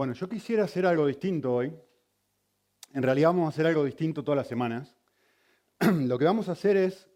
Bueno, 0.00 0.14
yo 0.14 0.30
quisiera 0.30 0.64
hacer 0.64 0.86
algo 0.86 1.06
distinto 1.06 1.52
hoy. 1.52 1.70
En 2.94 3.02
realidad 3.02 3.28
vamos 3.28 3.44
a 3.44 3.48
hacer 3.50 3.66
algo 3.66 3.84
distinto 3.84 4.24
todas 4.24 4.38
las 4.38 4.46
semanas. 4.46 4.96
Lo 5.78 6.18
que 6.18 6.24
vamos 6.24 6.48
a 6.48 6.52
hacer 6.52 6.78
es, 6.78 7.06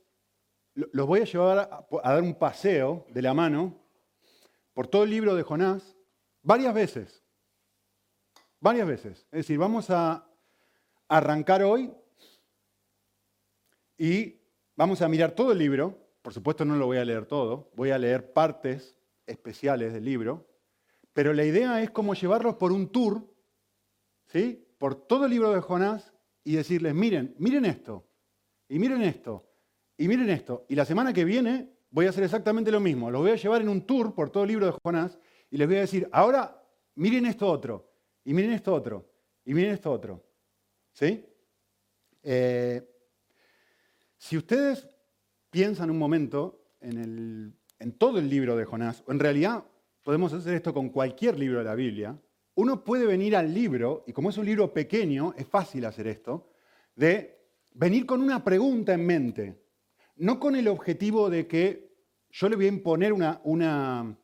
los 0.75 1.07
voy 1.07 1.23
a 1.23 1.25
llevar 1.25 1.87
a, 2.03 2.11
dar 2.11 2.23
un 2.23 2.35
paseo 2.35 3.07
de 3.09 3.23
la 3.23 3.33
mano 3.33 3.75
por 4.75 4.87
todo 4.87 5.05
el 5.05 5.09
libro 5.09 5.35
de 5.35 5.45
Jonás 5.45 5.97
varias 6.43 6.75
veces. 6.75 7.25
Varias 8.61 8.87
veces. 8.87 9.21
Es 9.33 9.47
decir, 9.47 9.57
vamos 9.57 9.89
a 9.89 10.29
arrancar 11.09 11.63
hoy 11.63 11.91
y 13.97 14.43
vamos 14.77 15.01
a 15.01 15.09
mirar 15.09 15.31
todo 15.31 15.53
el 15.53 15.59
libro. 15.59 16.07
Por 16.21 16.35
supuesto 16.35 16.67
no 16.67 16.77
lo 16.77 16.85
voy 16.85 16.99
a 16.99 17.05
leer 17.07 17.25
todo, 17.25 17.71
voy 17.77 17.93
a 17.93 17.99
leer 17.99 18.35
partes 18.35 18.95
especiales 19.27 19.95
del 19.95 20.05
libro, 20.05 20.47
pero 21.15 21.33
la 21.33 21.45
idea 21.45 21.81
es 21.81 21.91
como 21.91 22.13
llevarlos 22.15 22.57
por 22.57 22.73
un 22.73 22.89
tour, 22.89 23.25
¿sí? 24.27 24.67
Por 24.79 25.07
todo 25.07 25.25
el 25.25 25.31
libro 25.31 25.53
de 25.53 25.61
Jonás 25.61 26.13
y 26.43 26.57
decirles, 26.57 26.93
miren, 26.93 27.35
miren 27.39 27.65
esto, 27.65 28.05
y 28.69 28.81
miren 28.81 29.01
esto, 29.03 29.49
y 29.97 30.09
miren 30.09 30.29
esto. 30.29 30.67
Y 30.69 30.75
la 30.75 30.85
semana 30.85 31.13
que 31.13 31.25
viene 31.25 31.71
voy 31.91 32.07
a 32.07 32.11
hacer 32.11 32.25
exactamente 32.25 32.73
lo 32.73 32.81
mismo. 32.81 33.13
Los 33.13 33.23
voy 33.23 33.31
a 33.31 33.37
llevar 33.37 33.63
en 33.63 33.69
un 33.69 33.87
tour 33.87 34.13
por 34.13 34.31
todo 34.31 34.43
el 34.43 34.49
libro 34.49 34.67
de 34.67 34.77
Jonás 34.83 35.17
y 35.51 35.57
les 35.57 35.69
voy 35.69 35.77
a 35.77 35.81
decir, 35.83 36.09
ahora 36.11 36.61
miren 36.97 37.27
esto 37.27 37.47
otro, 37.47 37.93
y 38.25 38.35
miren 38.35 38.51
esto 38.51 38.75
otro, 38.75 39.09
y 39.45 39.55
miren 39.55 39.73
esto 39.73 39.93
otro. 39.93 40.27
¿Sí? 40.93 41.25
Eh, 42.25 42.83
si 44.17 44.37
ustedes 44.37 44.89
piensan 45.51 45.91
un 45.91 45.99
momento 45.99 46.73
en, 46.81 47.57
en 47.79 47.93
todo 47.93 48.19
el 48.19 48.29
libro 48.29 48.57
de 48.57 48.65
Jonás, 48.65 49.05
o 49.07 49.13
en 49.13 49.21
realidad 49.21 49.65
podemos 50.05 50.33
hacer 50.35 50.55
esto 50.55 50.73
con 50.73 50.91
cualquier 50.91 51.39
libro 51.39 51.59
de 51.59 51.65
la 51.65 51.75
Biblia, 51.75 52.17
uno 52.57 52.85
puede 52.85 53.07
venir 53.07 53.35
al 53.35 53.53
libro, 53.53 54.05
y 54.07 54.13
como 54.13 54.31
es 54.31 54.39
un 54.39 54.47
libro 54.47 54.73
pequeño, 54.73 55.35
es 55.37 55.47
fácil 55.47 55.85
hacer 55.87 56.07
esto, 56.07 56.51
de 56.95 57.41
venir 57.73 58.07
con 58.07 58.23
una 58.23 58.45
pregunta 58.45 58.93
en 58.93 59.05
mente, 59.05 59.59
no 60.17 60.39
con 60.39 60.55
el 60.55 60.69
objetivo 60.69 61.29
de 61.31 61.49
que 61.49 61.93
yo 62.31 62.49
le 62.49 62.57
voy 62.57 62.67
a 62.67 62.69
imponer 62.69 63.13
una, 63.13 63.41
una, 63.45 64.17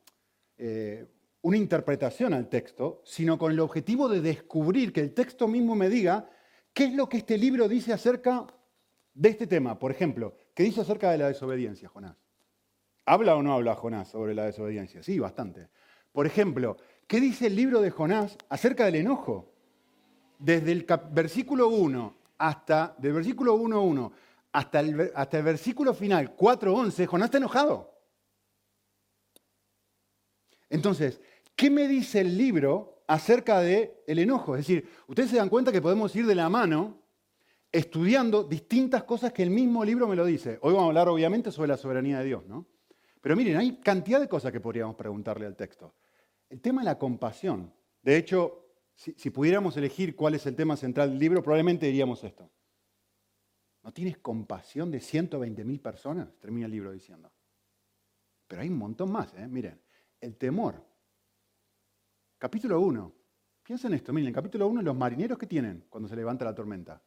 eh, 0.57 1.07
una 1.41 1.57
interpretación 1.57 2.33
al 2.33 2.47
texto, 2.47 3.01
sino 3.03 3.37
con 3.37 3.51
el 3.51 3.59
objetivo 3.59 4.07
de 4.07 4.21
descubrir 4.21 4.93
que 4.93 5.01
el 5.01 5.13
texto 5.13 5.47
mismo 5.47 5.75
me 5.75 5.89
diga 5.89 6.29
qué 6.73 6.85
es 6.85 6.93
lo 6.93 7.09
que 7.09 7.17
este 7.17 7.37
libro 7.37 7.67
dice 7.67 7.91
acerca 7.91 8.47
de 9.13 9.29
este 9.29 9.47
tema. 9.47 9.79
Por 9.79 9.91
ejemplo, 9.91 10.37
¿qué 10.53 10.63
dice 10.63 10.81
acerca 10.81 11.11
de 11.11 11.17
la 11.17 11.27
desobediencia, 11.27 11.89
Jonás? 11.89 12.15
¿Habla 13.05 13.35
o 13.35 13.43
no 13.43 13.53
habla 13.53 13.75
Jonás 13.75 14.09
sobre 14.09 14.33
la 14.33 14.45
desobediencia? 14.45 15.01
Sí, 15.03 15.19
bastante. 15.19 15.69
Por 16.11 16.27
ejemplo, 16.27 16.77
¿qué 17.07 17.19
dice 17.19 17.47
el 17.47 17.55
libro 17.55 17.81
de 17.81 17.89
Jonás 17.89 18.37
acerca 18.49 18.85
del 18.85 18.95
enojo? 18.95 19.53
Desde 20.37 20.71
el 20.71 20.85
versículo 21.11 21.69
1 21.69 22.15
hasta, 22.37 22.95
del 22.97 23.13
versículo 23.13 23.55
1.1 23.55 24.11
hasta 24.53 24.79
el, 24.79 25.11
hasta 25.15 25.37
el 25.37 25.43
versículo 25.43 25.93
final 25.93 26.35
4.11, 26.35 27.05
Jonás 27.05 27.25
está 27.25 27.37
enojado. 27.37 27.91
Entonces, 30.69 31.21
¿qué 31.55 31.69
me 31.69 31.87
dice 31.87 32.21
el 32.21 32.37
libro 32.37 33.03
acerca 33.07 33.59
del 33.59 33.91
el 34.07 34.19
enojo? 34.19 34.55
Es 34.55 34.67
decir, 34.67 34.89
ustedes 35.07 35.29
se 35.29 35.37
dan 35.37 35.49
cuenta 35.49 35.71
que 35.71 35.81
podemos 35.81 36.15
ir 36.15 36.25
de 36.25 36.35
la 36.35 36.49
mano 36.49 37.01
estudiando 37.71 38.43
distintas 38.43 39.03
cosas 39.03 39.31
que 39.31 39.43
el 39.43 39.49
mismo 39.49 39.85
libro 39.85 40.07
me 40.07 40.15
lo 40.15 40.25
dice. 40.25 40.59
Hoy 40.61 40.73
vamos 40.73 40.83
a 40.83 40.87
hablar 40.87 41.09
obviamente 41.09 41.51
sobre 41.51 41.69
la 41.69 41.77
soberanía 41.77 42.19
de 42.19 42.25
Dios, 42.25 42.45
¿no? 42.45 42.65
Pero 43.21 43.35
miren, 43.35 43.57
hay 43.57 43.77
cantidad 43.77 44.19
de 44.19 44.27
cosas 44.27 44.51
que 44.51 44.59
podríamos 44.59 44.95
preguntarle 44.95 45.45
al 45.45 45.55
texto. 45.55 45.93
El 46.49 46.59
tema 46.59 46.81
de 46.81 46.85
la 46.85 46.97
compasión. 46.97 47.71
De 48.01 48.17
hecho, 48.17 48.61
si, 48.95 49.29
pudiéramos 49.29 49.77
elegir 49.77 50.15
cuál 50.15 50.35
es 50.35 50.45
el 50.47 50.55
tema 50.55 50.75
central 50.75 51.11
del 51.11 51.19
libro, 51.19 51.41
probablemente 51.41 51.85
diríamos 51.85 52.23
esto. 52.23 52.49
¿No 53.83 53.93
tienes 53.93 54.17
compasión 54.17 54.91
de 54.91 54.99
120.000 54.99 55.81
personas? 55.81 56.37
Termina 56.39 56.65
el 56.65 56.71
libro 56.71 56.91
diciendo. 56.91 57.31
Pero 58.47 58.61
hay 58.61 58.69
un 58.69 58.77
montón 58.77 59.11
más, 59.11 59.33
¿eh? 59.35 59.47
Miren, 59.47 59.81
el 60.19 60.35
temor. 60.35 60.83
Capítulo 62.37 62.79
1. 62.81 63.15
Piensen 63.63 63.93
esto, 63.93 64.11
miren, 64.13 64.29
en 64.29 64.33
capítulo 64.33 64.67
1 64.67 64.81
los 64.81 64.95
marineros 64.95 65.37
que 65.37 65.47
tienen 65.47 65.85
cuando 65.89 66.09
se 66.09 66.15
levanta 66.15 66.45
la 66.45 66.53
tormenta. 66.53 67.01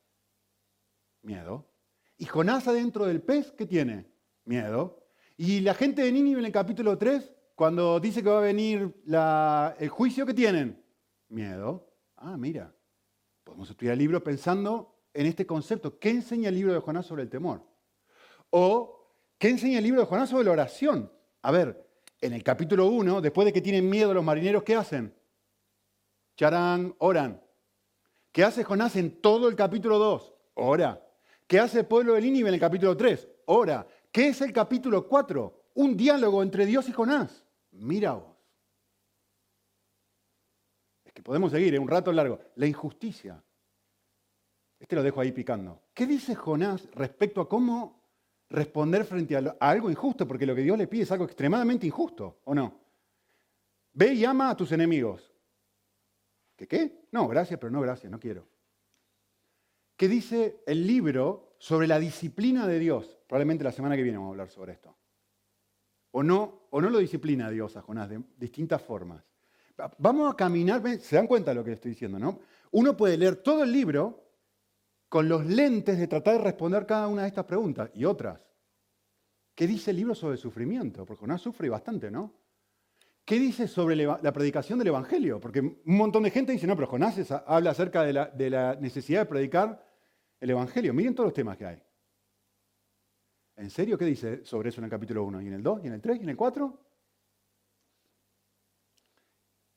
Miedo. 1.22 1.70
Y 2.16 2.24
Jonás 2.26 2.66
adentro 2.68 3.04
del 3.04 3.20
pez, 3.20 3.52
¿qué 3.52 3.66
tiene? 3.66 4.06
Miedo. 4.44 5.03
Y 5.36 5.60
la 5.60 5.74
gente 5.74 6.02
de 6.02 6.12
Nínive 6.12 6.38
en 6.38 6.46
el 6.46 6.52
capítulo 6.52 6.96
3, 6.96 7.32
cuando 7.56 7.98
dice 7.98 8.22
que 8.22 8.28
va 8.28 8.38
a 8.38 8.42
venir 8.42 8.94
el 9.78 9.88
juicio, 9.88 10.24
¿qué 10.24 10.34
tienen? 10.34 10.80
Miedo. 11.28 11.90
Ah, 12.16 12.36
mira, 12.36 12.72
podemos 13.42 13.68
estudiar 13.68 13.94
el 13.94 13.98
libro 13.98 14.22
pensando 14.22 14.94
en 15.12 15.26
este 15.26 15.44
concepto. 15.44 15.98
¿Qué 15.98 16.10
enseña 16.10 16.50
el 16.50 16.54
libro 16.54 16.72
de 16.72 16.80
Jonás 16.80 17.06
sobre 17.06 17.22
el 17.24 17.30
temor? 17.30 17.62
O, 18.50 19.10
¿qué 19.38 19.48
enseña 19.48 19.78
el 19.78 19.84
libro 19.84 20.00
de 20.00 20.06
Jonás 20.06 20.30
sobre 20.30 20.44
la 20.44 20.52
oración? 20.52 21.10
A 21.42 21.50
ver, 21.50 21.84
en 22.20 22.32
el 22.32 22.44
capítulo 22.44 22.86
1, 22.86 23.20
después 23.20 23.44
de 23.44 23.52
que 23.52 23.60
tienen 23.60 23.90
miedo 23.90 24.14
los 24.14 24.24
marineros, 24.24 24.62
¿qué 24.62 24.76
hacen? 24.76 25.12
Charán, 26.36 26.94
oran. 26.98 27.42
¿Qué 28.30 28.44
hace 28.44 28.62
Jonás 28.62 28.94
en 28.94 29.20
todo 29.20 29.48
el 29.48 29.56
capítulo 29.56 29.98
2? 29.98 30.34
Ora. 30.54 31.00
¿Qué 31.48 31.58
hace 31.58 31.80
el 31.80 31.86
pueblo 31.86 32.14
de 32.14 32.22
Nínive 32.22 32.48
en 32.48 32.54
el 32.54 32.60
capítulo 32.60 32.96
3? 32.96 33.28
Ora. 33.46 33.86
¿Qué 34.14 34.28
es 34.28 34.40
el 34.42 34.52
capítulo 34.52 35.08
4? 35.08 35.70
Un 35.74 35.96
diálogo 35.96 36.40
entre 36.40 36.66
Dios 36.66 36.88
y 36.88 36.92
Jonás. 36.92 37.44
Mira 37.72 38.12
vos. 38.12 38.36
Es 41.04 41.12
que 41.12 41.20
podemos 41.20 41.50
seguir, 41.50 41.74
¿eh? 41.74 41.80
un 41.80 41.88
rato 41.88 42.12
largo. 42.12 42.38
La 42.54 42.68
injusticia. 42.68 43.42
Este 44.78 44.94
lo 44.94 45.02
dejo 45.02 45.20
ahí 45.20 45.32
picando. 45.32 45.82
¿Qué 45.92 46.06
dice 46.06 46.36
Jonás 46.36 46.88
respecto 46.92 47.40
a 47.40 47.48
cómo 47.48 48.04
responder 48.50 49.04
frente 49.04 49.36
a, 49.36 49.56
algo 49.58 49.90
injusto? 49.90 50.28
Porque 50.28 50.46
lo 50.46 50.54
que 50.54 50.62
Dios 50.62 50.78
le 50.78 50.86
pide 50.86 51.02
es 51.02 51.10
algo 51.10 51.24
extremadamente 51.24 51.84
injusto, 51.84 52.38
¿o 52.44 52.54
no? 52.54 52.72
Ve 53.94 54.14
y 54.14 54.24
ama 54.24 54.50
a 54.50 54.56
tus 54.56 54.70
enemigos. 54.70 55.34
¿Qué 56.54 56.68
qué? 56.68 57.06
No, 57.10 57.26
gracias, 57.26 57.58
pero 57.58 57.72
no 57.72 57.80
gracias, 57.80 58.12
no 58.12 58.20
quiero. 58.20 58.46
¿Qué 59.96 60.06
dice 60.06 60.62
el 60.66 60.86
libro 60.86 61.43
sobre 61.58 61.86
la 61.86 61.98
disciplina 61.98 62.66
de 62.66 62.78
Dios? 62.78 63.18
Probablemente 63.26 63.64
la 63.64 63.72
semana 63.72 63.96
que 63.96 64.02
viene 64.02 64.18
vamos 64.18 64.30
a 64.30 64.32
hablar 64.32 64.50
sobre 64.50 64.72
esto. 64.72 64.96
O 66.12 66.22
no, 66.22 66.68
o 66.70 66.80
no 66.80 66.90
lo 66.90 66.98
disciplina 66.98 67.50
Dios 67.50 67.76
a 67.76 67.82
Jonás 67.82 68.08
de 68.08 68.22
distintas 68.36 68.80
formas. 68.82 69.24
Vamos 69.98 70.32
a 70.32 70.36
caminar, 70.36 70.82
se 71.00 71.16
dan 71.16 71.26
cuenta 71.26 71.50
de 71.50 71.56
lo 71.56 71.64
que 71.64 71.72
estoy 71.72 71.90
diciendo, 71.90 72.18
¿no? 72.18 72.38
Uno 72.70 72.96
puede 72.96 73.16
leer 73.16 73.36
todo 73.36 73.64
el 73.64 73.72
libro 73.72 74.24
con 75.08 75.28
los 75.28 75.44
lentes 75.44 75.98
de 75.98 76.06
tratar 76.06 76.34
de 76.34 76.44
responder 76.44 76.86
cada 76.86 77.08
una 77.08 77.22
de 77.22 77.28
estas 77.28 77.44
preguntas 77.44 77.90
y 77.94 78.04
otras. 78.04 78.40
¿Qué 79.54 79.66
dice 79.66 79.90
el 79.90 79.96
libro 79.96 80.14
sobre 80.14 80.36
sufrimiento? 80.36 81.04
Porque 81.04 81.20
Jonás 81.20 81.40
sufre 81.40 81.68
bastante, 81.68 82.10
¿no? 82.10 82.32
¿Qué 83.24 83.38
dice 83.38 83.66
sobre 83.68 83.96
la 83.96 84.32
predicación 84.32 84.78
del 84.78 84.88
Evangelio? 84.88 85.40
Porque 85.40 85.60
un 85.60 85.80
montón 85.84 86.24
de 86.24 86.30
gente 86.30 86.52
dice, 86.52 86.66
no, 86.66 86.76
pero 86.76 86.88
Jonás 86.88 87.18
habla 87.46 87.70
acerca 87.70 88.02
de 88.02 88.12
la, 88.12 88.26
de 88.26 88.50
la 88.50 88.76
necesidad 88.76 89.20
de 89.20 89.26
predicar 89.26 89.93
el 90.40 90.50
Evangelio. 90.50 90.92
Miren 90.94 91.14
todos 91.14 91.28
los 91.28 91.34
temas 91.34 91.56
que 91.56 91.66
hay. 91.66 91.82
¿En 93.56 93.70
serio 93.70 93.96
qué 93.96 94.04
dice 94.04 94.44
sobre 94.44 94.70
eso 94.70 94.80
en 94.80 94.84
el 94.84 94.90
capítulo 94.90 95.24
1? 95.24 95.42
¿Y 95.42 95.46
en 95.46 95.54
el 95.54 95.62
2? 95.62 95.84
¿Y 95.84 95.86
en 95.86 95.92
el 95.92 96.00
3? 96.00 96.18
¿Y 96.18 96.22
en 96.24 96.28
el 96.30 96.36
4? 96.36 96.78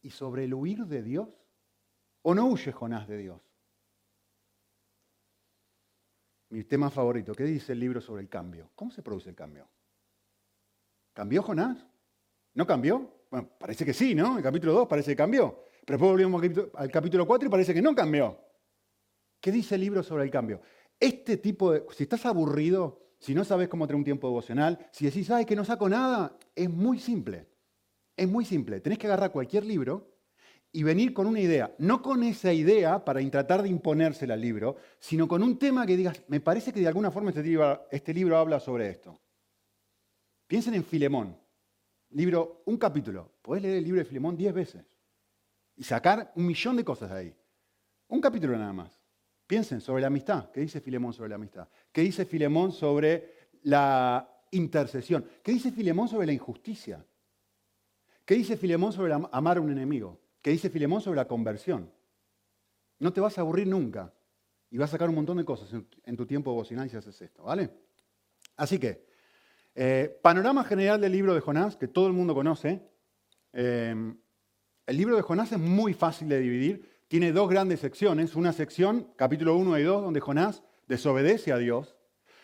¿Y 0.02 0.10
sobre 0.10 0.46
el 0.46 0.54
huir 0.54 0.86
de 0.86 1.04
Dios? 1.04 1.30
¿O 2.24 2.34
no 2.34 2.48
huye 2.48 2.72
Jonás 2.72 3.08
de 3.08 3.18
Dios? 3.18 3.42
Mi 6.50 6.64
tema 6.64 6.90
favorito, 6.90 7.34
¿qué 7.34 7.44
dice 7.44 7.74
el 7.74 7.80
libro 7.80 8.00
sobre 8.00 8.22
el 8.22 8.30
cambio? 8.30 8.72
¿Cómo 8.74 8.90
se 8.90 9.02
produce 9.02 9.30
el 9.30 9.36
cambio? 9.36 9.68
¿Cambió 11.14 11.44
Jonás? 11.44 11.86
¿No 12.54 12.66
cambió? 12.66 13.26
Bueno, 13.30 13.50
parece 13.60 13.86
que 13.86 13.94
sí, 13.94 14.16
¿no? 14.16 14.38
El 14.38 14.44
capítulo 14.44 14.74
2 14.74 14.88
parece 14.88 15.12
que 15.12 15.18
cambió. 15.18 15.64
Pero 15.86 15.98
después 15.98 16.12
volvemos 16.12 16.72
al 16.76 16.90
capítulo 16.90 17.28
4 17.28 17.48
y 17.48 17.52
parece 17.52 17.74
que 17.74 17.82
no 17.82 17.94
cambió. 17.94 18.47
¿Qué 19.40 19.52
dice 19.52 19.76
el 19.76 19.82
libro 19.82 20.04
sobre 20.04 20.24
el 20.24 20.32
cambio? 20.32 20.62
Este 21.00 21.38
tipo 21.38 21.72
de... 21.72 21.86
Si 21.92 22.04
estás 22.04 22.26
aburrido, 22.26 23.08
si 23.20 23.36
no 23.36 23.44
sabes 23.44 23.68
cómo 23.68 23.88
tener 23.88 23.98
un 23.98 24.04
tiempo 24.04 24.28
devocional, 24.28 24.88
si 24.92 25.06
decís, 25.06 25.30
ay, 25.30 25.46
que 25.46 25.56
no 25.56 25.64
saco 25.64 25.88
nada, 25.90 26.38
es 26.56 26.70
muy 26.70 27.00
simple. 27.00 27.48
Es 28.16 28.28
muy 28.28 28.46
simple. 28.46 28.80
Tenés 28.82 28.98
que 28.98 29.08
agarrar 29.08 29.32
cualquier 29.32 29.66
libro 29.66 30.18
y 30.72 30.84
venir 30.84 31.14
con 31.14 31.28
una 31.28 31.40
idea. 31.40 31.74
No 31.78 32.02
con 32.02 32.24
esa 32.24 32.52
idea 32.52 33.06
para 33.06 33.28
tratar 33.30 33.62
de 33.62 33.70
imponérsela 33.70 34.34
al 34.34 34.42
libro, 34.42 34.78
sino 35.00 35.28
con 35.28 35.44
un 35.44 35.58
tema 35.58 35.86
que 35.86 35.98
digas, 35.98 36.24
me 36.28 36.40
parece 36.40 36.74
que 36.74 36.80
de 36.80 36.88
alguna 36.88 37.12
forma 37.12 37.30
este 37.30 37.44
libro, 37.44 37.88
este 37.92 38.14
libro 38.14 38.38
habla 38.38 38.60
sobre 38.60 38.90
esto. 38.90 39.20
Piensen 40.48 40.74
en 40.74 40.84
Filemón. 40.84 41.38
Libro, 42.10 42.64
un 42.66 42.78
capítulo. 42.78 43.34
Podés 43.42 43.64
leer 43.64 43.78
el 43.78 43.84
libro 43.84 44.00
de 44.00 44.06
Filemón 44.06 44.36
diez 44.36 44.54
veces 44.54 44.86
y 45.76 45.84
sacar 45.84 46.32
un 46.36 46.46
millón 46.46 46.76
de 46.76 46.84
cosas 46.84 47.12
de 47.12 47.18
ahí. 47.18 47.36
Un 48.08 48.22
capítulo 48.22 48.58
nada 48.58 48.74
más. 48.74 48.97
Piensen 49.48 49.82
sobre 49.82 50.02
la 50.02 50.08
amistad. 50.08 50.52
¿Qué 50.52 50.62
dice 50.62 50.82
Filemón 50.82 51.14
sobre 51.14 51.30
la 51.30 51.36
amistad? 51.36 51.68
¿Qué 51.92 52.02
dice 52.02 52.26
Filemón 52.26 52.72
sobre 52.72 53.50
la 53.64 54.30
intercesión? 54.52 55.26
¿Qué 55.42 55.54
dice 55.54 55.72
Filemón 55.72 56.10
sobre 56.10 56.28
la 56.28 56.34
injusticia? 56.34 57.04
¿Qué 58.26 58.36
dice 58.36 58.58
Filemón 58.58 58.92
sobre 58.94 59.14
amar 59.14 59.58
a 59.58 59.62
un 59.62 59.72
enemigo? 59.72 60.20
que 60.48 60.52
dice 60.52 60.70
Filemón 60.70 61.02
sobre 61.02 61.18
la 61.18 61.28
conversión. 61.28 61.92
No 63.00 63.12
te 63.12 63.20
vas 63.20 63.38
a 63.38 63.42
aburrir 63.42 63.68
nunca 63.68 64.14
y 64.72 64.78
vas 64.78 64.90
a 64.90 64.94
sacar 64.94 65.10
un 65.10 65.16
montón 65.16 65.36
de 65.36 65.44
cosas 65.44 65.70
en 66.06 66.16
tu 66.16 66.26
tiempo 66.26 66.52
devocional 66.52 66.90
si 66.90 66.96
haces 66.96 67.22
esto, 67.22 67.44
¿vale? 67.44 67.70
Así 68.56 68.80
que, 68.80 69.06
eh, 69.76 70.18
panorama 70.22 70.64
general 70.64 71.02
del 71.02 71.12
libro 71.12 71.34
de 71.34 71.42
Jonás, 71.42 71.76
que 71.76 71.90
todo 71.90 72.08
el 72.08 72.14
mundo 72.14 72.34
conoce. 72.34 72.82
Eh, 73.52 73.94
el 74.86 74.98
libro 74.98 75.18
de 75.18 75.22
Jonás 75.22 75.52
es 75.52 75.60
muy 75.60 75.94
fácil 75.94 76.30
de 76.30 76.40
dividir. 76.40 76.97
Tiene 77.08 77.32
dos 77.32 77.50
grandes 77.50 77.80
secciones. 77.80 78.36
Una 78.36 78.52
sección, 78.52 79.14
capítulo 79.16 79.56
1 79.56 79.80
y 79.80 79.84
2, 79.84 80.04
donde 80.04 80.20
Jonás 80.20 80.64
desobedece 80.88 81.54
a 81.54 81.58
Dios. 81.58 81.96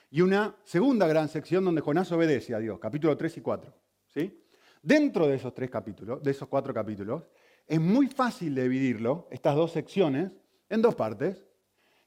Y 0.09 0.21
una 0.21 0.55
segunda 0.63 1.07
gran 1.07 1.27
sección 1.27 1.65
donde 1.65 1.81
Jonás 1.81 2.11
obedece 2.11 2.55
a 2.55 2.59
Dios, 2.59 2.79
capítulo 2.79 3.17
3 3.17 3.37
y 3.37 3.41
4. 3.41 3.73
¿sí? 4.07 4.43
Dentro 4.81 5.27
de 5.27 5.35
esos 5.35 5.53
tres 5.53 5.69
capítulos, 5.69 6.21
de 6.21 6.31
esos 6.31 6.47
cuatro 6.47 6.73
capítulos, 6.73 7.23
es 7.65 7.79
muy 7.79 8.07
fácil 8.07 8.53
dividirlo, 8.53 9.27
estas 9.31 9.55
dos 9.55 9.71
secciones, 9.71 10.31
en 10.69 10.81
dos 10.81 10.95
partes. 10.95 11.45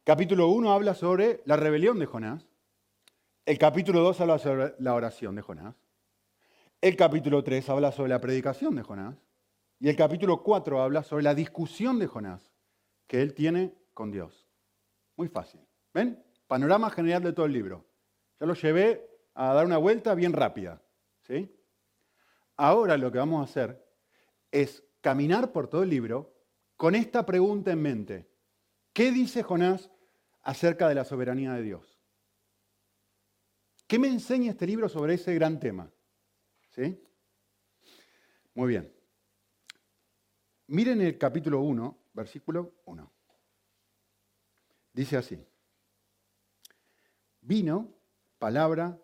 Capítulo 0.04 0.48
1 0.48 0.72
habla 0.72 0.94
sobre 0.94 1.42
la 1.46 1.56
rebelión 1.56 1.98
de 1.98 2.06
Jonás. 2.06 2.46
El 3.44 3.58
capítulo 3.58 4.00
2 4.00 4.20
habla 4.20 4.38
sobre 4.38 4.74
la 4.78 4.94
oración 4.94 5.34
de 5.34 5.42
Jonás. 5.42 5.74
El 6.80 6.96
capítulo 6.96 7.42
3 7.42 7.68
habla 7.70 7.92
sobre 7.92 8.10
la 8.10 8.20
predicación 8.20 8.76
de 8.76 8.82
Jonás. 8.82 9.16
Y 9.78 9.88
el 9.88 9.96
capítulo 9.96 10.42
4 10.42 10.80
habla 10.80 11.02
sobre 11.02 11.22
la 11.22 11.34
discusión 11.34 11.98
de 11.98 12.06
Jonás 12.06 12.52
que 13.06 13.20
él 13.20 13.34
tiene 13.34 13.74
con 13.92 14.10
Dios. 14.10 14.48
Muy 15.16 15.28
fácil. 15.28 15.60
¿Ven? 15.92 16.22
Panorama 16.46 16.90
general 16.90 17.22
de 17.22 17.32
todo 17.32 17.46
el 17.46 17.52
libro. 17.52 17.86
Ya 18.40 18.46
lo 18.46 18.54
llevé 18.54 19.08
a 19.34 19.52
dar 19.52 19.66
una 19.66 19.76
vuelta 19.76 20.14
bien 20.14 20.32
rápida. 20.32 20.82
¿sí? 21.22 21.54
Ahora 22.56 22.96
lo 22.96 23.12
que 23.12 23.18
vamos 23.18 23.40
a 23.40 23.50
hacer 23.50 23.84
es 24.50 24.82
caminar 25.00 25.52
por 25.52 25.68
todo 25.68 25.82
el 25.82 25.90
libro 25.90 26.34
con 26.76 26.94
esta 26.94 27.26
pregunta 27.26 27.70
en 27.70 27.82
mente. 27.82 28.30
¿Qué 28.92 29.12
dice 29.12 29.42
Jonás 29.42 29.90
acerca 30.42 30.88
de 30.88 30.94
la 30.94 31.04
soberanía 31.04 31.52
de 31.52 31.62
Dios? 31.62 32.00
¿Qué 33.86 33.98
me 33.98 34.08
enseña 34.08 34.52
este 34.52 34.66
libro 34.66 34.88
sobre 34.88 35.14
ese 35.14 35.34
gran 35.34 35.60
tema? 35.60 35.92
¿Sí? 36.70 37.02
Muy 38.54 38.68
bien. 38.68 38.95
Miren 40.68 41.00
el 41.00 41.16
capítulo 41.16 41.60
1, 41.60 41.96
versículo 42.12 42.74
1. 42.86 43.12
Dice 44.92 45.16
así. 45.16 45.46
Vino 47.40 47.94
palabra 48.38 48.98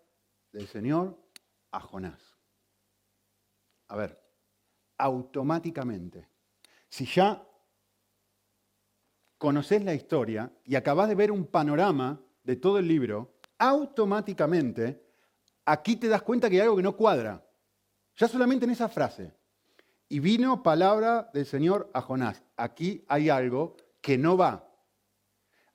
del 0.51 0.67
Señor 0.67 1.17
a 1.71 1.81
Jonás. 1.81 2.21
A 3.89 3.97
ver, 3.97 4.21
automáticamente, 4.99 6.29
si 6.89 7.07
ya 7.07 7.47
conoces 9.39 9.85
la 9.85 9.95
historia 9.95 10.53
y 10.65 10.75
acabas 10.75 11.09
de 11.09 11.15
ver 11.15 11.31
un 11.31 11.47
panorama 11.47 12.21
de 12.43 12.57
todo 12.57 12.79
el 12.79 12.89
libro, 12.89 13.39
automáticamente 13.59 15.05
aquí 15.65 15.95
te 15.95 16.09
das 16.09 16.23
cuenta 16.23 16.51
que 16.51 16.57
hay 16.57 16.63
algo 16.63 16.77
que 16.77 16.83
no 16.83 16.97
cuadra. 16.97 17.47
Ya 18.17 18.27
solamente 18.27 18.65
en 18.65 18.73
esa 18.73 18.89
frase. 18.89 19.42
Y 20.13 20.21
vino 20.21 20.63
palabra 20.63 21.31
del 21.33 21.47
Señor 21.47 21.89
a 21.95 22.03
Jonás. 22.03 22.43
Aquí 22.59 23.03
hay 23.09 23.31
algo 23.31 23.79
que 24.03 24.19
no 24.19 24.37
va. 24.37 24.71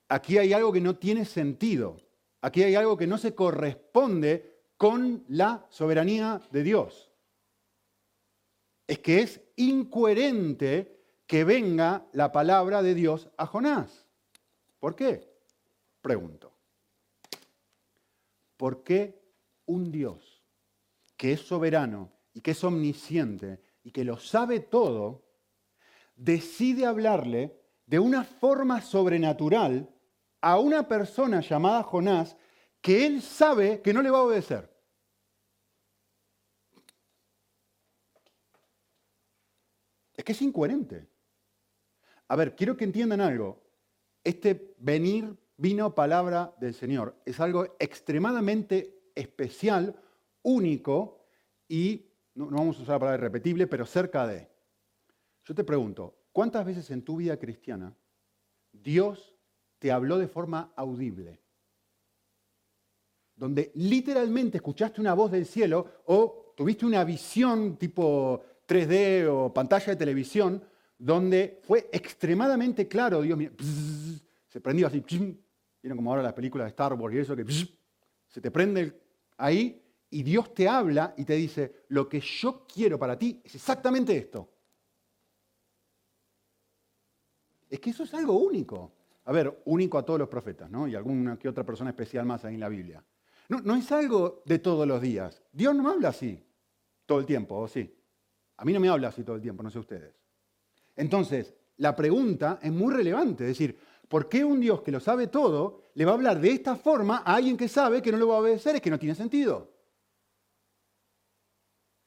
Aquí 0.08 0.38
hay 0.38 0.52
algo 0.52 0.72
que 0.72 0.80
no 0.80 0.94
tiene 0.94 1.24
sentido. 1.24 1.96
Aquí 2.40 2.62
hay 2.62 2.76
algo 2.76 2.96
que 2.96 3.08
no 3.08 3.18
se 3.18 3.34
corresponde 3.34 4.62
con 4.76 5.24
la 5.26 5.66
soberanía 5.70 6.40
de 6.52 6.62
Dios. 6.62 7.10
Es 8.86 9.00
que 9.00 9.22
es 9.22 9.40
incoherente 9.56 11.02
que 11.26 11.42
venga 11.42 12.06
la 12.12 12.30
palabra 12.30 12.80
de 12.80 12.94
Dios 12.94 13.28
a 13.38 13.44
Jonás. 13.44 14.06
¿Por 14.78 14.94
qué? 14.94 15.34
Pregunto. 16.00 16.52
¿Por 18.56 18.84
qué 18.84 19.20
un 19.66 19.90
Dios 19.90 20.44
que 21.16 21.32
es 21.32 21.40
soberano 21.40 22.12
y 22.32 22.40
que 22.40 22.52
es 22.52 22.62
omnisciente 22.62 23.66
y 23.88 23.90
que 23.90 24.04
lo 24.04 24.18
sabe 24.18 24.60
todo, 24.60 25.24
decide 26.14 26.84
hablarle 26.84 27.58
de 27.86 27.98
una 27.98 28.22
forma 28.22 28.82
sobrenatural 28.82 29.88
a 30.42 30.58
una 30.58 30.86
persona 30.86 31.40
llamada 31.40 31.82
Jonás 31.84 32.36
que 32.82 33.06
él 33.06 33.22
sabe 33.22 33.80
que 33.80 33.94
no 33.94 34.02
le 34.02 34.10
va 34.10 34.18
a 34.18 34.24
obedecer. 34.24 34.70
Es 40.14 40.22
que 40.22 40.32
es 40.32 40.42
incoherente. 40.42 41.08
A 42.28 42.36
ver, 42.36 42.54
quiero 42.54 42.76
que 42.76 42.84
entiendan 42.84 43.22
algo. 43.22 43.64
Este 44.22 44.74
venir, 44.80 45.34
vino 45.56 45.94
palabra 45.94 46.54
del 46.60 46.74
Señor, 46.74 47.16
es 47.24 47.40
algo 47.40 47.74
extremadamente 47.78 49.10
especial, 49.14 49.98
único 50.42 51.24
y 51.66 52.07
no, 52.38 52.56
vamos 52.56 52.78
a 52.78 52.82
usar 52.82 52.94
la 52.94 52.98
palabra 53.00 53.18
irrepetible, 53.18 53.66
pero 53.66 53.84
cerca 53.84 54.26
de. 54.26 54.48
Yo 55.44 55.54
te 55.54 55.64
pregunto, 55.64 56.26
¿cuántas 56.30 56.64
veces 56.64 56.90
en 56.90 57.02
tu 57.02 57.16
vida 57.16 57.36
cristiana 57.36 57.92
Dios 58.70 59.34
te 59.78 59.90
habló 59.90 60.18
de 60.18 60.28
forma 60.28 60.72
audible? 60.76 61.40
Donde 63.34 63.72
literalmente 63.74 64.58
escuchaste 64.58 65.00
una 65.00 65.14
voz 65.14 65.32
del 65.32 65.46
cielo 65.46 66.02
o 66.06 66.52
tuviste 66.56 66.86
una 66.86 67.02
visión 67.04 67.76
tipo 67.76 68.42
3D 68.68 69.26
o 69.28 69.52
pantalla 69.52 69.86
de 69.86 69.96
televisión 69.96 70.62
donde 70.96 71.60
fue 71.62 71.88
extremadamente 71.92 72.88
claro, 72.88 73.22
Dios, 73.22 73.38
se 74.48 74.60
prendió 74.60 74.88
así, 74.88 75.00
vieron 75.80 75.96
como 75.96 76.10
ahora 76.10 76.22
las 76.22 76.32
películas 76.32 76.66
de 76.66 76.70
Star 76.70 76.94
Wars 76.94 77.14
y 77.14 77.18
eso 77.18 77.36
que 77.36 77.44
se 78.26 78.40
te 78.40 78.50
prende 78.50 79.00
ahí 79.36 79.87
y 80.10 80.22
Dios 80.22 80.54
te 80.54 80.68
habla 80.68 81.14
y 81.16 81.24
te 81.24 81.34
dice, 81.34 81.84
lo 81.88 82.08
que 82.08 82.20
yo 82.20 82.66
quiero 82.66 82.98
para 82.98 83.18
ti 83.18 83.40
es 83.44 83.54
exactamente 83.54 84.16
esto. 84.16 84.48
Es 87.68 87.80
que 87.80 87.90
eso 87.90 88.04
es 88.04 88.14
algo 88.14 88.34
único. 88.34 88.92
A 89.24 89.32
ver, 89.32 89.62
único 89.66 89.98
a 89.98 90.04
todos 90.04 90.18
los 90.18 90.28
profetas, 90.28 90.70
¿no? 90.70 90.88
Y 90.88 90.94
alguna 90.94 91.38
que 91.38 91.48
otra 91.48 91.64
persona 91.64 91.90
especial 91.90 92.24
más 92.24 92.44
ahí 92.44 92.54
en 92.54 92.60
la 92.60 92.70
Biblia. 92.70 93.04
No, 93.50 93.60
no 93.60 93.74
es 93.76 93.92
algo 93.92 94.42
de 94.46 94.58
todos 94.58 94.88
los 94.88 95.02
días. 95.02 95.42
Dios 95.52 95.74
no 95.74 95.82
me 95.82 95.90
habla 95.90 96.08
así 96.08 96.42
todo 97.04 97.18
el 97.18 97.26
tiempo, 97.26 97.56
¿o 97.56 97.68
sí? 97.68 97.94
A 98.56 98.64
mí 98.64 98.72
no 98.72 98.80
me 98.80 98.88
habla 98.88 99.08
así 99.08 99.22
todo 99.22 99.36
el 99.36 99.42
tiempo, 99.42 99.62
no 99.62 99.70
sé 99.70 99.78
ustedes. 99.78 100.14
Entonces, 100.96 101.54
la 101.76 101.94
pregunta 101.94 102.58
es 102.62 102.72
muy 102.72 102.92
relevante, 102.92 103.44
es 103.44 103.50
decir, 103.50 103.78
¿por 104.08 104.28
qué 104.28 104.44
un 104.44 104.60
Dios 104.60 104.80
que 104.80 104.90
lo 104.90 104.98
sabe 104.98 105.28
todo 105.28 105.82
le 105.94 106.04
va 106.04 106.12
a 106.12 106.14
hablar 106.14 106.40
de 106.40 106.50
esta 106.50 106.76
forma 106.76 107.18
a 107.18 107.34
alguien 107.34 107.56
que 107.56 107.68
sabe 107.68 108.02
que 108.02 108.10
no 108.10 108.18
lo 108.18 108.28
va 108.28 108.36
a 108.36 108.40
obedecer? 108.40 108.76
Es 108.76 108.82
que 108.82 108.90
no 108.90 108.98
tiene 108.98 109.14
sentido. 109.14 109.77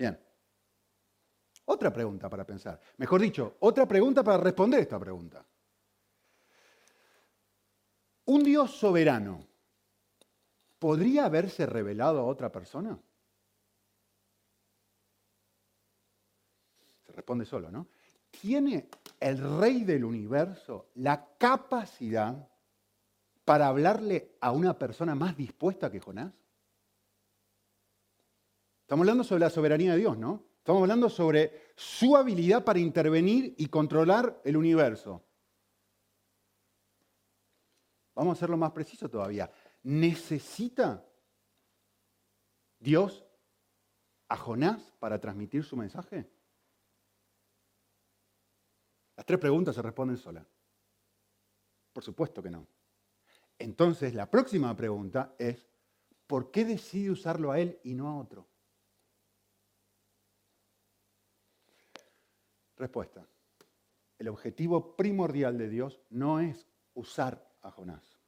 Bien. 0.01 0.19
Otra 1.65 1.93
pregunta 1.93 2.27
para 2.27 2.43
pensar. 2.43 2.81
Mejor 2.97 3.21
dicho, 3.21 3.57
otra 3.59 3.87
pregunta 3.87 4.23
para 4.23 4.39
responder 4.39 4.79
esta 4.79 4.99
pregunta. 4.99 5.45
¿Un 8.25 8.41
Dios 8.41 8.71
soberano 8.71 9.45
podría 10.79 11.25
haberse 11.25 11.67
revelado 11.67 12.19
a 12.19 12.23
otra 12.23 12.51
persona? 12.51 12.99
Se 17.05 17.11
responde 17.11 17.45
solo, 17.45 17.69
¿no? 17.69 17.87
¿Tiene 18.31 18.89
el 19.19 19.59
rey 19.59 19.83
del 19.83 20.03
universo 20.03 20.89
la 20.95 21.27
capacidad 21.37 22.49
para 23.45 23.67
hablarle 23.67 24.35
a 24.41 24.51
una 24.51 24.79
persona 24.79 25.13
más 25.13 25.37
dispuesta 25.37 25.91
que 25.91 25.99
Jonás? 25.99 26.40
Estamos 28.91 29.03
hablando 29.03 29.23
sobre 29.23 29.39
la 29.39 29.49
soberanía 29.49 29.93
de 29.93 29.99
Dios, 29.99 30.17
¿no? 30.17 30.43
Estamos 30.57 30.81
hablando 30.81 31.09
sobre 31.09 31.71
su 31.77 32.17
habilidad 32.17 32.65
para 32.65 32.77
intervenir 32.77 33.55
y 33.57 33.67
controlar 33.67 34.41
el 34.43 34.57
universo. 34.57 35.23
Vamos 38.13 38.31
a 38.31 38.37
hacerlo 38.37 38.57
más 38.57 38.71
preciso 38.71 39.09
todavía. 39.09 39.49
¿Necesita 39.83 41.07
Dios 42.79 43.23
a 44.27 44.35
Jonás 44.35 44.91
para 44.99 45.21
transmitir 45.21 45.63
su 45.63 45.77
mensaje? 45.77 46.29
Las 49.15 49.25
tres 49.25 49.39
preguntas 49.39 49.73
se 49.73 49.81
responden 49.81 50.17
solas. 50.17 50.45
Por 51.93 52.03
supuesto 52.03 52.43
que 52.43 52.49
no. 52.49 52.67
Entonces, 53.57 54.13
la 54.13 54.29
próxima 54.29 54.75
pregunta 54.75 55.33
es, 55.39 55.65
¿por 56.27 56.51
qué 56.51 56.65
decide 56.65 57.09
usarlo 57.09 57.53
a 57.53 57.59
él 57.61 57.79
y 57.85 57.93
no 57.93 58.09
a 58.09 58.19
otro? 58.19 58.50
Respuesta. 62.81 63.23
El 64.17 64.27
objetivo 64.27 64.95
primordial 64.95 65.55
de 65.55 65.69
Dios 65.69 66.01
no 66.09 66.39
es 66.39 66.67
usar 66.95 67.47
a 67.61 67.69
Jonás. 67.69 68.19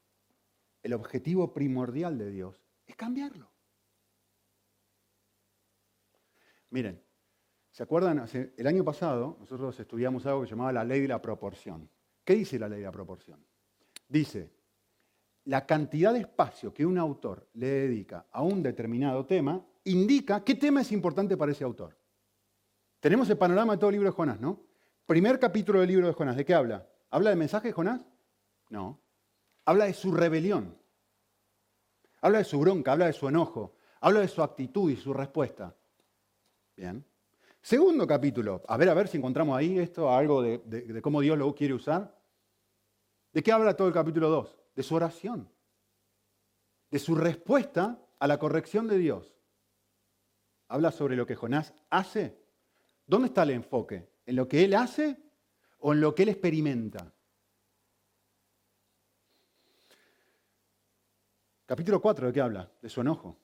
El 0.84 0.94
objetivo 0.94 1.56
primordial 1.56 2.20
de 2.20 2.30
Dios 2.30 2.64
es 2.86 2.96
cambiarlo. 2.96 3.50
Miren, 6.70 7.02
¿Se 7.72 7.82
acuerdan? 7.82 8.24
el 8.32 8.68
año 8.68 8.84
pasado 8.84 9.38
nosotros 9.40 9.80
estudiamos 9.80 10.24
algo 10.28 10.42
que 10.42 10.48
se 10.48 10.52
llamaba 10.52 10.72
la 10.72 10.84
ley 10.84 11.02
de 11.02 11.08
la 11.08 11.20
proporción. 11.20 11.90
¿Qué 12.24 12.36
dice 12.36 12.60
la 12.60 12.70
ley 12.70 12.82
de 12.82 12.86
la 12.86 12.92
proporción? 12.92 13.44
Dice, 14.08 14.54
la 15.46 15.66
cantidad 15.66 16.14
de 16.14 16.20
espacio 16.20 16.72
que 16.72 16.86
un 16.86 17.00
autor 17.00 17.50
le 17.54 17.68
dedica 17.68 18.28
a 18.32 18.44
un 18.44 18.62
determinado 18.62 19.26
tema 19.26 19.66
indica 19.86 20.44
qué 20.44 20.54
tema 20.54 20.82
es 20.82 20.92
importante 20.92 21.36
para 21.36 21.52
ese 21.52 21.64
autor. 21.64 22.03
Tenemos 23.04 23.30
el 23.30 23.38
panorama 23.38 23.74
de 23.74 23.80
todo 23.80 23.90
el 23.90 23.96
libro 23.96 24.10
de 24.10 24.16
Jonás, 24.16 24.40
¿no? 24.40 24.62
Primer 25.06 25.38
capítulo 25.38 25.82
del 25.82 25.90
libro 25.90 26.08
de 26.08 26.14
Jonás, 26.14 26.38
¿de 26.38 26.46
qué 26.46 26.54
habla? 26.54 26.88
¿Habla 27.10 27.32
del 27.32 27.38
mensaje 27.38 27.68
de 27.68 27.74
Jonás? 27.74 28.00
No. 28.70 28.98
Habla 29.66 29.88
de 29.88 29.94
su 29.94 30.14
rebelión. 30.14 30.78
Habla 32.22 32.38
de 32.38 32.46
su 32.46 32.58
bronca, 32.62 32.94
habla 32.94 33.08
de 33.08 33.12
su 33.12 33.28
enojo, 33.28 33.76
habla 34.00 34.22
de 34.22 34.30
su 34.30 34.42
actitud 34.42 34.90
y 34.90 34.96
su 34.96 35.14
respuesta. 35.14 35.76
Bien. 36.78 37.06
Segundo 37.62 38.08
capítulo, 38.08 38.62
a 38.70 38.78
ver, 38.78 38.88
a 38.88 38.94
ver 38.94 39.10
si 39.10 39.18
encontramos 39.18 39.58
ahí 39.58 39.78
esto, 39.80 40.10
algo 40.10 40.42
de, 40.42 40.60
de 40.60 41.02
cómo 41.02 41.20
Dios 41.20 41.38
lo 41.38 41.54
quiere 41.54 41.74
usar. 41.74 42.18
¿De 43.34 43.44
qué 43.44 43.52
habla 43.52 43.76
todo 43.76 43.90
el 43.90 43.94
capítulo 43.94 44.30
2? 44.30 44.58
De 44.76 44.84
su 44.84 44.96
oración, 44.96 45.52
de 46.90 47.00
su 47.00 47.16
respuesta 47.16 48.00
a 48.18 48.28
la 48.28 48.40
corrección 48.40 48.88
de 48.88 48.98
Dios. 48.98 49.36
Habla 50.70 50.92
sobre 50.92 51.18
lo 51.18 51.26
que 51.26 51.36
Jonás 51.36 51.74
hace. 51.90 52.42
¿Dónde 53.06 53.28
está 53.28 53.44
el 53.44 53.52
enfoque? 53.52 54.10
¿En 54.26 54.36
lo 54.36 54.48
que 54.48 54.64
él 54.64 54.74
hace 54.74 55.18
o 55.80 55.94
en 55.94 56.02
lo 56.02 56.16
que 56.16 56.24
él 56.24 56.30
experimenta? 56.30 57.14
Capítulo 61.66 62.02
4, 62.02 62.28
¿de 62.28 62.34
qué 62.34 62.42
habla? 62.42 62.72
De 62.82 62.90
su 62.90 63.02
enojo, 63.02 63.40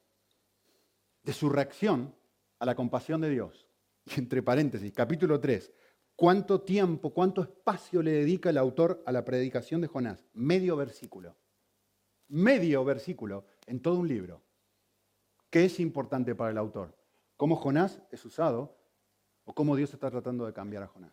de 1.24 1.34
su 1.34 1.50
reacción 1.50 2.16
a 2.60 2.66
la 2.66 2.75
compasión 2.75 3.22
de 3.22 3.30
Dios. 3.30 3.68
Y 4.06 4.13
entre 4.20 4.44
paréntesis, 4.44 4.92
capítulo 4.94 5.39
3, 5.39 5.74
¿cuánto 6.16 6.62
tiempo, 6.62 7.13
cuánto 7.13 7.42
espacio 7.42 8.01
le 8.01 8.12
dedica 8.12 8.50
el 8.50 8.58
autor 8.58 9.04
a 9.06 9.12
la 9.12 9.25
predicación 9.25 9.82
de 9.82 9.88
Jonás? 9.88 10.25
Medio 10.34 10.75
versículo. 10.75 11.38
Medio 12.28 12.86
versículo 12.86 13.46
en 13.66 13.82
todo 13.82 14.00
un 14.00 14.08
libro. 14.08 14.44
¿Qué 15.50 15.66
es 15.66 15.80
importante 15.80 16.36
para 16.36 16.51
el 16.51 16.58
autor? 16.58 16.96
¿Cómo 17.36 17.56
Jonás 17.56 18.01
es 18.12 18.24
usado 18.25 18.78
o 19.50 19.53
cómo 19.53 19.75
Dios 19.75 19.91
está 19.91 20.12
tratando 20.12 20.46
de 20.46 20.53
cambiar 20.53 20.84
a 20.84 20.88
Jonás? 20.88 21.12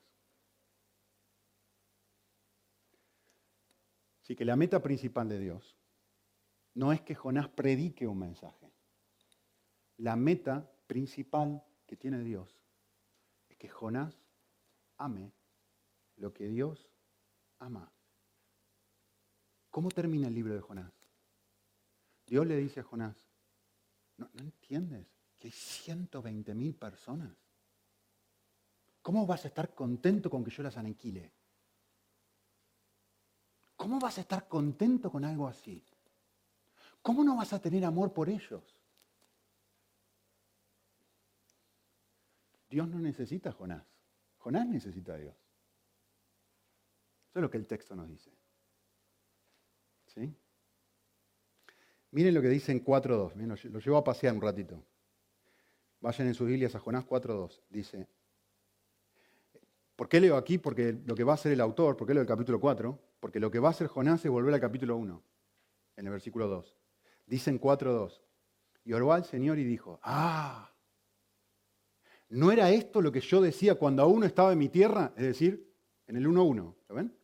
Así 4.20 4.36
que 4.36 4.44
la 4.44 4.56
meta 4.56 4.82
principal 4.82 5.26
de 5.26 5.38
Dios 5.38 5.74
no 6.74 6.92
es 6.92 7.00
que 7.00 7.14
Jonás 7.14 7.48
predique 7.48 8.06
un 8.06 8.18
mensaje. 8.18 8.70
La 9.96 10.16
meta 10.16 10.70
principal 10.86 11.64
que 11.86 11.96
tiene 11.96 12.22
Dios 12.22 12.60
es 13.48 13.56
que 13.56 13.70
Jonás 13.70 14.20
ame 14.98 15.32
lo 16.16 16.34
que 16.34 16.46
Dios 16.46 16.90
ama. 17.58 17.90
¿Cómo 19.70 19.88
termina 19.88 20.28
el 20.28 20.34
libro 20.34 20.52
de 20.52 20.60
Jonás? 20.60 20.92
Dios 22.26 22.46
le 22.46 22.58
dice 22.58 22.80
a 22.80 22.84
Jonás, 22.84 23.16
¿no, 24.18 24.28
entiendes 24.36 25.06
que 25.38 25.48
hay 25.48 25.52
120 25.52 26.54
mil 26.54 26.74
personas? 26.74 27.45
¿Cómo 29.06 29.24
vas 29.24 29.44
a 29.44 29.48
estar 29.48 29.72
contento 29.72 30.28
con 30.28 30.42
que 30.42 30.50
yo 30.50 30.64
las 30.64 30.76
aniquile? 30.76 31.30
¿Cómo 33.76 34.00
vas 34.00 34.18
a 34.18 34.22
estar 34.22 34.48
contento 34.48 35.12
con 35.12 35.24
algo 35.24 35.46
así? 35.46 35.80
¿Cómo 37.02 37.22
no 37.22 37.36
vas 37.36 37.52
a 37.52 37.60
tener 37.60 37.84
amor 37.84 38.12
por 38.12 38.28
ellos? 38.28 38.64
Dios 42.68 42.88
no 42.88 42.98
necesita 42.98 43.50
a 43.50 43.52
Jonás. 43.52 43.86
Jonás 44.38 44.66
necesita 44.66 45.14
a 45.14 45.18
Dios. 45.18 45.36
Eso 47.28 47.38
es 47.38 47.42
lo 47.42 47.48
que 47.48 47.58
el 47.58 47.66
texto 47.68 47.94
nos 47.94 48.08
dice. 48.08 48.32
¿Sí? 50.06 50.34
Miren 52.10 52.34
lo 52.34 52.42
que 52.42 52.48
dice 52.48 52.72
en 52.72 52.84
4.2. 52.84 53.70
Lo 53.70 53.78
llevo 53.78 53.98
a 53.98 54.02
pasear 54.02 54.34
un 54.34 54.42
ratito. 54.42 54.82
Vayan 56.00 56.26
en 56.26 56.34
sus 56.34 56.48
Biblias 56.48 56.74
a 56.74 56.80
Jonás 56.80 57.06
4.2. 57.06 57.62
Dice, 57.70 58.08
¿por 59.96 60.08
qué 60.08 60.20
leo 60.20 60.36
aquí? 60.36 60.58
Porque 60.58 60.92
lo 61.04 61.14
que 61.14 61.24
va 61.24 61.32
a 61.32 61.34
hacer 61.34 61.52
el 61.52 61.60
autor, 61.60 61.96
¿por 61.96 62.06
qué 62.06 62.14
leo 62.14 62.22
el 62.22 62.28
capítulo 62.28 62.60
4? 62.60 62.98
Porque 63.18 63.40
lo 63.40 63.50
que 63.50 63.58
va 63.58 63.68
a 63.68 63.70
hacer 63.72 63.88
Jonás 63.88 64.24
es 64.24 64.30
volver 64.30 64.54
al 64.54 64.60
capítulo 64.60 64.96
1, 64.96 65.22
en 65.96 66.06
el 66.06 66.12
versículo 66.12 66.46
2. 66.48 66.76
Dicen 67.26 67.60
4.2. 67.60 68.20
Y 68.84 68.92
oró 68.92 69.12
al 69.12 69.24
Señor 69.24 69.58
y 69.58 69.64
dijo, 69.64 69.98
ah, 70.02 70.72
¿no 72.28 72.52
era 72.52 72.70
esto 72.70 73.02
lo 73.02 73.10
que 73.10 73.20
yo 73.20 73.40
decía 73.40 73.74
cuando 73.74 74.02
aún 74.02 74.22
estaba 74.22 74.52
en 74.52 74.58
mi 74.58 74.68
tierra? 74.68 75.12
Es 75.16 75.24
decir, 75.24 75.74
en 76.06 76.16
el 76.16 76.26
1.1. 76.26 76.74
¿Lo 76.88 76.94
ven? 76.94 77.16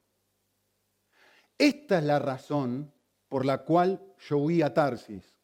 Esta 1.56 1.98
es 1.98 2.04
la 2.04 2.18
razón 2.18 2.92
por 3.28 3.46
la 3.46 3.58
cual 3.58 4.02
yo 4.18 4.38
huí 4.38 4.62
a 4.62 4.74
Tarsis. 4.74 5.36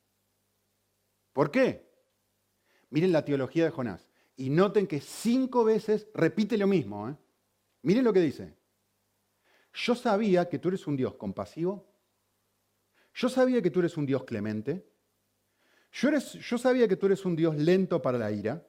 ¿Por 1.33 1.53
qué? 1.53 1.89
Miren 2.91 3.13
la 3.13 3.25
teología 3.25 3.65
de 3.65 3.71
Jonás. 3.71 4.08
Y 4.39 4.51
noten 4.51 4.87
que 4.87 5.01
cinco 5.01 5.65
veces 5.65 6.09
repite 6.15 6.57
lo 6.57 6.67
mismo. 6.67 7.09
¿eh? 7.09 7.17
Miren 7.83 8.05
lo 8.05 8.13
que 8.13 8.21
dice. 8.21 8.57
Yo 9.75 9.95
sabía 9.95 10.49
que 10.49 10.59
tú 10.59 10.69
eres 10.69 10.87
un 10.87 10.97
Dios 10.97 11.15
compasivo, 11.15 11.87
yo 13.15 13.29
sabía 13.29 13.61
que 13.61 13.71
tú 13.71 13.81
eres 13.81 13.97
un 13.97 14.07
Dios 14.07 14.25
clemente. 14.25 14.87
Yo, 15.91 16.11
yo 16.11 16.59
sabía 16.59 16.87
que 16.87 16.97
tú 16.97 17.07
eres 17.07 17.25
un 17.25 17.35
Dios 17.35 17.57
lento 17.57 18.01
para 18.01 18.17
la 18.17 18.31
ira. 18.31 18.65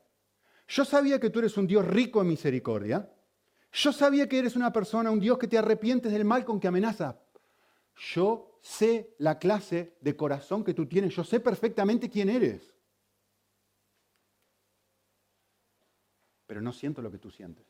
Yo 0.67 0.85
sabía 0.85 1.19
que 1.19 1.29
tú 1.29 1.39
eres 1.39 1.55
un 1.55 1.67
Dios 1.67 1.85
rico 1.85 2.21
en 2.21 2.29
misericordia. 2.29 3.11
Yo 3.71 3.93
sabía 3.93 4.27
que 4.27 4.39
eres 4.39 4.55
una 4.55 4.73
persona, 4.73 5.11
un 5.11 5.19
Dios 5.19 5.38
que 5.38 5.47
te 5.47 5.57
arrepientes 5.57 6.11
del 6.11 6.25
mal 6.25 6.45
con 6.45 6.59
que 6.59 6.67
amenaza. 6.67 7.19
Yo 8.13 8.59
sé 8.61 9.13
la 9.19 9.38
clase 9.38 9.97
de 10.01 10.15
corazón 10.15 10.63
que 10.63 10.73
tú 10.73 10.88
tienes. 10.88 11.15
Yo 11.15 11.23
sé 11.23 11.39
perfectamente 11.39 12.09
quién 12.09 12.29
eres. 12.29 12.73
Pero 16.50 16.62
no 16.62 16.74
siento 16.74 17.03
lo 17.03 17.12
que 17.12 17.20
tú 17.20 17.29
sientes. 17.29 17.68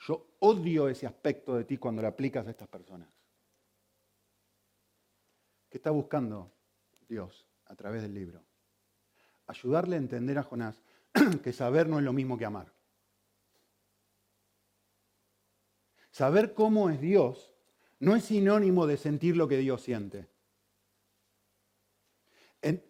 Yo 0.00 0.34
odio 0.40 0.88
ese 0.88 1.06
aspecto 1.06 1.54
de 1.54 1.62
ti 1.62 1.78
cuando 1.78 2.02
lo 2.02 2.08
aplicas 2.08 2.48
a 2.48 2.50
estas 2.50 2.66
personas. 2.66 3.08
¿Qué 5.70 5.78
está 5.78 5.92
buscando 5.92 6.50
Dios 7.08 7.46
a 7.66 7.76
través 7.76 8.02
del 8.02 8.12
libro? 8.12 8.42
Ayudarle 9.46 9.94
a 9.94 10.00
entender 10.00 10.36
a 10.36 10.42
Jonás 10.42 10.82
que 11.44 11.52
saber 11.52 11.88
no 11.88 12.00
es 12.00 12.04
lo 12.04 12.12
mismo 12.12 12.36
que 12.36 12.44
amar. 12.44 12.72
Saber 16.10 16.54
cómo 16.54 16.90
es 16.90 17.00
Dios 17.00 17.52
no 18.00 18.16
es 18.16 18.24
sinónimo 18.24 18.88
de 18.88 18.96
sentir 18.96 19.36
lo 19.36 19.46
que 19.46 19.58
Dios 19.58 19.80
siente. 19.80 20.28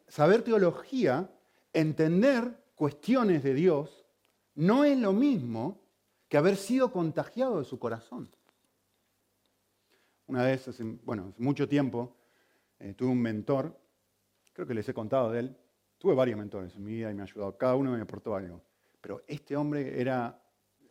saber 0.08 0.40
teología, 0.40 1.30
entender 1.74 2.63
cuestiones 2.74 3.42
de 3.42 3.54
Dios, 3.54 4.04
no 4.54 4.84
es 4.84 4.98
lo 4.98 5.12
mismo 5.12 5.80
que 6.28 6.36
haber 6.36 6.56
sido 6.56 6.90
contagiado 6.92 7.58
de 7.58 7.64
su 7.64 7.78
corazón. 7.78 8.30
Una 10.26 10.42
vez, 10.42 10.68
bueno, 11.04 11.28
hace 11.28 11.42
mucho 11.42 11.68
tiempo, 11.68 12.16
eh, 12.78 12.94
tuve 12.94 13.10
un 13.10 13.20
mentor, 13.20 13.78
creo 14.52 14.66
que 14.66 14.74
les 14.74 14.88
he 14.88 14.94
contado 14.94 15.30
de 15.30 15.40
él. 15.40 15.56
Tuve 15.98 16.14
varios 16.14 16.38
mentores 16.38 16.74
en 16.74 16.84
mi 16.84 16.92
vida 16.92 17.10
y 17.10 17.14
me 17.14 17.22
ha 17.22 17.24
ayudado. 17.24 17.56
Cada 17.56 17.76
uno 17.76 17.92
me 17.92 18.00
aportó 18.00 18.34
algo. 18.34 18.62
Pero 19.00 19.22
este 19.26 19.56
hombre 19.56 20.00
era, 20.00 20.42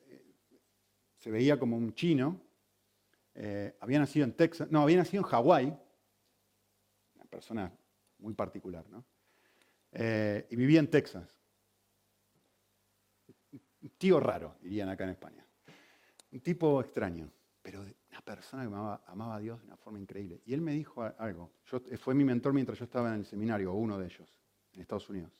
eh, 0.08 0.24
se 1.18 1.30
veía 1.30 1.60
como 1.60 1.78
un 1.78 1.94
chino. 1.94 2.42
Eh, 3.36 3.76
había 3.80 4.00
nacido 4.00 4.26
en 4.26 4.34
Texas, 4.34 4.70
no, 4.72 4.82
había 4.82 4.98
nacido 4.98 5.24
en 5.24 5.30
Hawái. 5.30 5.78
Una 7.16 7.26
persona 7.26 7.72
muy 8.20 8.34
particular, 8.34 8.86
¿no? 8.90 9.04
y 9.96 10.56
vivía 10.56 10.80
en 10.80 10.90
Texas. 10.90 11.43
Un 13.84 13.90
tío 13.98 14.20
raro, 14.20 14.56
dirían 14.62 14.88
acá 14.88 15.04
en 15.04 15.10
España. 15.12 15.46
Un 16.32 16.40
tipo 16.40 16.80
extraño, 16.80 17.30
pero 17.62 17.82
una 17.82 18.22
persona 18.22 18.64
que 18.64 18.68
amaba, 18.68 19.36
a 19.36 19.40
Dios 19.40 19.60
de 19.60 19.68
una 19.68 19.76
forma 19.76 20.00
increíble. 20.00 20.42
Y 20.46 20.54
él 20.54 20.62
me 20.62 20.72
dijo 20.72 21.04
algo. 21.18 21.52
Eh, 21.90 21.98
fue 21.98 22.16
mi 22.16 22.24
mentor 22.24 22.54
mientras 22.54 22.80
yo 22.80 22.86
estaba 22.86 23.10
en 23.10 23.20
el 23.20 23.26
seminario, 23.26 23.74
uno 23.74 24.00
de 24.00 24.06
ellos, 24.06 24.40
en 24.74 24.82
Estados 24.82 25.10
Unidos. 25.10 25.32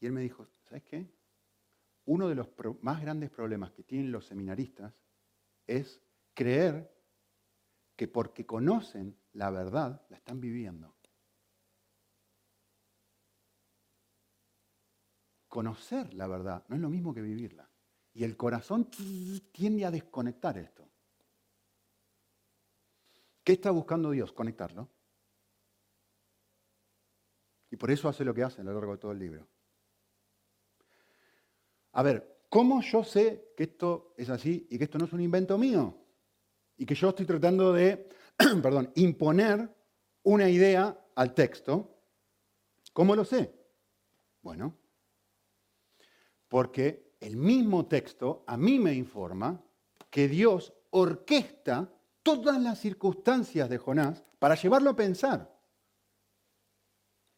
Y 0.00 0.06
él 0.06 0.12
me 0.12 0.20
dijo, 0.20 0.46
¿sabes 0.68 0.84
qué? 0.84 1.06
Uno 2.04 2.28
de 2.28 2.36
los 2.36 2.48
más 2.82 3.02
grandes 3.02 3.30
problemas 3.30 3.72
que 3.72 3.82
tienen 3.82 4.12
los 4.12 4.26
seminaristas 4.26 4.94
es 5.66 6.00
creer 6.34 6.88
que 7.96 8.06
porque 8.06 8.46
conocen 8.46 9.16
la 9.32 9.50
verdad, 9.50 10.06
la 10.08 10.18
están 10.18 10.40
viviendo. 10.40 10.95
Conocer 15.56 16.12
la 16.12 16.26
verdad 16.26 16.62
no 16.68 16.76
es 16.76 16.82
lo 16.82 16.90
mismo 16.90 17.14
que 17.14 17.22
vivirla. 17.22 17.66
Y 18.12 18.24
el 18.24 18.36
corazón 18.36 18.90
tiende 18.90 19.86
a 19.86 19.90
desconectar 19.90 20.58
esto. 20.58 20.86
¿Qué 23.42 23.54
está 23.54 23.70
buscando 23.70 24.10
Dios? 24.10 24.32
Conectarlo. 24.32 24.86
Y 27.70 27.76
por 27.76 27.90
eso 27.90 28.06
hace 28.06 28.22
lo 28.22 28.34
que 28.34 28.42
hace 28.42 28.60
a 28.60 28.64
lo 28.64 28.74
largo 28.74 28.92
de 28.92 28.98
todo 28.98 29.12
el 29.12 29.18
libro. 29.18 29.48
A 31.92 32.02
ver, 32.02 32.44
¿cómo 32.50 32.82
yo 32.82 33.02
sé 33.02 33.54
que 33.56 33.62
esto 33.62 34.12
es 34.18 34.28
así 34.28 34.66
y 34.68 34.76
que 34.76 34.84
esto 34.84 34.98
no 34.98 35.06
es 35.06 35.12
un 35.14 35.22
invento 35.22 35.56
mío? 35.56 35.96
Y 36.76 36.84
que 36.84 36.94
yo 36.94 37.08
estoy 37.08 37.24
tratando 37.24 37.72
de, 37.72 38.10
perdón, 38.62 38.92
imponer 38.96 39.74
una 40.22 40.50
idea 40.50 41.02
al 41.14 41.32
texto. 41.32 41.98
¿Cómo 42.92 43.16
lo 43.16 43.24
sé? 43.24 43.54
Bueno, 44.42 44.76
porque 46.48 47.14
el 47.20 47.36
mismo 47.36 47.86
texto 47.86 48.44
a 48.46 48.56
mí 48.56 48.78
me 48.78 48.94
informa 48.94 49.62
que 50.10 50.28
Dios 50.28 50.72
orquesta 50.90 51.92
todas 52.22 52.60
las 52.60 52.78
circunstancias 52.78 53.68
de 53.68 53.78
Jonás 53.78 54.24
para 54.38 54.54
llevarlo 54.54 54.90
a 54.90 54.96
pensar. 54.96 55.54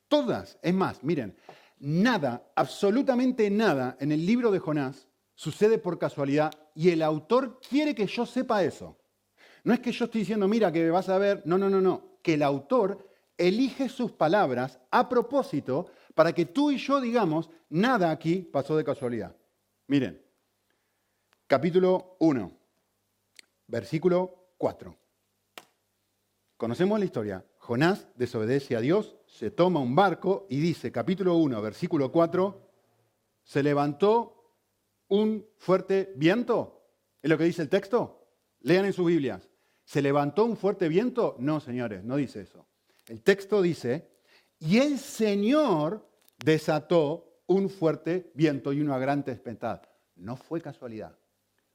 Todas. 0.09 0.59
Es 0.63 0.75
más, 0.75 1.03
miren, 1.05 1.37
nada, 1.79 2.51
absolutamente 2.55 3.51
nada 3.51 3.97
en 4.01 4.13
el 4.13 4.25
libro 4.25 4.51
de 4.51 4.59
Jonás 4.59 5.09
sucede 5.35 5.79
por 5.79 5.99
casualidad 5.99 6.53
y 6.75 6.91
el 6.91 7.03
autor 7.03 7.61
quiere 7.61 7.95
que 7.95 8.07
yo 8.07 8.27
sepa 8.27 8.65
eso. 8.65 8.99
No 9.65 9.75
es 9.75 9.81
que 9.81 9.93
yo 9.93 10.07
estoy 10.07 10.23
diciendo, 10.23 10.49
mira, 10.49 10.73
que 10.73 10.91
vas 10.91 11.09
a 11.09 11.19
ver, 11.19 11.43
no, 11.45 11.59
no, 11.59 11.69
no, 11.69 11.81
no, 11.81 12.19
que 12.23 12.35
el 12.35 12.43
autor 12.43 13.09
elige 13.37 13.89
sus 13.89 14.13
palabras 14.13 14.81
a 14.91 15.09
propósito 15.09 15.87
para 16.19 16.33
que 16.33 16.47
tú 16.47 16.73
y 16.73 16.79
yo 16.79 17.01
digamos, 17.01 17.49
nada 17.71 18.11
aquí 18.11 18.41
pasó 18.41 18.77
de 18.77 18.83
casualidad. 18.83 19.37
Miren, 19.87 20.21
capítulo 21.47 22.17
1, 22.19 22.59
versículo 23.69 24.51
4. 24.59 24.97
Conocemos 26.57 26.99
la 26.99 27.05
historia. 27.05 27.47
Jonás 27.59 28.09
desobedece 28.17 28.75
a 28.75 28.81
Dios, 28.81 29.15
se 29.29 29.53
toma 29.53 29.79
un 29.79 29.95
barco 29.95 30.49
y 30.51 30.59
dice, 30.59 30.91
capítulo 30.91 31.37
1, 31.37 31.63
versículo 31.63 32.11
4, 32.11 32.69
se 33.45 33.63
levantó 33.63 34.57
un 35.07 35.47
fuerte 35.57 36.13
viento. 36.17 36.83
¿Es 37.23 37.31
lo 37.31 37.39
que 37.39 37.45
dice 37.45 37.63
el 37.63 37.69
texto? 37.69 38.27
Lean 38.63 38.87
en 38.87 38.93
sus 38.93 39.07
Biblias. 39.07 39.49
¿Se 39.85 40.03
levantó 40.03 40.47
un 40.47 40.57
fuerte 40.57 40.89
viento? 40.89 41.37
No, 41.39 41.61
señores, 41.61 42.03
no 42.03 42.17
dice 42.17 42.41
eso. 42.41 42.67
El 43.07 43.23
texto 43.23 43.63
dice, 43.63 44.18
y 44.61 44.79
el 44.79 44.99
Señor 44.99 46.07
desató 46.45 47.43
un 47.47 47.71
fuerte 47.71 48.31
viento 48.35 48.73
y 48.73 48.81
una 48.81 48.99
gran 48.99 49.25
tempestad. 49.25 49.83
No 50.17 50.37
fue 50.37 50.61
casualidad. 50.61 51.17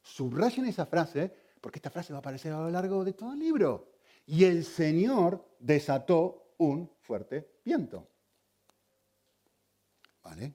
Subrayen 0.01 0.65
esa 0.65 0.85
frase 0.85 1.33
porque 1.61 1.79
esta 1.79 1.89
frase 1.89 2.11
va 2.11 2.17
a 2.17 2.19
aparecer 2.19 2.51
a 2.51 2.59
lo 2.59 2.69
largo 2.69 3.03
de 3.03 3.13
todo 3.13 3.33
el 3.33 3.39
libro. 3.39 3.93
Y 4.25 4.43
el 4.43 4.63
Señor 4.65 5.45
desató 5.59 6.55
un 6.57 6.91
fuerte 6.99 7.59
viento. 7.63 8.07
¿Vale? 10.23 10.53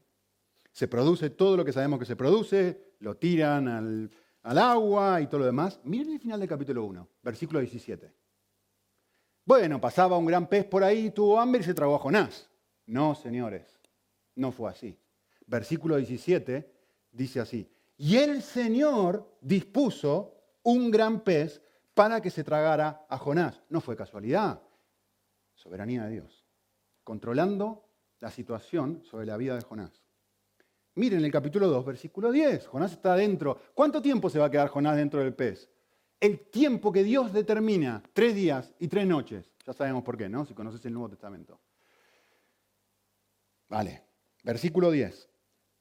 Se 0.73 0.87
produce 0.87 1.30
todo 1.30 1.56
lo 1.56 1.64
que 1.64 1.73
sabemos 1.73 1.99
que 1.99 2.04
se 2.04 2.16
produce, 2.16 2.94
lo 3.00 3.16
tiran 3.16 3.68
al, 3.68 4.11
al 4.42 4.58
agua 4.58 5.20
y 5.20 5.26
todo 5.26 5.40
lo 5.40 5.47
demás. 5.47 5.80
Miren 5.85 6.12
el 6.12 6.20
final 6.20 6.40
del 6.40 6.49
capítulo 6.49 6.85
1, 6.85 7.08
versículo 7.23 7.61
17. 7.61 8.18
Bueno, 9.49 9.81
pasaba 9.81 10.19
un 10.19 10.26
gran 10.26 10.47
pez 10.47 10.67
por 10.67 10.85
ahí, 10.85 11.11
tuvo 11.11 11.40
hambre 11.40 11.62
y 11.62 11.64
se 11.64 11.73
tragó 11.73 11.95
a 11.95 11.99
Jonás. 11.99 12.50
No, 12.85 13.14
señores, 13.14 13.81
no 14.35 14.52
fue 14.52 14.69
así. 14.69 14.95
Versículo 15.47 15.97
17 15.97 16.71
dice 17.12 17.40
así, 17.40 17.67
y 17.97 18.19
el 18.19 18.43
Señor 18.43 19.38
dispuso 19.40 20.35
un 20.64 20.90
gran 20.90 21.21
pez 21.21 21.62
para 21.95 22.21
que 22.21 22.28
se 22.28 22.45
tragara 22.45 23.07
a 23.09 23.17
Jonás. 23.17 23.62
No 23.71 23.81
fue 23.81 23.97
casualidad, 23.97 24.61
soberanía 25.55 26.05
de 26.05 26.11
Dios, 26.11 26.45
controlando 27.02 27.89
la 28.21 28.30
situación 28.30 29.02
sobre 29.02 29.25
la 29.25 29.39
vida 29.39 29.54
de 29.54 29.63
Jonás. 29.63 30.02
Miren 30.97 31.25
el 31.25 31.32
capítulo 31.32 31.69
2, 31.69 31.87
versículo 31.87 32.30
10. 32.30 32.67
Jonás 32.67 32.93
está 32.93 33.15
adentro. 33.15 33.58
¿Cuánto 33.73 34.02
tiempo 34.02 34.28
se 34.28 34.39
va 34.39 34.45
a 34.45 34.50
quedar 34.50 34.69
Jonás 34.69 34.97
dentro 34.97 35.21
del 35.21 35.32
pez? 35.32 35.71
El 36.21 36.41
tiempo 36.50 36.93
que 36.93 37.04
Dios 37.04 37.33
determina, 37.33 38.02
tres 38.13 38.35
días 38.35 38.75
y 38.78 38.89
tres 38.89 39.07
noches. 39.07 39.50
Ya 39.65 39.73
sabemos 39.73 40.02
por 40.02 40.17
qué, 40.17 40.28
¿no? 40.28 40.45
Si 40.45 40.54
conoces 40.54 40.85
el 40.85 40.93
Nuevo 40.93 41.11
Testamento. 41.11 41.61
Vale, 43.69 44.02
versículo 44.43 44.91
10. 44.91 45.28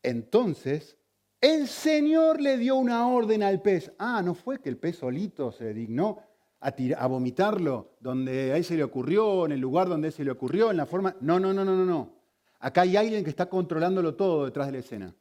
Entonces 0.03 0.97
el 1.39 1.67
Señor 1.67 2.41
le 2.41 2.57
dio 2.57 2.75
una 2.75 3.07
orden 3.07 3.43
al 3.43 3.61
pez. 3.61 3.91
Ah, 3.99 4.21
no 4.23 4.33
fue 4.33 4.59
que 4.59 4.69
el 4.69 4.77
pez 4.77 4.97
solito 4.97 5.51
se 5.51 5.73
dignó 5.73 6.19
a, 6.59 6.73
a 6.97 7.07
vomitarlo 7.07 7.97
donde 7.99 8.53
a 8.53 8.57
él 8.57 8.63
se 8.63 8.75
le 8.75 8.83
ocurrió, 8.83 9.45
en 9.45 9.51
el 9.51 9.59
lugar 9.59 9.87
donde 9.87 10.11
se 10.11 10.23
le 10.23 10.31
ocurrió, 10.31 10.71
en 10.71 10.77
la 10.77 10.85
forma... 10.85 11.15
No, 11.21 11.39
no, 11.39 11.53
no, 11.53 11.63
no, 11.63 11.75
no, 11.75 11.85
no. 11.85 12.17
Acá 12.59 12.81
hay 12.81 12.97
alguien 12.97 13.23
que 13.23 13.29
está 13.29 13.47
controlándolo 13.47 14.15
todo 14.15 14.45
detrás 14.45 14.67
de 14.67 14.73
la 14.73 14.79
escena. 14.79 15.15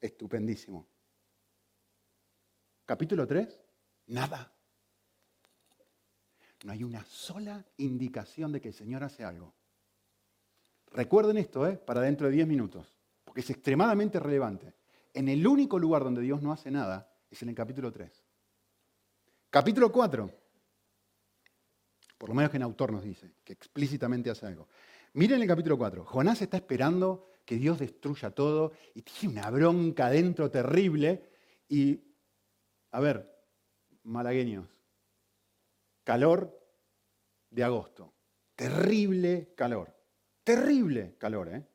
Estupendísimo. 0.00 0.86
Capítulo 2.84 3.26
3, 3.26 3.60
nada. 4.06 4.52
No 6.64 6.72
hay 6.72 6.82
una 6.84 7.04
sola 7.04 7.64
indicación 7.76 8.52
de 8.52 8.60
que 8.60 8.68
el 8.68 8.74
Señor 8.74 9.04
hace 9.04 9.24
algo. 9.24 9.54
Recuerden 10.92 11.36
esto, 11.36 11.66
¿eh? 11.66 11.76
para 11.76 12.00
dentro 12.00 12.26
de 12.26 12.32
10 12.32 12.46
minutos, 12.46 12.96
porque 13.24 13.40
es 13.40 13.50
extremadamente 13.50 14.18
relevante. 14.18 14.74
En 15.12 15.28
el 15.28 15.46
único 15.46 15.78
lugar 15.78 16.04
donde 16.04 16.22
Dios 16.22 16.42
no 16.42 16.52
hace 16.52 16.70
nada 16.70 17.12
es 17.30 17.42
en 17.42 17.50
el 17.50 17.54
capítulo 17.54 17.92
3. 17.92 18.24
Capítulo 19.50 19.92
4, 19.92 20.30
por 22.18 22.28
lo 22.28 22.34
menos 22.34 22.50
que 22.50 22.56
el 22.56 22.62
autor 22.62 22.92
nos 22.92 23.02
dice, 23.02 23.34
que 23.44 23.52
explícitamente 23.52 24.30
hace 24.30 24.46
algo. 24.46 24.68
Miren 25.14 25.40
el 25.40 25.48
capítulo 25.48 25.78
4. 25.78 26.04
Jonás 26.04 26.42
está 26.42 26.56
esperando 26.56 27.30
que 27.44 27.56
Dios 27.56 27.78
destruya 27.78 28.30
todo 28.30 28.72
y 28.94 29.02
tiene 29.02 29.38
una 29.38 29.50
bronca 29.50 30.10
dentro 30.10 30.50
terrible. 30.50 31.30
Y, 31.68 32.02
a 32.90 33.00
ver, 33.00 33.35
malagueños, 34.06 34.68
calor 36.04 36.58
de 37.50 37.64
agosto. 37.64 38.14
Terrible 38.54 39.52
calor. 39.54 39.94
Terrible 40.42 41.16
calor, 41.18 41.48
¿eh? 41.48 41.68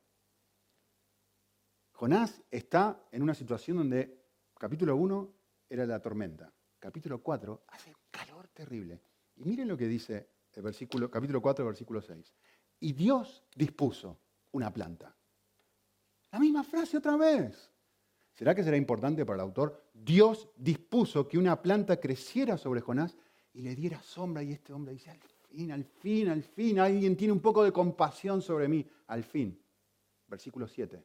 Jonás 1.92 2.42
está 2.50 3.06
en 3.12 3.22
una 3.22 3.34
situación 3.34 3.76
donde 3.76 4.24
capítulo 4.58 4.96
1 4.96 5.34
era 5.68 5.86
la 5.86 6.00
tormenta, 6.00 6.52
capítulo 6.78 7.22
4 7.22 7.64
hace 7.68 7.90
un 7.90 7.96
calor 8.10 8.48
terrible. 8.48 9.00
Y 9.36 9.44
miren 9.44 9.68
lo 9.68 9.76
que 9.76 9.86
dice 9.86 10.30
el 10.52 10.62
versículo, 10.62 11.10
capítulo 11.10 11.40
4, 11.40 11.64
versículo 11.64 12.00
6. 12.00 12.34
Y 12.80 12.92
Dios 12.92 13.44
dispuso 13.54 14.20
una 14.52 14.72
planta. 14.72 15.16
La 16.30 16.38
misma 16.38 16.64
frase 16.64 16.96
otra 16.96 17.16
vez. 17.16 17.71
¿Será 18.34 18.54
que 18.54 18.64
será 18.64 18.76
importante 18.76 19.24
para 19.26 19.36
el 19.36 19.48
autor? 19.48 19.90
Dios 19.92 20.48
dispuso 20.56 21.28
que 21.28 21.38
una 21.38 21.60
planta 21.60 21.98
creciera 21.98 22.56
sobre 22.56 22.80
Jonás 22.80 23.16
y 23.52 23.62
le 23.62 23.74
diera 23.74 24.02
sombra 24.02 24.42
y 24.42 24.52
este 24.52 24.72
hombre 24.72 24.94
dice, 24.94 25.10
al 25.10 25.20
fin, 25.50 25.72
al 25.72 25.84
fin, 25.84 26.28
al 26.28 26.42
fin, 26.42 26.80
alguien 26.80 27.16
tiene 27.16 27.32
un 27.32 27.40
poco 27.40 27.62
de 27.62 27.72
compasión 27.72 28.40
sobre 28.40 28.68
mí, 28.68 28.86
al 29.08 29.22
fin. 29.22 29.58
Versículo 30.28 30.66
7 30.66 31.04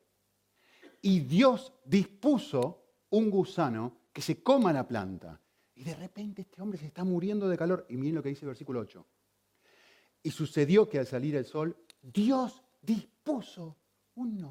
y 1.01 1.21
Dios 1.21 1.73
dispuso 1.85 2.83
un 3.11 3.29
gusano 3.29 3.97
que 4.11 4.21
se 4.21 4.41
coma 4.41 4.73
la 4.73 4.87
planta. 4.87 5.39
Y 5.75 5.83
de 5.83 5.95
repente 5.95 6.41
este 6.41 6.61
hombre 6.61 6.77
se 6.77 6.87
está 6.87 7.03
muriendo 7.03 7.47
de 7.47 7.57
calor. 7.57 7.85
Y 7.89 7.97
miren 7.97 8.15
lo 8.15 8.23
que 8.23 8.29
dice 8.29 8.45
el 8.45 8.49
versículo 8.49 8.79
8. 8.79 9.05
Y 10.23 10.31
sucedió 10.31 10.89
que 10.89 10.99
al 10.99 11.05
salir 11.05 11.35
el 11.35 11.45
sol, 11.45 11.77
Dios 12.01 12.63
dispuso 12.81 13.77
un 14.15 14.49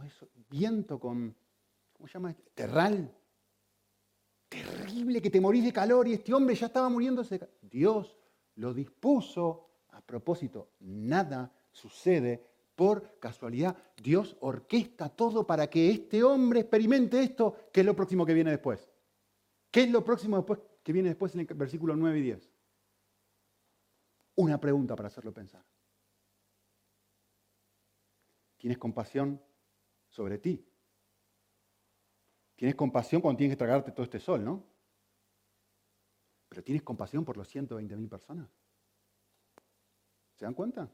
viento 0.48 1.00
con, 1.00 1.36
¿cómo 1.96 2.06
se 2.06 2.14
llama? 2.14 2.30
Este? 2.30 2.50
Terral. 2.54 3.14
Terrible 4.48 5.20
que 5.20 5.30
te 5.30 5.40
morís 5.40 5.64
de 5.64 5.72
calor 5.72 6.06
y 6.06 6.14
este 6.14 6.32
hombre 6.32 6.54
ya 6.54 6.66
estaba 6.66 6.88
muriéndose. 6.88 7.40
Dios 7.62 8.16
lo 8.56 8.72
dispuso. 8.72 9.62
A 9.90 10.00
propósito, 10.02 10.72
nada 10.80 11.50
sucede 11.72 12.44
por 12.76 13.18
casualidad, 13.18 13.74
Dios 13.96 14.36
orquesta 14.40 15.08
todo 15.08 15.46
para 15.46 15.68
que 15.68 15.90
este 15.90 16.22
hombre 16.22 16.60
experimente 16.60 17.20
esto, 17.20 17.56
¿Qué 17.72 17.80
es 17.80 17.86
lo 17.86 17.96
próximo 17.96 18.26
que 18.26 18.34
viene 18.34 18.50
después. 18.50 18.90
¿Qué 19.70 19.84
es 19.84 19.90
lo 19.90 20.04
próximo 20.04 20.44
que 20.82 20.92
viene 20.92 21.08
después 21.08 21.34
en 21.34 21.40
el 21.40 21.46
versículo 21.46 21.96
9 21.96 22.18
y 22.18 22.22
10? 22.22 22.50
Una 24.36 24.60
pregunta 24.60 24.94
para 24.94 25.08
hacerlo 25.08 25.32
pensar. 25.32 25.64
¿Tienes 28.58 28.78
compasión 28.78 29.40
sobre 30.08 30.38
ti? 30.38 30.62
Tienes 32.56 32.74
compasión 32.74 33.20
cuando 33.20 33.38
tienes 33.38 33.54
que 33.54 33.58
tragarte 33.58 33.92
todo 33.92 34.04
este 34.04 34.18
sol, 34.18 34.44
¿no? 34.44 34.64
Pero 36.48 36.64
tienes 36.64 36.82
compasión 36.82 37.24
por 37.24 37.36
los 37.36 37.48
120.000 37.48 38.08
personas. 38.08 38.48
¿Se 40.36 40.44
dan 40.44 40.54
cuenta? 40.54 40.90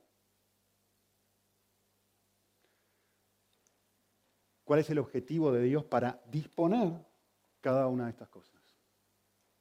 ¿Cuál 4.64 4.80
es 4.80 4.90
el 4.90 4.98
objetivo 4.98 5.52
de 5.52 5.62
Dios 5.62 5.84
para 5.84 6.22
disponer 6.26 7.04
cada 7.60 7.86
una 7.86 8.04
de 8.04 8.10
estas 8.10 8.28
cosas? 8.28 8.60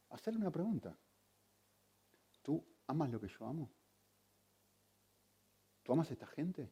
Hacerle 0.09 0.39
una 0.39 0.51
pregunta. 0.51 0.97
¿Tú 2.41 2.63
amas 2.87 3.09
lo 3.09 3.19
que 3.19 3.27
yo 3.27 3.45
amo? 3.45 3.71
¿Tú 5.83 5.93
amas 5.93 6.09
a 6.09 6.13
esta 6.13 6.27
gente? 6.27 6.71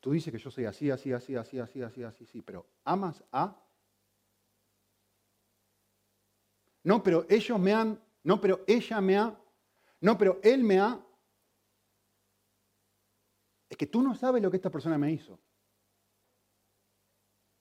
Tú 0.00 0.12
dices 0.12 0.32
que 0.32 0.38
yo 0.38 0.50
soy 0.50 0.64
así, 0.64 0.90
así, 0.90 1.12
así, 1.12 1.34
así, 1.36 1.58
así, 1.58 1.82
así, 1.82 2.02
así, 2.02 2.26
sí, 2.26 2.42
pero 2.42 2.66
¿amas 2.84 3.22
a? 3.32 3.65
No, 6.86 7.02
pero 7.02 7.26
ellos 7.28 7.58
me 7.58 7.72
han, 7.72 8.00
no, 8.22 8.40
pero 8.40 8.62
ella 8.64 9.00
me 9.00 9.18
ha, 9.18 9.36
no, 10.00 10.16
pero 10.16 10.38
él 10.42 10.62
me 10.62 10.78
ha. 10.78 11.04
Es 13.68 13.76
que 13.76 13.88
tú 13.88 14.02
no 14.02 14.14
sabes 14.14 14.40
lo 14.40 14.50
que 14.50 14.56
esta 14.56 14.70
persona 14.70 14.96
me 14.96 15.10
hizo. 15.10 15.36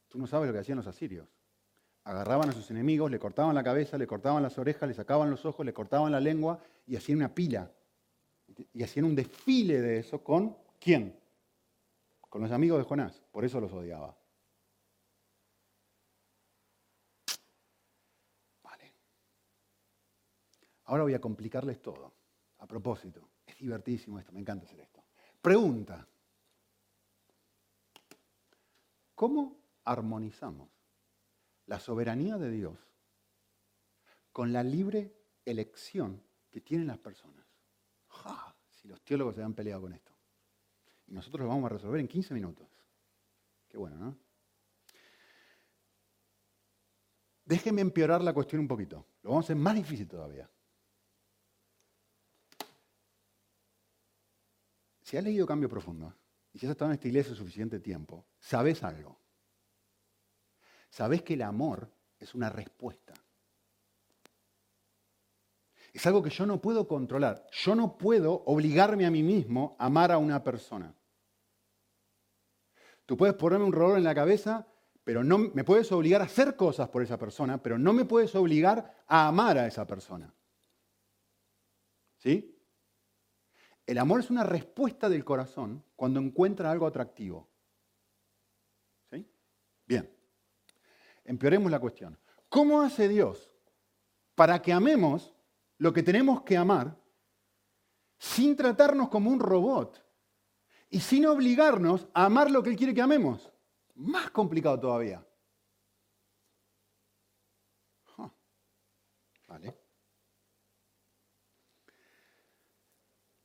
Tú 0.07 0.19
no 0.19 0.27
sabes 0.27 0.47
lo 0.47 0.53
que 0.53 0.59
hacían 0.59 0.77
los 0.77 0.85
asirios. 0.85 1.27
Agarraban 2.03 2.49
a 2.49 2.53
sus 2.53 2.69
enemigos, 2.69 3.09
le 3.09 3.17
cortaban 3.17 3.55
la 3.55 3.63
cabeza, 3.63 3.97
le 3.97 4.05
cortaban 4.05 4.43
las 4.43 4.59
orejas, 4.59 4.87
le 4.87 4.93
sacaban 4.93 5.31
los 5.31 5.43
ojos, 5.43 5.65
le 5.65 5.73
cortaban 5.73 6.11
la 6.11 6.19
lengua 6.19 6.59
y 6.85 6.95
hacían 6.95 7.17
una 7.17 7.33
pila. 7.33 7.71
Y 8.73 8.83
hacían 8.83 9.05
un 9.05 9.15
desfile 9.15 9.81
de 9.81 9.97
eso 9.97 10.23
con 10.23 10.55
quién? 10.79 11.19
Con 12.29 12.43
los 12.43 12.51
amigos 12.51 12.77
de 12.77 12.83
Jonás. 12.83 13.23
Por 13.31 13.43
eso 13.43 13.59
los 13.59 13.73
odiaba. 13.73 14.15
Vale. 18.63 18.93
Ahora 20.85 21.03
voy 21.03 21.13
a 21.13 21.21
complicarles 21.21 21.81
todo. 21.81 22.13
A 22.59 22.67
propósito, 22.67 23.29
es 23.45 23.57
divertísimo 23.57 24.17
esto, 24.17 24.31
me 24.31 24.39
encanta 24.39 24.65
hacer 24.65 24.79
esto. 24.79 25.03
Pregunta. 25.41 26.07
¿Cómo 29.13 29.57
armonizamos 29.83 30.69
la 31.67 31.79
soberanía 31.79 32.37
de 32.37 32.51
Dios 32.51 32.77
con 34.31 34.51
la 34.51 34.63
libre 34.63 35.13
elección 35.45 36.21
que 36.51 36.61
tienen 36.61 36.87
las 36.87 36.97
personas? 36.97 37.45
Si 38.69 38.87
los 38.87 39.01
teólogos 39.01 39.35
se 39.35 39.43
han 39.43 39.53
peleado 39.53 39.81
con 39.81 39.93
esto. 39.93 40.11
Y 41.07 41.13
nosotros 41.13 41.41
lo 41.41 41.49
vamos 41.49 41.65
a 41.65 41.75
resolver 41.75 41.99
en 41.99 42.07
15 42.07 42.33
minutos. 42.33 42.67
Qué 43.67 43.77
bueno, 43.77 43.97
¿no? 43.97 44.17
Déjenme 47.45 47.81
empeorar 47.81 48.23
la 48.23 48.33
cuestión 48.33 48.61
un 48.61 48.67
poquito. 48.67 49.05
Lo 49.21 49.31
vamos 49.31 49.45
a 49.45 49.47
hacer 49.47 49.55
más 49.55 49.75
difícil 49.75 50.07
todavía. 50.07 50.49
Si 55.05 55.17
has 55.17 55.23
leído 55.23 55.45
Cambio 55.45 55.69
Profundo 55.69 56.15
y 56.51 56.57
si 56.57 56.65
has 56.65 56.71
estado 56.71 56.89
en 56.89 56.95
esta 56.95 57.07
iglesia 57.07 57.35
suficiente 57.35 57.79
tiempo, 57.79 58.25
sabes 58.39 58.83
algo. 58.83 59.19
Sabes 60.89 61.21
que 61.21 61.35
el 61.35 61.43
amor 61.43 61.91
es 62.17 62.33
una 62.33 62.49
respuesta. 62.49 63.13
Es 65.93 66.03
algo 66.07 66.23
que 66.23 66.31
yo 66.31 66.47
no 66.47 66.59
puedo 66.59 66.87
controlar. 66.87 67.45
Yo 67.51 67.75
no 67.75 67.99
puedo 67.99 68.33
obligarme 68.47 69.05
a 69.05 69.11
mí 69.11 69.21
mismo 69.21 69.75
a 69.77 69.85
amar 69.85 70.11
a 70.11 70.17
una 70.17 70.43
persona. 70.43 70.91
Tú 73.05 73.15
puedes 73.15 73.35
ponerme 73.35 73.65
un 73.65 73.73
reloj 73.73 73.97
en 73.97 74.03
la 74.03 74.15
cabeza, 74.15 74.65
pero 75.03 75.23
no 75.23 75.37
me 75.37 75.63
puedes 75.63 75.91
obligar 75.91 76.21
a 76.21 76.25
hacer 76.25 76.55
cosas 76.55 76.89
por 76.89 77.03
esa 77.03 77.19
persona, 77.19 77.61
pero 77.61 77.77
no 77.77 77.93
me 77.93 78.05
puedes 78.05 78.33
obligar 78.33 79.03
a 79.05 79.27
amar 79.27 79.59
a 79.59 79.67
esa 79.67 79.85
persona. 79.85 80.33
¿Sí? 82.17 82.54
El 83.85 83.97
amor 83.99 84.19
es 84.19 84.29
una 84.29 84.43
respuesta 84.43 85.09
del 85.09 85.23
corazón 85.23 85.83
cuando 85.95 86.19
encuentra 86.19 86.71
algo 86.71 86.87
atractivo. 86.87 87.47
¿Sí? 89.11 89.27
Bien. 89.85 90.11
Empeoremos 91.23 91.71
la 91.71 91.79
cuestión. 91.79 92.17
¿Cómo 92.49 92.81
hace 92.81 93.07
Dios 93.07 93.51
para 94.33 94.61
que 94.61 94.73
amemos 94.73 95.35
lo 95.77 95.93
que 95.93 96.03
tenemos 96.03 96.41
que 96.41 96.57
amar 96.57 96.97
sin 98.17 98.55
tratarnos 98.55 99.09
como 99.09 99.29
un 99.29 99.39
robot 99.39 100.03
y 100.89 100.99
sin 100.99 101.25
obligarnos 101.25 102.07
a 102.13 102.25
amar 102.25 102.49
lo 102.49 102.63
que 102.63 102.71
Él 102.71 102.75
quiere 102.75 102.93
que 102.93 103.01
amemos? 103.01 103.51
Más 103.95 104.31
complicado 104.31 104.79
todavía. 104.79 105.25
Vale. 109.47 109.77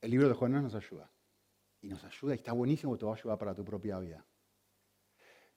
El 0.00 0.10
libro 0.10 0.28
de 0.28 0.34
Jonás 0.34 0.62
nos 0.62 0.74
ayuda. 0.74 1.10
Y 1.82 1.88
nos 1.88 2.04
ayuda 2.04 2.34
y 2.34 2.36
está 2.36 2.52
buenísimo, 2.52 2.96
te 2.96 3.06
va 3.06 3.12
a 3.12 3.16
ayudar 3.16 3.38
para 3.38 3.54
tu 3.54 3.64
propia 3.64 3.98
vida. 3.98 4.24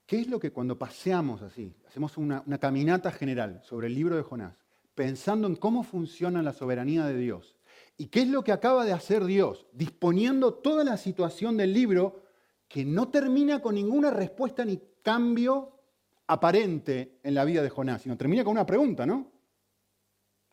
¿Qué 0.06 0.20
es 0.20 0.28
lo 0.28 0.38
que 0.38 0.52
cuando 0.52 0.78
paseamos 0.78 1.42
así, 1.42 1.74
hacemos 1.86 2.16
una, 2.18 2.42
una 2.46 2.58
caminata 2.58 3.10
general 3.10 3.60
sobre 3.62 3.86
el 3.86 3.94
libro 3.94 4.16
de 4.16 4.22
Jonás, 4.22 4.58
pensando 4.94 5.46
en 5.46 5.56
cómo 5.56 5.82
funciona 5.82 6.42
la 6.42 6.52
soberanía 6.52 7.06
de 7.06 7.16
Dios? 7.16 7.56
¿Y 7.96 8.06
qué 8.06 8.22
es 8.22 8.28
lo 8.28 8.42
que 8.42 8.52
acaba 8.52 8.84
de 8.84 8.92
hacer 8.92 9.24
Dios? 9.24 9.66
Disponiendo 9.72 10.54
toda 10.54 10.84
la 10.84 10.96
situación 10.96 11.56
del 11.56 11.72
libro 11.72 12.22
que 12.68 12.84
no 12.84 13.08
termina 13.08 13.60
con 13.60 13.74
ninguna 13.74 14.10
respuesta 14.10 14.64
ni 14.64 14.80
cambio 15.02 15.80
aparente 16.26 17.20
en 17.22 17.34
la 17.34 17.44
vida 17.44 17.62
de 17.62 17.70
Jonás, 17.70 18.02
sino 18.02 18.16
termina 18.16 18.44
con 18.44 18.52
una 18.52 18.66
pregunta, 18.66 19.06
¿no? 19.06 19.30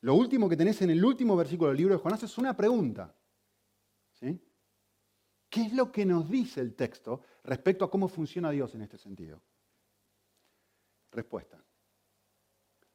Lo 0.02 0.16
último 0.16 0.50
que 0.50 0.58
tenés 0.58 0.82
en 0.82 0.90
el 0.90 1.04
último 1.04 1.36
versículo 1.36 1.70
del 1.70 1.78
libro 1.78 1.96
de 1.96 2.02
Jonás 2.02 2.24
es 2.24 2.38
una 2.38 2.56
pregunta. 2.56 3.16
¿Qué 4.22 5.64
es 5.64 5.74
lo 5.74 5.92
que 5.92 6.06
nos 6.06 6.30
dice 6.30 6.62
el 6.62 6.76
texto 6.76 7.22
respecto 7.44 7.84
a 7.84 7.92
cómo 7.92 8.08
funciona 8.08 8.52
Dios 8.52 8.74
en 8.74 8.84
este 8.84 8.98
sentido? 8.98 9.42
Respuesta. 11.12 11.62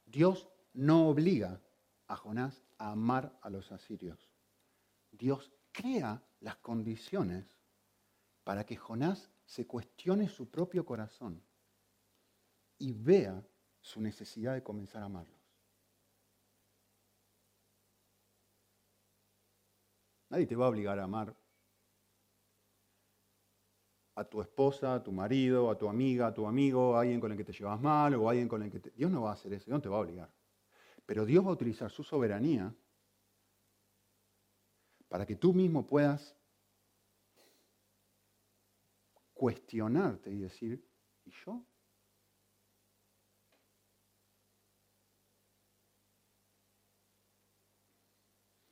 Dios 0.06 0.48
no 0.72 1.08
obliga 1.08 1.60
a 2.06 2.16
Jonás 2.16 2.64
a 2.78 2.92
amar 2.92 3.38
a 3.42 3.50
los 3.50 3.72
asirios. 3.72 4.30
Dios 5.10 5.52
crea 5.72 6.22
las 6.40 6.56
condiciones 6.56 7.44
para 8.42 8.64
que 8.64 8.76
Jonás 8.76 9.30
se 9.44 9.66
cuestione 9.66 10.28
su 10.28 10.48
propio 10.48 10.86
corazón 10.86 11.42
y 12.78 12.92
vea 12.92 13.44
su 13.80 14.00
necesidad 14.00 14.54
de 14.54 14.62
comenzar 14.62 15.02
a 15.02 15.06
amarlos. 15.06 15.35
Nadie 20.30 20.46
te 20.46 20.56
va 20.56 20.66
a 20.66 20.68
obligar 20.68 20.98
a 20.98 21.04
amar 21.04 21.36
a 24.16 24.24
tu 24.24 24.40
esposa, 24.40 24.94
a 24.94 25.02
tu 25.02 25.12
marido, 25.12 25.70
a 25.70 25.76
tu 25.76 25.88
amiga, 25.88 26.28
a 26.28 26.34
tu 26.34 26.46
amigo, 26.46 26.96
a 26.96 27.00
alguien 27.02 27.20
con 27.20 27.30
el 27.32 27.36
que 27.36 27.44
te 27.44 27.52
llevas 27.52 27.80
mal 27.80 28.14
o 28.14 28.28
a 28.28 28.30
alguien 28.30 28.48
con 28.48 28.62
el 28.62 28.70
que 28.70 28.80
te... 28.80 28.90
Dios 28.90 29.10
no 29.10 29.22
va 29.22 29.30
a 29.30 29.34
hacer 29.34 29.52
eso, 29.52 29.66
Dios 29.66 29.76
no 29.76 29.82
te 29.82 29.88
va 29.88 29.96
a 29.96 30.00
obligar. 30.00 30.32
Pero 31.04 31.26
Dios 31.26 31.44
va 31.44 31.50
a 31.50 31.52
utilizar 31.52 31.90
su 31.90 32.02
soberanía 32.02 32.74
para 35.08 35.26
que 35.26 35.36
tú 35.36 35.52
mismo 35.52 35.86
puedas 35.86 36.34
cuestionarte 39.34 40.30
y 40.30 40.38
decir, 40.38 40.82
¿y 41.26 41.30
yo? 41.44 41.62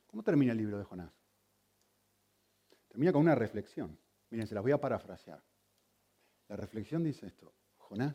¿Cómo 0.07 0.23
termina 0.23 0.53
el 0.53 0.59
libro 0.59 0.79
de 0.79 0.85
Jonás? 0.85 1.24
Termina 2.95 3.13
con 3.13 3.23
una 3.23 3.35
reflexión. 3.35 3.99
Miren, 4.31 4.47
se 4.47 4.55
las 4.55 4.63
voy 4.63 4.71
a 4.71 4.81
parafrasear. 4.81 5.43
La 6.47 6.55
reflexión 6.55 7.03
dice 7.03 7.27
esto, 7.27 7.53
Jonás, 7.77 8.15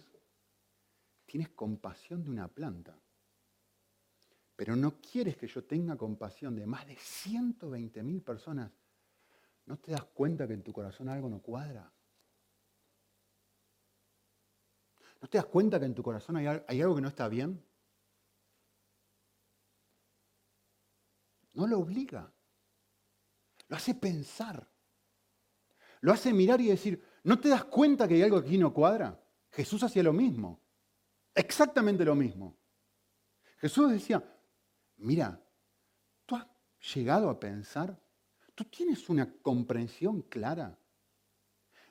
tienes 1.26 1.50
compasión 1.50 2.24
de 2.24 2.30
una 2.30 2.48
planta, 2.48 2.98
pero 4.56 4.78
no 4.78 5.02
quieres 5.02 5.36
que 5.36 5.48
yo 5.48 5.66
tenga 5.66 5.98
compasión 5.98 6.56
de 6.56 6.66
más 6.66 6.88
de 6.88 6.96
120 6.96 8.02
mil 8.04 8.22
personas. 8.22 8.72
¿No 9.66 9.76
te 9.76 9.92
das 9.92 10.06
cuenta 10.06 10.48
que 10.48 10.54
en 10.54 10.64
tu 10.64 10.72
corazón 10.72 11.10
algo 11.10 11.28
no 11.28 11.42
cuadra? 11.42 11.92
¿No 15.22 15.28
te 15.28 15.40
das 15.40 15.48
cuenta 15.48 15.78
que 15.78 15.88
en 15.88 15.94
tu 15.94 16.04
corazón 16.04 16.38
hay, 16.38 16.48
hay 16.66 16.82
algo 16.82 16.96
que 16.96 17.02
no 17.02 17.10
está 17.10 17.28
bien? 17.28 17.62
No 21.52 21.68
lo 21.68 21.80
obliga, 21.80 22.32
lo 23.70 23.78
hace 23.78 23.96
pensar. 23.96 24.68
Lo 26.02 26.12
hace 26.12 26.34
mirar 26.34 26.60
y 26.60 26.68
decir, 26.68 27.02
¿no 27.24 27.40
te 27.40 27.50
das 27.50 27.64
cuenta 27.66 28.08
que 28.08 28.16
hay 28.16 28.24
algo 28.24 28.38
aquí 28.38 28.58
no 28.58 28.74
cuadra? 28.74 29.24
Jesús 29.52 29.84
hacía 29.84 30.04
lo 30.04 30.14
mismo, 30.14 30.62
exactamente 31.34 32.04
lo 32.04 32.16
mismo. 32.16 32.58
Jesús 33.58 33.92
decía, 33.92 34.24
mira, 34.98 35.44
tú 36.26 36.36
has 36.36 36.48
llegado 36.94 37.30
a 37.30 37.40
pensar, 37.40 38.00
tú 38.56 38.66
tienes 38.66 39.10
una 39.10 39.32
comprensión 39.42 40.22
clara 40.24 40.80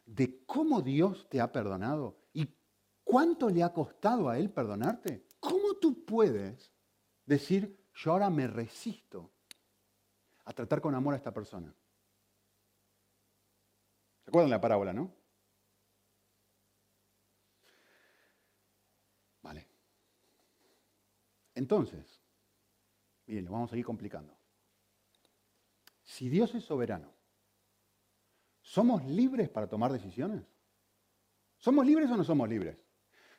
de 0.06 0.44
cómo 0.46 0.80
Dios 0.80 1.28
te 1.28 1.40
ha 1.40 1.52
perdonado 1.52 2.24
y 2.32 2.48
cuánto 3.04 3.50
le 3.50 3.62
ha 3.62 3.72
costado 3.72 4.28
a 4.28 4.38
Él 4.38 4.50
perdonarte. 4.50 5.26
¿Cómo 5.38 5.74
tú 5.74 6.04
puedes 6.04 6.72
decir, 7.26 7.86
yo 7.94 8.12
ahora 8.12 8.30
me 8.30 8.46
resisto 8.46 9.32
a 10.48 10.52
tratar 10.54 10.80
con 10.80 10.94
amor 10.94 11.12
a 11.12 11.18
esta 11.18 11.30
persona? 11.30 11.70
¿Recuerdan 14.24 14.48
la 14.48 14.60
parábola, 14.60 14.94
no? 14.94 15.12
Vale. 19.42 19.66
Entonces, 21.54 22.22
miren, 23.26 23.44
lo 23.44 23.52
vamos 23.52 23.70
a 23.70 23.76
ir 23.76 23.84
complicando. 23.84 24.34
Si 26.02 26.30
Dios 26.30 26.54
es 26.54 26.64
soberano, 26.64 27.12
¿somos 28.62 29.04
libres 29.04 29.50
para 29.50 29.66
tomar 29.66 29.92
decisiones? 29.92 30.44
¿Somos 31.58 31.84
libres 31.84 32.10
o 32.10 32.16
no 32.16 32.24
somos 32.24 32.48
libres? 32.48 32.78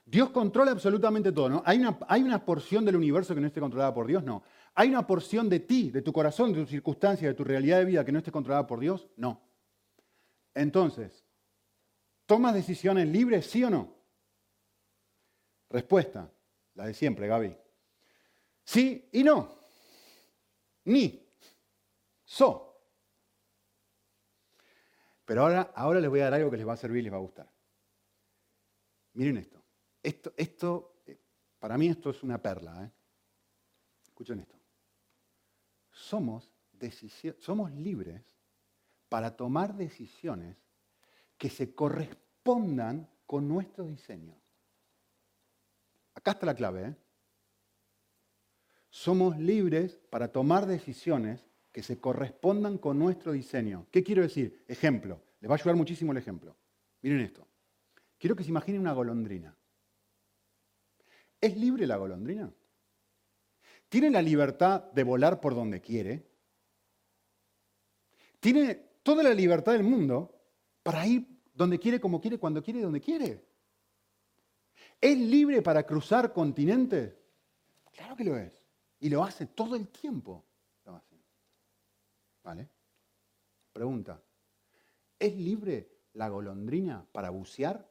Dios 0.05 0.29
controla 0.29 0.71
absolutamente 0.71 1.31
todo, 1.31 1.49
¿no? 1.49 1.63
¿Hay 1.65 1.79
una, 1.79 1.97
¿Hay 2.07 2.21
una 2.21 2.45
porción 2.45 2.85
del 2.85 2.97
universo 2.97 3.33
que 3.33 3.41
no 3.41 3.47
esté 3.47 3.59
controlada 3.59 3.95
por 3.95 4.05
Dios? 4.05 4.23
No. 4.23 4.43
¿Hay 4.75 4.89
una 4.89 5.05
porción 5.05 5.49
de 5.49 5.59
ti, 5.59 5.91
de 5.91 6.01
tu 6.01 6.13
corazón, 6.13 6.53
de 6.53 6.61
tus 6.61 6.69
circunstancias, 6.69 7.29
de 7.29 7.33
tu 7.33 7.43
realidad 7.43 7.79
de 7.79 7.85
vida 7.85 8.05
que 8.05 8.11
no 8.11 8.19
esté 8.19 8.31
controlada 8.31 8.65
por 8.67 8.79
Dios? 8.79 9.07
No. 9.17 9.41
Entonces, 10.53 11.25
¿tomas 12.25 12.53
decisiones 12.53 13.07
libres, 13.07 13.45
sí 13.45 13.63
o 13.63 13.69
no? 13.69 13.95
Respuesta, 15.69 16.31
la 16.75 16.87
de 16.87 16.93
siempre, 16.93 17.27
Gaby. 17.27 17.55
Sí 18.63 19.09
y 19.11 19.23
no. 19.23 19.59
Ni. 20.85 21.27
So. 22.23 22.65
Pero 25.25 25.43
ahora, 25.43 25.71
ahora 25.75 25.99
les 25.99 26.09
voy 26.09 26.21
a 26.21 26.25
dar 26.25 26.35
algo 26.35 26.49
que 26.49 26.57
les 26.57 26.67
va 26.67 26.73
a 26.73 26.77
servir 26.77 27.01
y 27.01 27.03
les 27.03 27.13
va 27.13 27.17
a 27.17 27.21
gustar. 27.21 27.51
Miren 29.13 29.37
esto. 29.37 29.63
Esto, 30.01 30.33
esto 30.37 31.01
eh, 31.05 31.19
para 31.59 31.77
mí 31.77 31.87
esto 31.87 32.09
es 32.09 32.23
una 32.23 32.41
perla. 32.41 32.85
¿eh? 32.85 32.91
Escuchen 34.03 34.39
esto. 34.39 34.58
Somos, 35.99 36.53
libres 37.75 38.23
para 39.09 39.35
tomar 39.35 39.75
decisiones 39.75 40.57
que 41.37 41.49
se 41.49 41.75
correspondan 41.75 43.09
con 43.25 43.47
nuestro 43.47 43.85
diseño. 43.85 44.39
Acá 46.15 46.31
está 46.31 46.45
la 46.45 46.55
clave. 46.55 46.87
¿eh? 46.87 46.95
Somos 48.89 49.37
libres 49.37 49.99
para 50.09 50.31
tomar 50.31 50.65
decisiones 50.65 51.45
que 51.71 51.83
se 51.83 51.99
correspondan 51.99 52.77
con 52.77 52.97
nuestro 52.97 53.33
diseño. 53.33 53.85
¿Qué 53.91 54.03
quiero 54.03 54.21
decir? 54.21 54.63
Ejemplo. 54.67 55.21
Les 55.41 55.49
va 55.49 55.55
a 55.55 55.57
ayudar 55.57 55.75
muchísimo 55.75 56.13
el 56.13 56.17
ejemplo. 56.17 56.55
Miren 57.01 57.19
esto. 57.19 57.45
Quiero 58.17 58.35
que 58.35 58.43
se 58.43 58.49
imaginen 58.49 58.81
una 58.81 58.93
golondrina. 58.93 59.55
¿Es 61.39 61.55
libre 61.57 61.85
la 61.85 61.97
golondrina? 61.97 62.51
¿Tiene 63.89 64.11
la 64.11 64.21
libertad 64.21 64.83
de 64.91 65.03
volar 65.03 65.41
por 65.41 65.55
donde 65.55 65.81
quiere? 65.81 66.23
¿Tiene 68.39 68.75
toda 69.03 69.23
la 69.23 69.33
libertad 69.33 69.73
del 69.73 69.83
mundo 69.83 70.39
para 70.83 71.05
ir 71.05 71.27
donde 71.53 71.79
quiere, 71.79 71.99
como 71.99 72.21
quiere, 72.21 72.37
cuando 72.37 72.63
quiere, 72.63 72.81
donde 72.81 73.01
quiere? 73.01 73.43
¿Es 75.01 75.17
libre 75.17 75.61
para 75.63 75.83
cruzar 75.83 76.31
continentes? 76.31 77.15
Claro 77.91 78.15
que 78.15 78.23
lo 78.23 78.37
es. 78.37 78.63
Y 78.99 79.09
lo 79.09 79.23
hace 79.23 79.47
todo 79.47 79.75
el 79.75 79.87
tiempo. 79.87 80.45
¿Vale? 82.43 82.69
Pregunta. 83.73 84.21
¿Es 85.17 85.35
libre 85.35 85.89
la 86.13 86.29
golondrina 86.29 87.05
para 87.11 87.29
bucear? 87.29 87.89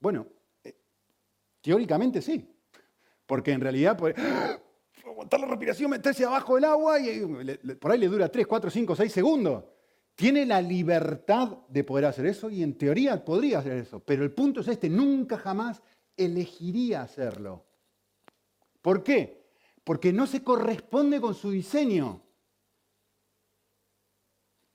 Bueno, 0.00 0.26
teóricamente 1.60 2.22
sí. 2.22 2.48
Porque 3.26 3.52
en 3.52 3.60
realidad 3.60 3.96
puede 3.96 4.14
aguantar 5.04 5.40
la 5.40 5.46
respiración, 5.46 5.90
meterse 5.90 6.24
abajo 6.24 6.56
del 6.56 6.64
agua 6.64 6.98
y 7.00 7.08
eh, 7.08 7.76
por 7.80 7.92
ahí 7.92 7.98
le 7.98 8.08
dura 8.08 8.28
3, 8.28 8.46
4, 8.46 8.70
5, 8.70 8.96
6 8.96 9.12
segundos. 9.12 9.64
Tiene 10.14 10.44
la 10.44 10.60
libertad 10.60 11.58
de 11.68 11.84
poder 11.84 12.06
hacer 12.06 12.26
eso 12.26 12.50
y 12.50 12.62
en 12.62 12.76
teoría 12.76 13.24
podría 13.24 13.60
hacer 13.60 13.72
eso. 13.72 14.00
Pero 14.00 14.24
el 14.24 14.32
punto 14.32 14.60
es 14.60 14.68
este, 14.68 14.90
nunca 14.90 15.38
jamás 15.38 15.82
elegiría 16.16 17.02
hacerlo. 17.02 17.64
¿Por 18.82 19.02
qué? 19.02 19.40
porque 19.90 20.12
no 20.12 20.26
se 20.26 20.44
corresponde 20.44 21.20
con 21.20 21.34
su 21.34 21.50
diseño. 21.50 22.22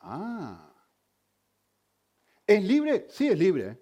Ah. 0.02 0.74
¿Es 2.46 2.64
libre? 2.64 3.08
Sí, 3.10 3.28
es 3.28 3.40
libre. 3.40 3.80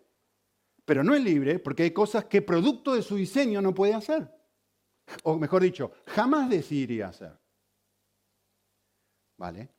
Pero 0.85 1.03
no 1.03 1.15
es 1.15 1.23
libre 1.23 1.59
porque 1.59 1.83
hay 1.83 1.91
cosas 1.91 2.25
que 2.25 2.41
producto 2.41 2.93
de 2.93 3.01
su 3.01 3.15
diseño 3.15 3.61
no 3.61 3.73
puede 3.73 3.93
hacer. 3.93 4.29
O 5.23 5.37
mejor 5.37 5.63
dicho, 5.63 5.91
jamás 6.07 6.49
decidiría 6.49 7.09
hacer. 7.09 7.37
¿Vale? 9.37 9.69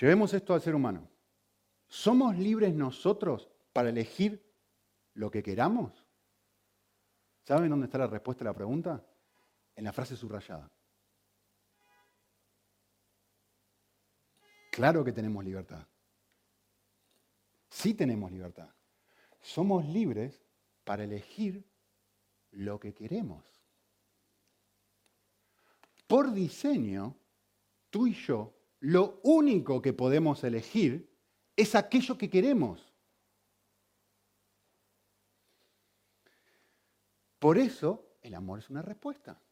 Llevemos 0.00 0.34
esto 0.34 0.54
al 0.54 0.60
ser 0.60 0.74
humano. 0.74 1.08
¿Somos 1.86 2.36
libres 2.36 2.74
nosotros 2.74 3.48
para 3.72 3.90
elegir 3.90 4.44
lo 5.14 5.30
que 5.30 5.42
queramos? 5.42 6.04
¿Saben 7.44 7.70
dónde 7.70 7.86
está 7.86 7.98
la 7.98 8.06
respuesta 8.06 8.42
a 8.42 8.46
la 8.46 8.54
pregunta? 8.54 9.04
En 9.76 9.84
la 9.84 9.92
frase 9.92 10.16
subrayada. 10.16 10.70
Claro 14.72 15.04
que 15.04 15.12
tenemos 15.12 15.44
libertad. 15.44 15.86
Sí 17.74 17.92
tenemos 17.92 18.30
libertad. 18.30 18.68
Somos 19.40 19.84
libres 19.84 20.40
para 20.84 21.02
elegir 21.02 21.66
lo 22.52 22.78
que 22.78 22.94
queremos. 22.94 23.44
Por 26.06 26.32
diseño, 26.32 27.16
tú 27.90 28.06
y 28.06 28.14
yo, 28.14 28.54
lo 28.78 29.18
único 29.24 29.82
que 29.82 29.92
podemos 29.92 30.44
elegir 30.44 31.12
es 31.56 31.74
aquello 31.74 32.16
que 32.16 32.30
queremos. 32.30 32.94
Por 37.40 37.58
eso 37.58 38.06
el 38.22 38.36
amor 38.36 38.60
es 38.60 38.70
una 38.70 38.82
respuesta. 38.82 39.42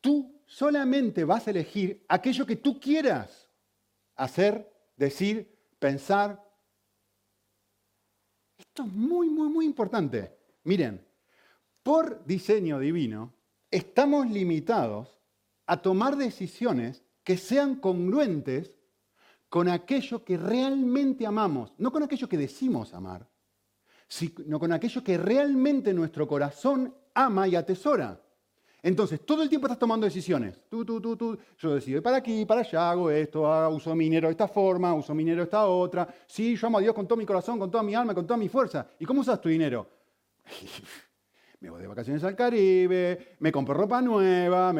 Tú 0.00 0.40
solamente 0.46 1.24
vas 1.24 1.46
a 1.46 1.50
elegir 1.50 2.06
aquello 2.08 2.46
que 2.46 2.56
tú 2.56 2.80
quieras 2.80 3.50
hacer, 4.16 4.72
decir, 4.96 5.54
pensar. 5.78 6.49
Esto 8.70 8.84
es 8.84 8.92
muy, 8.92 9.28
muy, 9.28 9.48
muy 9.48 9.66
importante. 9.66 10.32
Miren, 10.62 11.04
por 11.82 12.24
diseño 12.24 12.78
divino 12.78 13.34
estamos 13.68 14.30
limitados 14.30 15.18
a 15.66 15.82
tomar 15.82 16.16
decisiones 16.16 17.02
que 17.24 17.36
sean 17.36 17.80
congruentes 17.80 18.70
con 19.48 19.68
aquello 19.68 20.24
que 20.24 20.36
realmente 20.36 21.26
amamos, 21.26 21.74
no 21.78 21.90
con 21.90 22.04
aquello 22.04 22.28
que 22.28 22.36
decimos 22.36 22.94
amar, 22.94 23.28
sino 24.06 24.60
con 24.60 24.72
aquello 24.72 25.02
que 25.02 25.18
realmente 25.18 25.92
nuestro 25.92 26.28
corazón 26.28 26.94
ama 27.12 27.48
y 27.48 27.56
atesora. 27.56 28.22
Entonces, 28.82 29.20
todo 29.24 29.42
el 29.42 29.48
tiempo 29.48 29.66
estás 29.66 29.78
tomando 29.78 30.06
decisiones. 30.06 30.58
Tú. 30.68 30.84
Yo 31.58 31.74
decido 31.74 32.02
para 32.02 32.18
aquí, 32.18 32.44
para 32.46 32.62
allá, 32.62 32.90
hago 32.90 33.10
esto, 33.10 33.42
uso 33.70 33.94
minero 33.94 34.28
de 34.28 34.32
esta 34.32 34.48
forma, 34.48 34.94
uso 34.94 35.14
minero 35.14 35.38
de 35.38 35.44
esta 35.44 35.66
otra. 35.66 36.08
Sí, 36.26 36.56
yo 36.56 36.66
amo 36.66 36.78
a 36.78 36.80
Dios 36.80 36.94
con 36.94 37.06
todo 37.06 37.16
mi 37.16 37.26
corazón, 37.26 37.58
con 37.58 37.70
toda 37.70 37.82
mi 37.82 37.94
alma, 37.94 38.14
con 38.14 38.26
toda 38.26 38.36
mi 38.36 38.48
fuerza. 38.48 38.86
¿Y 38.98 39.04
cómo 39.04 39.20
usas 39.20 39.40
tu 39.40 39.48
dinero? 39.48 39.86
me 41.60 41.70
voy 41.70 41.82
de 41.82 41.88
vacaciones 41.88 42.24
al 42.24 42.34
Caribe, 42.34 43.36
me 43.40 43.52
compro 43.52 43.74
ropa 43.74 44.00
nueva, 44.00 44.74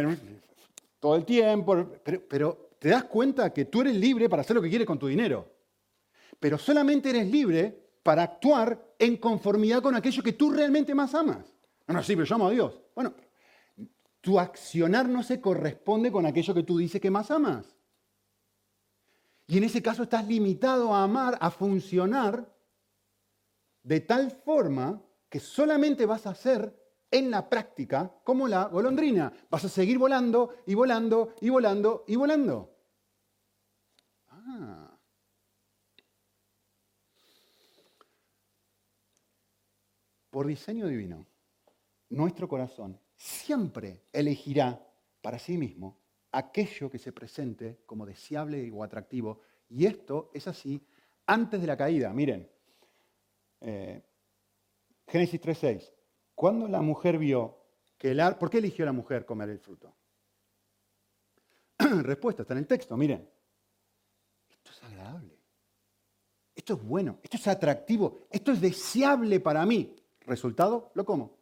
todo 0.99 1.17
el 1.17 1.25
tiempo. 1.25 1.87
Pero, 2.03 2.23
pero 2.29 2.71
te 2.79 2.89
das 2.89 3.05
cuenta 3.05 3.53
que 3.53 3.67
tú 3.67 3.83
eres 3.83 3.97
libre 3.97 4.29
para 4.29 4.41
hacer 4.41 4.57
lo 4.57 4.63
que 4.63 4.71
quieres 4.71 4.87
con 4.87 4.99
tu 4.99 5.07
dinero. 5.07 5.47
Pero 6.39 6.57
solamente 6.57 7.11
eres 7.11 7.31
libre 7.31 7.91
para 8.03 8.23
actuar 8.23 8.95
en 8.99 9.19
conformidad 9.19 9.83
con 9.83 9.95
aquello 9.95 10.23
que 10.23 10.33
tú 10.33 10.51
realmente 10.51 10.95
más 10.95 11.15
amas. 11.15 11.55
No, 11.87 11.95
no, 11.95 12.03
sí, 12.03 12.15
pero 12.15 12.25
yo 12.25 12.35
amo 12.35 12.47
a 12.47 12.51
Dios. 12.51 12.81
Bueno, 12.95 13.13
tu 14.21 14.39
accionar 14.39 15.09
no 15.09 15.23
se 15.23 15.41
corresponde 15.41 16.13
con 16.13 16.27
aquello 16.27 16.55
que 16.55 16.63
tú 16.63 16.79
dices 16.79 17.01
que 17.01 17.11
más 17.11 17.31
amas. 17.31 17.77
Y 19.47 19.59
en 19.59 19.65
ese 19.65 19.83
caso 19.83 20.05
estás 20.05 20.27
limitado 20.27 20.95
a 20.95 21.03
amar, 21.03 21.37
a 21.41 21.51
funcionar 21.51 22.55
de 23.83 24.01
tal 24.01 24.31
forma 24.31 25.03
que 25.29 25.41
solamente 25.41 26.07
vas 26.07 26.27
a 26.27 26.31
hacer 26.31 26.77
en 27.11 27.31
la 27.31 27.49
práctica 27.49 28.15
como 28.23 28.47
la 28.47 28.67
golondrina. 28.67 29.33
Vas 29.51 29.65
a 29.65 29.69
seguir 29.69 29.99
volando 29.99 30.55
y 30.67 30.75
volando 30.75 31.35
y 31.41 31.49
volando 31.49 32.05
y 32.07 32.17
volando. 32.17 32.77
Ah. 34.29 34.87
por 40.31 40.47
diseño 40.47 40.87
divino, 40.87 41.27
nuestro 42.09 42.49
corazón 42.49 43.01
siempre 43.21 44.05
elegirá 44.15 44.83
para 45.21 45.39
sí 45.39 45.59
mismo 45.59 45.99
aquello 46.33 46.91
que 46.91 46.99
se 46.99 47.13
presente 47.13 47.83
como 47.85 48.07
deseable 48.07 48.71
o 48.73 48.83
atractivo. 48.83 49.41
Y 49.69 49.85
esto 49.85 50.31
es 50.33 50.49
así 50.49 50.83
antes 51.27 51.61
de 51.61 51.67
la 51.67 51.77
caída. 51.77 52.13
Miren, 52.15 52.51
eh, 53.61 54.03
Génesis 55.07 55.41
3.6. 55.41 55.93
Cuando 56.35 56.67
la 56.67 56.81
mujer 56.81 57.19
vio 57.19 57.59
que 57.99 58.13
el 58.13 58.21
árbol... 58.21 58.39
¿Por 58.39 58.51
qué 58.51 58.59
eligió 58.59 58.87
la 58.87 58.93
mujer 58.93 59.27
comer 59.27 59.51
el 59.51 59.59
fruto? 59.59 59.95
Respuesta, 61.79 62.43
está 62.43 62.55
en 62.55 62.61
el 62.61 62.67
texto, 62.67 62.97
miren. 62.97 63.29
Esto 64.49 64.71
es 64.71 64.83
agradable. 64.83 65.39
Esto 66.55 66.75
es 66.75 66.83
bueno, 66.83 67.19
esto 67.23 67.37
es 67.37 67.49
atractivo, 67.49 68.19
esto 68.31 68.53
es 68.53 68.61
deseable 68.61 69.41
para 69.41 69.65
mí. 69.67 69.95
Resultado, 70.21 70.91
lo 70.95 71.05
como. 71.05 71.40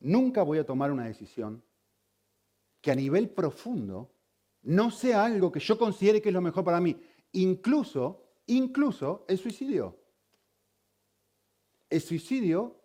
Nunca 0.00 0.42
voy 0.42 0.58
a 0.58 0.66
tomar 0.66 0.90
una 0.90 1.04
decisión 1.04 1.62
que 2.80 2.90
a 2.90 2.94
nivel 2.94 3.28
profundo 3.30 4.14
no 4.62 4.90
sea 4.90 5.24
algo 5.24 5.52
que 5.52 5.60
yo 5.60 5.78
considere 5.78 6.20
que 6.20 6.30
es 6.30 6.34
lo 6.34 6.40
mejor 6.40 6.64
para 6.64 6.80
mí. 6.80 7.00
Incluso, 7.32 8.24
incluso 8.46 9.24
el 9.28 9.38
suicidio. 9.38 9.98
El 11.88 12.00
suicidio 12.00 12.80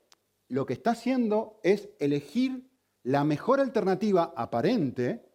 lo 0.50 0.66
que 0.66 0.74
está 0.74 0.92
haciendo 0.92 1.60
es 1.64 1.90
elegir 2.00 2.70
la 3.04 3.24
mejor 3.24 3.60
alternativa 3.60 4.34
aparente 4.36 5.26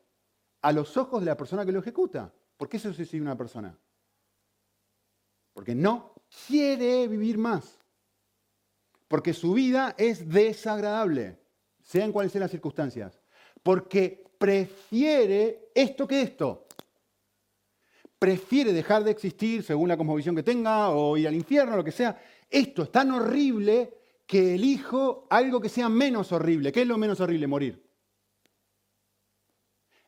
a 0.63 0.73
los 0.73 0.97
ojos 0.97 1.21
de 1.21 1.27
la 1.27 1.37
persona 1.37 1.65
que 1.65 1.73
lo 1.73 1.81
ejecuta. 1.81 2.33
¿Por 2.57 2.69
qué 2.69 2.79
se 2.79 2.93
suicida 2.93 3.23
una 3.23 3.37
persona? 3.37 3.79
Porque 5.53 5.75
no 5.75 6.15
quiere 6.47 7.09
vivir 7.09 7.39
más. 7.39 7.79
Porque 9.09 9.33
su 9.33 9.55
vida 9.55 9.95
es 9.99 10.29
desagradable, 10.29 11.40
sean 11.83 12.13
cuales 12.13 12.33
sean 12.33 12.43
las 12.43 12.51
circunstancias. 12.51 13.21
Porque 13.63 14.25
prefiere 14.39 15.71
esto 15.75 16.07
que 16.07 16.23
esto. 16.23 16.67
Prefiere 18.19 18.73
dejar 18.73 19.05
de 19.05 19.11
existir 19.11 19.63
según 19.63 19.89
la 19.89 19.97
cosmovisión 19.97 20.37
que 20.37 20.43
tenga 20.43 20.91
o 20.91 21.17
ir 21.17 21.27
al 21.27 21.35
infierno, 21.35 21.77
lo 21.77 21.85
que 21.85 21.93
sea. 21.93 22.21
Esto 22.49 22.83
es 22.83 22.93
tan 22.93 23.11
horrible 23.11 23.95
que 24.27 24.55
elijo 24.55 25.27
algo 25.31 25.61
que 25.61 25.69
sea 25.69 25.89
menos 25.89 26.31
horrible. 26.33 26.71
¿Qué 26.71 26.83
es 26.83 26.87
lo 26.87 26.99
menos 26.99 27.21
horrible? 27.21 27.47
Morir. 27.47 27.91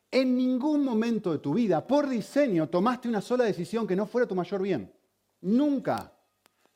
En 0.09 0.37
ningún 0.37 0.83
momento 0.83 1.31
de 1.31 1.39
tu 1.39 1.55
vida, 1.55 1.85
por 1.85 2.07
diseño, 2.07 2.69
tomaste 2.69 3.09
una 3.09 3.19
sola 3.19 3.45
decisión 3.45 3.87
que 3.87 3.95
no 3.95 4.05
fuera 4.05 4.27
tu 4.27 4.35
mayor 4.35 4.61
bien. 4.61 4.93
Nunca. 5.41 6.13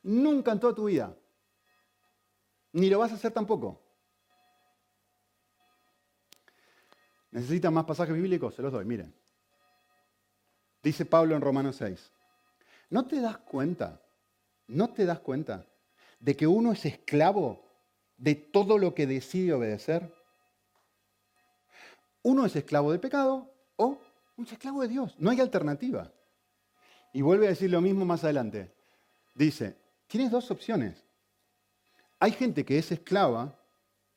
Nunca 0.02 0.52
en 0.52 0.60
toda 0.60 0.74
tu 0.74 0.84
vida. 0.86 1.16
Ni 2.72 2.90
lo 2.90 2.98
vas 2.98 3.12
a 3.12 3.14
hacer 3.14 3.32
tampoco. 3.32 3.87
¿Necesitan 7.30 7.74
más 7.74 7.84
pasajes 7.84 8.14
bíblicos? 8.14 8.54
Se 8.54 8.62
los 8.62 8.72
doy, 8.72 8.84
miren. 8.84 9.14
Dice 10.82 11.04
Pablo 11.04 11.34
en 11.34 11.42
Romanos 11.42 11.76
6. 11.76 12.12
¿No 12.90 13.06
te 13.06 13.20
das 13.20 13.38
cuenta? 13.38 14.00
¿No 14.66 14.92
te 14.92 15.04
das 15.04 15.20
cuenta 15.20 15.66
de 16.20 16.36
que 16.36 16.46
uno 16.46 16.72
es 16.72 16.84
esclavo 16.84 17.64
de 18.16 18.34
todo 18.34 18.78
lo 18.78 18.94
que 18.94 19.06
decide 19.06 19.52
obedecer? 19.52 20.12
Uno 22.22 22.46
es 22.46 22.56
esclavo 22.56 22.90
del 22.90 23.00
pecado 23.00 23.52
o 23.76 23.98
un 24.36 24.46
esclavo 24.46 24.82
de 24.82 24.88
Dios. 24.88 25.14
No 25.18 25.30
hay 25.30 25.40
alternativa. 25.40 26.12
Y 27.12 27.22
vuelve 27.22 27.46
a 27.46 27.50
decir 27.50 27.70
lo 27.70 27.80
mismo 27.80 28.04
más 28.04 28.24
adelante. 28.24 28.72
Dice, 29.34 29.76
tienes 30.06 30.30
dos 30.30 30.50
opciones. 30.50 31.04
Hay 32.20 32.32
gente 32.32 32.64
que 32.64 32.78
es 32.78 32.90
esclava 32.92 33.58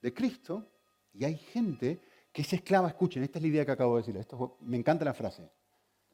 de 0.01 0.13
Cristo 0.13 0.67
y 1.13 1.25
hay 1.25 1.37
gente 1.37 2.01
que 2.31 2.41
es 2.41 2.53
esclava. 2.53 2.87
Escuchen, 2.87 3.23
esta 3.23 3.39
es 3.39 3.43
la 3.43 3.47
idea 3.47 3.65
que 3.65 3.71
acabo 3.71 3.97
de 3.97 4.03
decir. 4.03 4.27
Me 4.61 4.77
encanta 4.77 5.05
la 5.05 5.13
frase. 5.13 5.49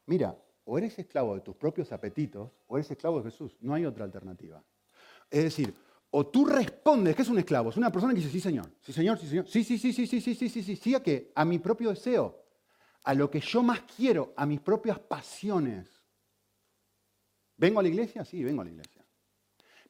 Mira, 0.06 0.38
o 0.65 0.77
eres 0.77 0.97
esclavo 0.99 1.36
de 1.36 1.41
tus 1.41 1.56
propios 1.56 1.91
apetitos 1.91 2.51
o 2.67 2.77
eres 2.77 2.89
esclavo 2.91 3.21
de 3.21 3.32
Jesús. 3.32 3.56
No 3.62 3.73
hay 3.73 3.86
otra 3.86 4.03
alternativa. 4.03 4.63
Es 5.30 5.43
decir, 5.43 5.73
o 6.12 6.27
tú 6.27 6.45
respondes, 6.45 7.15
¿qué 7.15 7.21
es 7.21 7.30
un 7.30 7.39
esclavo? 7.39 7.69
Es 7.69 7.77
una 7.77 7.91
persona 7.91 8.13
que 8.13 8.19
dice, 8.19 8.32
sí, 8.32 8.39
señor, 8.39 8.69
sí, 8.82 8.93
señor, 8.93 9.17
sí, 9.17 9.27
señor, 9.27 9.47
sí, 9.47 9.63
sí, 9.63 9.77
sí, 9.77 9.93
sí, 9.93 10.08
sí, 10.08 10.21
sí, 10.21 10.36
sí, 10.36 10.49
sí, 10.49 10.63
sí, 10.63 10.75
sí, 10.75 10.95
a 10.95 11.03
qué? 11.03 11.32
A 11.36 11.43
mi 11.43 11.60
propio 11.60 11.89
deseo, 11.89 12.43
a 13.03 13.13
lo 13.13 13.30
que 13.30 13.39
yo 13.39 13.62
más 13.62 13.82
quiero, 13.82 14.34
a 14.36 14.45
mis 14.45 14.60
propias 14.62 14.99
pasiones. 14.99 15.89
¿Vengo 17.58 17.80
a 17.80 17.84
la 17.84 17.89
iglesia? 17.89 18.23
Sí, 18.23 18.43
vengo 18.43 18.62
a 18.62 18.65
la 18.65 18.71
iglesia. 18.71 19.06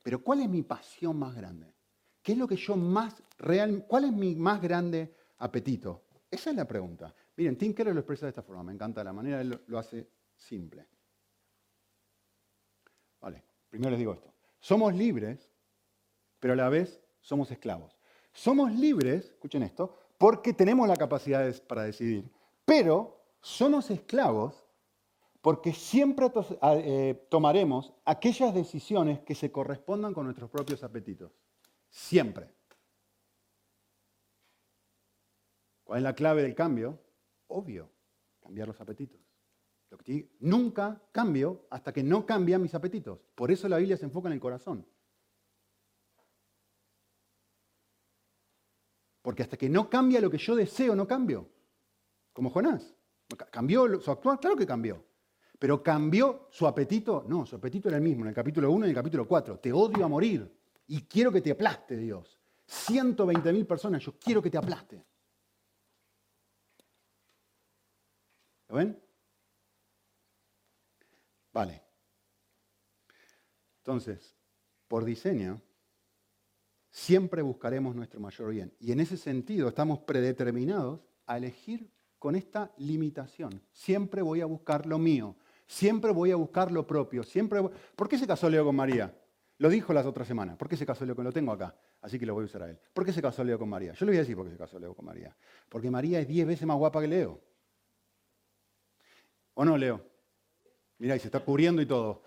Pero 0.03 0.23
¿cuál 0.23 0.41
es 0.41 0.49
mi 0.49 0.63
pasión 0.63 1.17
más 1.17 1.35
grande? 1.35 1.73
¿Qué 2.21 2.31
es 2.31 2.37
lo 2.37 2.47
que 2.47 2.55
yo 2.55 2.75
más 2.75 3.21
real, 3.37 3.85
cuál 3.87 4.05
es 4.05 4.13
mi 4.13 4.35
más 4.35 4.61
grande 4.61 5.15
apetito? 5.37 6.06
Esa 6.29 6.49
es 6.49 6.55
la 6.55 6.65
pregunta. 6.65 7.13
Miren, 7.35 7.57
Tim 7.57 7.73
Keller 7.73 7.93
lo 7.93 8.01
expresa 8.01 8.25
de 8.25 8.31
esta 8.31 8.43
forma, 8.43 8.63
me 8.63 8.73
encanta 8.73 9.03
la 9.03 9.13
manera, 9.13 9.41
él 9.41 9.61
lo 9.67 9.79
hace 9.79 10.09
simple. 10.35 10.87
Vale, 13.21 13.43
primero 13.69 13.91
les 13.91 13.99
digo 13.99 14.13
esto. 14.13 14.33
Somos 14.59 14.93
libres 14.93 15.49
pero 16.39 16.53
a 16.53 16.55
la 16.55 16.69
vez 16.69 17.01
somos 17.19 17.51
esclavos. 17.51 17.97
Somos 18.31 18.71
libres, 18.73 19.25
escuchen 19.25 19.63
esto, 19.63 19.97
porque 20.17 20.53
tenemos 20.53 20.87
la 20.87 20.95
capacidad 20.95 21.51
para 21.63 21.83
decidir, 21.83 22.29
pero 22.65 23.21
somos 23.41 23.89
esclavos 23.89 24.63
porque 25.41 25.71
siempre 25.71 26.29
eh, 26.61 27.27
tomaremos 27.29 27.93
aquellas 28.05 28.53
decisiones 28.53 29.19
que 29.19 29.35
se 29.35 29.51
correspondan 29.51 30.13
con 30.13 30.25
nuestros 30.25 30.49
propios 30.49 30.83
apetitos. 30.83 31.31
Siempre. 31.89 32.49
¿Cuál 35.87 35.99
es 35.99 36.03
la 36.03 36.13
clave 36.13 36.43
del 36.43 36.53
cambio? 36.53 36.99
Obvio, 37.47 37.89
cambiar 38.41 38.67
los 38.67 38.81
apetitos. 38.81 39.21
nunca 40.41 41.01
cambio 41.13 41.65
hasta 41.69 41.93
que 41.93 42.03
no 42.03 42.25
cambian 42.25 42.61
mis 42.61 42.75
apetitos. 42.75 43.19
Por 43.33 43.51
eso 43.51 43.69
la 43.69 43.77
Biblia 43.77 43.95
se 43.95 44.03
enfoca 44.03 44.27
en 44.27 44.33
el 44.33 44.39
corazón. 44.41 44.85
Porque 49.21 49.43
hasta 49.43 49.55
que 49.55 49.69
no 49.69 49.89
cambia 49.89 50.19
lo 50.19 50.29
que 50.29 50.37
yo 50.37 50.57
deseo, 50.57 50.93
no 50.93 51.07
cambio. 51.07 51.49
Como 52.33 52.49
Jonás. 52.49 52.93
¿Cambió 53.49 54.01
su 54.01 54.11
actual? 54.11 54.41
Claro 54.41 54.57
que 54.57 54.67
cambió. 54.67 55.05
Pero 55.57 55.81
cambió 55.81 56.49
su 56.51 56.67
apetito. 56.67 57.23
No, 57.29 57.45
su 57.45 57.55
apetito 57.55 57.87
era 57.87 57.95
el 57.95 58.03
mismo 58.03 58.23
en 58.23 58.29
el 58.29 58.35
capítulo 58.35 58.69
1 58.71 58.87
y 58.87 58.89
en 58.89 58.89
el 58.89 58.95
capítulo 58.95 59.25
4. 59.25 59.59
Te 59.59 59.71
odio 59.71 60.03
a 60.03 60.09
morir 60.09 60.53
y 60.87 61.03
quiero 61.03 61.31
que 61.31 61.39
te 61.39 61.51
aplaste, 61.51 61.95
Dios. 61.95 62.37
120.000 62.67 63.65
personas, 63.65 64.03
yo 64.03 64.19
quiero 64.19 64.41
que 64.41 64.49
te 64.49 64.57
aplaste. 64.57 65.01
¿Lo 68.69 68.75
ven? 68.75 69.01
Vale. 71.53 71.81
Entonces, 73.79 74.35
por 74.87 75.05
diseño, 75.05 75.61
siempre 76.89 77.41
buscaremos 77.41 77.95
nuestro 77.95 78.19
mayor 78.19 78.51
bien. 78.51 78.73
Y 78.79 78.91
en 78.91 78.99
ese 78.99 79.17
sentido 79.17 79.69
estamos 79.69 79.99
predeterminados 79.99 80.99
a 81.25 81.37
elegir 81.37 81.89
con 82.19 82.35
esta 82.35 82.73
limitación. 82.77 83.61
Siempre 83.71 84.21
voy 84.21 84.41
a 84.41 84.45
buscar 84.45 84.85
lo 84.85 84.97
mío, 84.97 85.35
siempre 85.65 86.11
voy 86.11 86.31
a 86.31 86.35
buscar 86.35 86.71
lo 86.71 86.85
propio, 86.85 87.23
siempre 87.23 87.61
¿Por 87.95 88.09
qué 88.09 88.17
se 88.17 88.27
casó 88.27 88.49
Leo 88.49 88.65
con 88.65 88.75
María? 88.75 89.15
Lo 89.59 89.69
dijo 89.69 89.93
las 89.93 90.05
otras 90.05 90.27
semanas. 90.27 90.57
¿Por 90.57 90.67
qué 90.67 90.77
se 90.77 90.85
casó 90.85 91.05
Leo 91.05 91.15
con 91.15 91.25
Lo 91.25 91.31
tengo 91.31 91.51
acá, 91.51 91.75
así 92.01 92.19
que 92.19 92.25
lo 92.25 92.33
voy 92.33 92.43
a 92.43 92.45
usar 92.45 92.63
a 92.63 92.69
él. 92.69 92.79
¿Por 92.93 93.05
qué 93.05 93.13
se 93.13 93.21
casó 93.21 93.43
Leo 93.43 93.57
con 93.57 93.69
María? 93.69 93.93
Yo 93.93 94.05
le 94.05 94.11
voy 94.11 94.17
a 94.17 94.21
decir 94.21 94.35
por 94.35 94.45
qué 94.45 94.51
se 94.51 94.57
casó 94.57 94.79
Leo 94.79 94.93
con 94.93 95.05
María. 95.05 95.35
Porque 95.69 95.89
María 95.89 96.19
es 96.19 96.27
diez 96.27 96.45
veces 96.45 96.67
más 96.67 96.77
guapa 96.77 97.01
que 97.01 97.07
Leo. 97.07 97.41
¿O 99.59 99.65
no, 99.65 99.75
Leo? 99.75 99.99
Mira, 100.99 101.15
y 101.15 101.19
se 101.19 101.29
está 101.29 101.39
cubriendo 101.39 101.81
y 101.81 101.87
todo. 101.87 102.21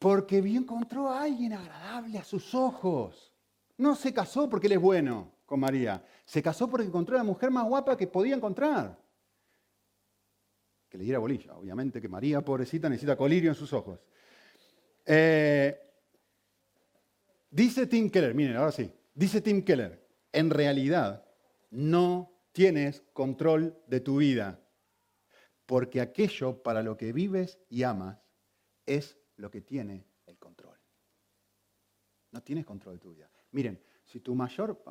Porque 0.00 0.38
encontró 0.38 1.08
a 1.08 1.22
alguien 1.22 1.52
agradable 1.52 2.18
a 2.18 2.24
sus 2.24 2.56
ojos. 2.56 3.32
No 3.76 3.94
se 3.94 4.12
casó 4.12 4.50
porque 4.50 4.66
él 4.66 4.72
es 4.72 4.80
bueno 4.80 5.30
con 5.46 5.60
María. 5.60 6.04
Se 6.24 6.42
casó 6.42 6.68
porque 6.68 6.88
encontró 6.88 7.14
a 7.14 7.18
la 7.18 7.24
mujer 7.24 7.52
más 7.52 7.64
guapa 7.68 7.96
que 7.96 8.08
podía 8.08 8.34
encontrar. 8.34 8.98
Que 10.88 10.98
le 10.98 11.04
diera 11.04 11.20
bolilla. 11.20 11.54
Obviamente 11.54 12.00
que 12.00 12.08
María, 12.08 12.40
pobrecita, 12.40 12.88
necesita 12.88 13.16
colirio 13.16 13.50
en 13.50 13.54
sus 13.54 13.72
ojos. 13.72 14.00
Eh, 15.06 15.78
dice 17.48 17.86
Tim 17.86 18.10
Keller, 18.10 18.34
miren, 18.34 18.56
ahora 18.56 18.72
sí. 18.72 18.90
Dice 19.14 19.40
Tim 19.40 19.62
Keller, 19.62 20.04
en 20.32 20.50
realidad 20.50 21.24
no 21.70 22.32
tienes 22.50 23.04
control 23.12 23.78
de 23.86 24.00
tu 24.00 24.16
vida. 24.16 24.61
Porque 25.66 26.00
aquello 26.00 26.62
para 26.62 26.82
lo 26.82 26.96
que 26.96 27.12
vives 27.12 27.58
y 27.68 27.82
amas 27.82 28.18
es 28.86 29.18
lo 29.36 29.50
que 29.50 29.60
tiene 29.60 30.06
el 30.26 30.38
control. 30.38 30.78
No 32.32 32.42
tienes 32.42 32.64
control 32.64 32.94
de 32.94 33.00
tu 33.00 33.10
vida. 33.10 33.30
Miren, 33.52 33.80
si 34.04 34.20
tu 34.20 34.34
mayor, 34.34 34.82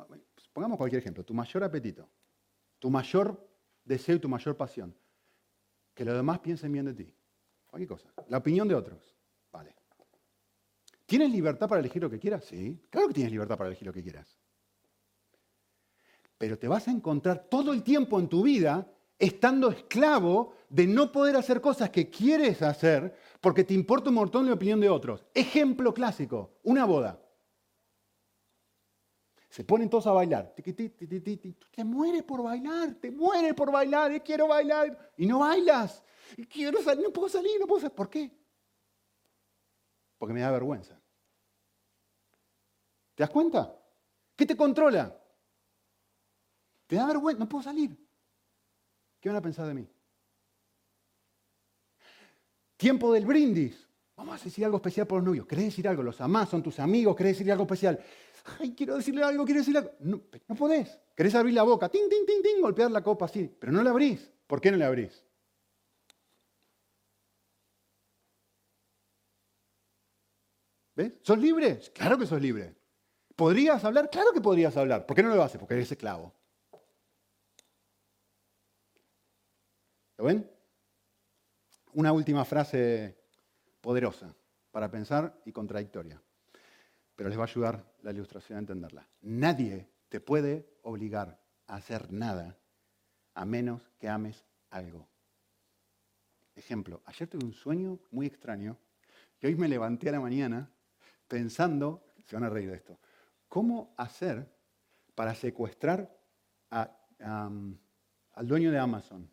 pongamos 0.52 0.78
cualquier 0.78 1.00
ejemplo, 1.00 1.24
tu 1.24 1.34
mayor 1.34 1.64
apetito, 1.64 2.08
tu 2.78 2.90
mayor 2.90 3.48
deseo 3.84 4.16
y 4.16 4.18
tu 4.20 4.28
mayor 4.28 4.56
pasión, 4.56 4.94
que 5.94 6.04
los 6.04 6.14
demás 6.14 6.38
piensen 6.38 6.72
bien 6.72 6.86
de 6.86 6.94
ti, 6.94 7.14
cualquier 7.66 7.88
cosa, 7.88 8.12
la 8.28 8.38
opinión 8.38 8.68
de 8.68 8.74
otros, 8.74 9.16
vale. 9.50 9.74
¿Tienes 11.04 11.30
libertad 11.30 11.68
para 11.68 11.80
elegir 11.80 12.00
lo 12.00 12.08
que 12.08 12.18
quieras? 12.18 12.44
Sí, 12.44 12.80
claro 12.88 13.08
que 13.08 13.14
tienes 13.14 13.32
libertad 13.32 13.58
para 13.58 13.68
elegir 13.68 13.86
lo 13.86 13.92
que 13.92 14.02
quieras. 14.02 14.38
Pero 16.38 16.58
te 16.58 16.68
vas 16.68 16.88
a 16.88 16.90
encontrar 16.90 17.48
todo 17.48 17.72
el 17.72 17.82
tiempo 17.82 18.18
en 18.18 18.28
tu 18.28 18.42
vida 18.42 18.88
estando 19.22 19.70
esclavo 19.70 20.54
de 20.68 20.84
no 20.84 21.12
poder 21.12 21.36
hacer 21.36 21.60
cosas 21.60 21.90
que 21.90 22.10
quieres 22.10 22.60
hacer 22.60 23.16
porque 23.40 23.62
te 23.62 23.72
importa 23.72 24.08
un 24.08 24.16
montón 24.16 24.46
la 24.46 24.54
opinión 24.54 24.80
de 24.80 24.88
otros. 24.88 25.24
Ejemplo 25.32 25.94
clásico, 25.94 26.58
una 26.64 26.84
boda. 26.84 27.22
Se 29.48 29.62
ponen 29.62 29.88
todos 29.88 30.08
a 30.08 30.12
bailar. 30.12 30.52
Te 30.56 31.84
mueres 31.84 32.24
por 32.24 32.42
bailar, 32.42 32.94
te 32.94 33.12
mueres 33.12 33.54
por 33.54 33.70
bailar, 33.70 34.12
y 34.12 34.20
quiero 34.20 34.48
bailar. 34.48 35.12
Y 35.16 35.26
no 35.26 35.38
bailas. 35.38 36.02
Y 36.36 36.44
quiero 36.46 36.82
salir, 36.82 37.04
no 37.04 37.12
puedo 37.12 37.28
salir, 37.28 37.60
no 37.60 37.66
puedo 37.66 37.82
salir. 37.82 37.94
¿Por 37.94 38.10
qué? 38.10 38.28
Porque 40.18 40.32
me 40.32 40.40
da 40.40 40.50
vergüenza. 40.50 41.00
¿Te 43.14 43.22
das 43.22 43.30
cuenta? 43.30 43.78
¿Qué 44.34 44.46
te 44.46 44.56
controla? 44.56 45.16
Te 46.88 46.96
da 46.96 47.06
vergüenza, 47.06 47.38
no 47.38 47.48
puedo 47.48 47.62
salir. 47.62 47.96
¿Qué 49.22 49.28
van 49.28 49.36
a 49.36 49.40
pensar 49.40 49.68
de 49.68 49.74
mí? 49.74 49.88
Tiempo 52.76 53.12
del 53.12 53.24
brindis. 53.24 53.86
Vamos 54.16 54.40
a 54.40 54.44
decir 54.44 54.64
algo 54.64 54.78
especial 54.78 55.06
por 55.06 55.18
los 55.18 55.26
novios. 55.26 55.46
¿Querés 55.46 55.66
decir 55.66 55.86
algo? 55.86 56.02
Los 56.02 56.20
amás, 56.20 56.48
son 56.48 56.60
tus 56.60 56.80
amigos, 56.80 57.14
¿querés 57.14 57.38
decir 57.38 57.52
algo 57.52 57.62
especial? 57.62 58.04
Ay, 58.58 58.74
quiero 58.74 58.96
decirle 58.96 59.22
algo, 59.22 59.44
quiero 59.44 59.60
decirle 59.60 59.78
algo. 59.78 59.92
No, 60.00 60.22
no 60.48 60.54
podés. 60.56 60.98
¿Querés 61.14 61.36
abrir 61.36 61.54
la 61.54 61.62
boca? 61.62 61.88
Ting, 61.88 62.08
ting, 62.10 62.26
ting, 62.26 62.42
ting, 62.42 62.60
golpear 62.60 62.90
la 62.90 63.00
copa 63.00 63.26
así. 63.26 63.48
Pero 63.60 63.70
no 63.70 63.84
la 63.84 63.90
abrís. 63.90 64.28
¿Por 64.48 64.60
qué 64.60 64.72
no 64.72 64.76
la 64.76 64.88
abrís? 64.88 65.24
¿Ves? 70.96 71.12
¿Sos 71.22 71.38
libre? 71.38 71.78
Claro 71.94 72.18
que 72.18 72.26
sos 72.26 72.42
libre. 72.42 72.74
¿Podrías 73.36 73.84
hablar? 73.84 74.10
Claro 74.10 74.32
que 74.32 74.40
podrías 74.40 74.76
hablar. 74.76 75.06
¿Por 75.06 75.14
qué 75.14 75.22
no 75.22 75.32
lo 75.32 75.44
haces? 75.44 75.60
Porque 75.60 75.74
eres 75.74 75.92
esclavo. 75.92 76.34
¿Lo 80.22 80.28
ven? 80.28 80.48
Una 81.94 82.12
última 82.12 82.44
frase 82.44 83.18
poderosa 83.80 84.32
para 84.70 84.88
pensar 84.88 85.42
y 85.44 85.50
contradictoria, 85.50 86.22
pero 87.16 87.28
les 87.28 87.36
va 87.36 87.42
a 87.42 87.46
ayudar 87.46 87.92
la 88.02 88.12
ilustración 88.12 88.54
a 88.54 88.60
entenderla. 88.60 89.08
Nadie 89.22 89.88
te 90.08 90.20
puede 90.20 90.78
obligar 90.82 91.42
a 91.66 91.74
hacer 91.74 92.12
nada 92.12 92.56
a 93.34 93.44
menos 93.44 93.82
que 93.98 94.08
ames 94.08 94.44
algo. 94.70 95.08
Ejemplo, 96.54 97.02
ayer 97.06 97.28
tuve 97.28 97.44
un 97.44 97.52
sueño 97.52 97.98
muy 98.12 98.26
extraño 98.26 98.78
que 99.40 99.48
hoy 99.48 99.56
me 99.56 99.66
levanté 99.66 100.10
a 100.10 100.12
la 100.12 100.20
mañana 100.20 100.70
pensando, 101.26 102.12
se 102.24 102.36
van 102.36 102.44
a 102.44 102.48
reír 102.48 102.70
de 102.70 102.76
esto, 102.76 102.96
¿cómo 103.48 103.92
hacer 103.96 104.48
para 105.16 105.34
secuestrar 105.34 106.16
al 106.70 108.46
dueño 108.46 108.70
de 108.70 108.78
Amazon? 108.78 109.28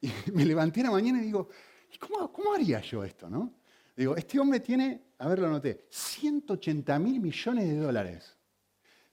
Y 0.00 0.10
me 0.32 0.44
levanté 0.44 0.82
la 0.82 0.90
mañana 0.90 1.20
y 1.20 1.26
digo, 1.26 1.48
¿cómo, 1.98 2.32
cómo 2.32 2.54
haría 2.54 2.80
yo 2.80 3.04
esto? 3.04 3.28
No? 3.28 3.52
Digo, 3.96 4.16
este 4.16 4.38
hombre 4.38 4.60
tiene, 4.60 5.00
a 5.18 5.28
ver, 5.28 5.38
lo 5.38 5.48
noté, 5.48 5.86
180 5.88 6.98
mil 6.98 7.20
millones 7.20 7.66
de 7.66 7.76
dólares. 7.78 8.36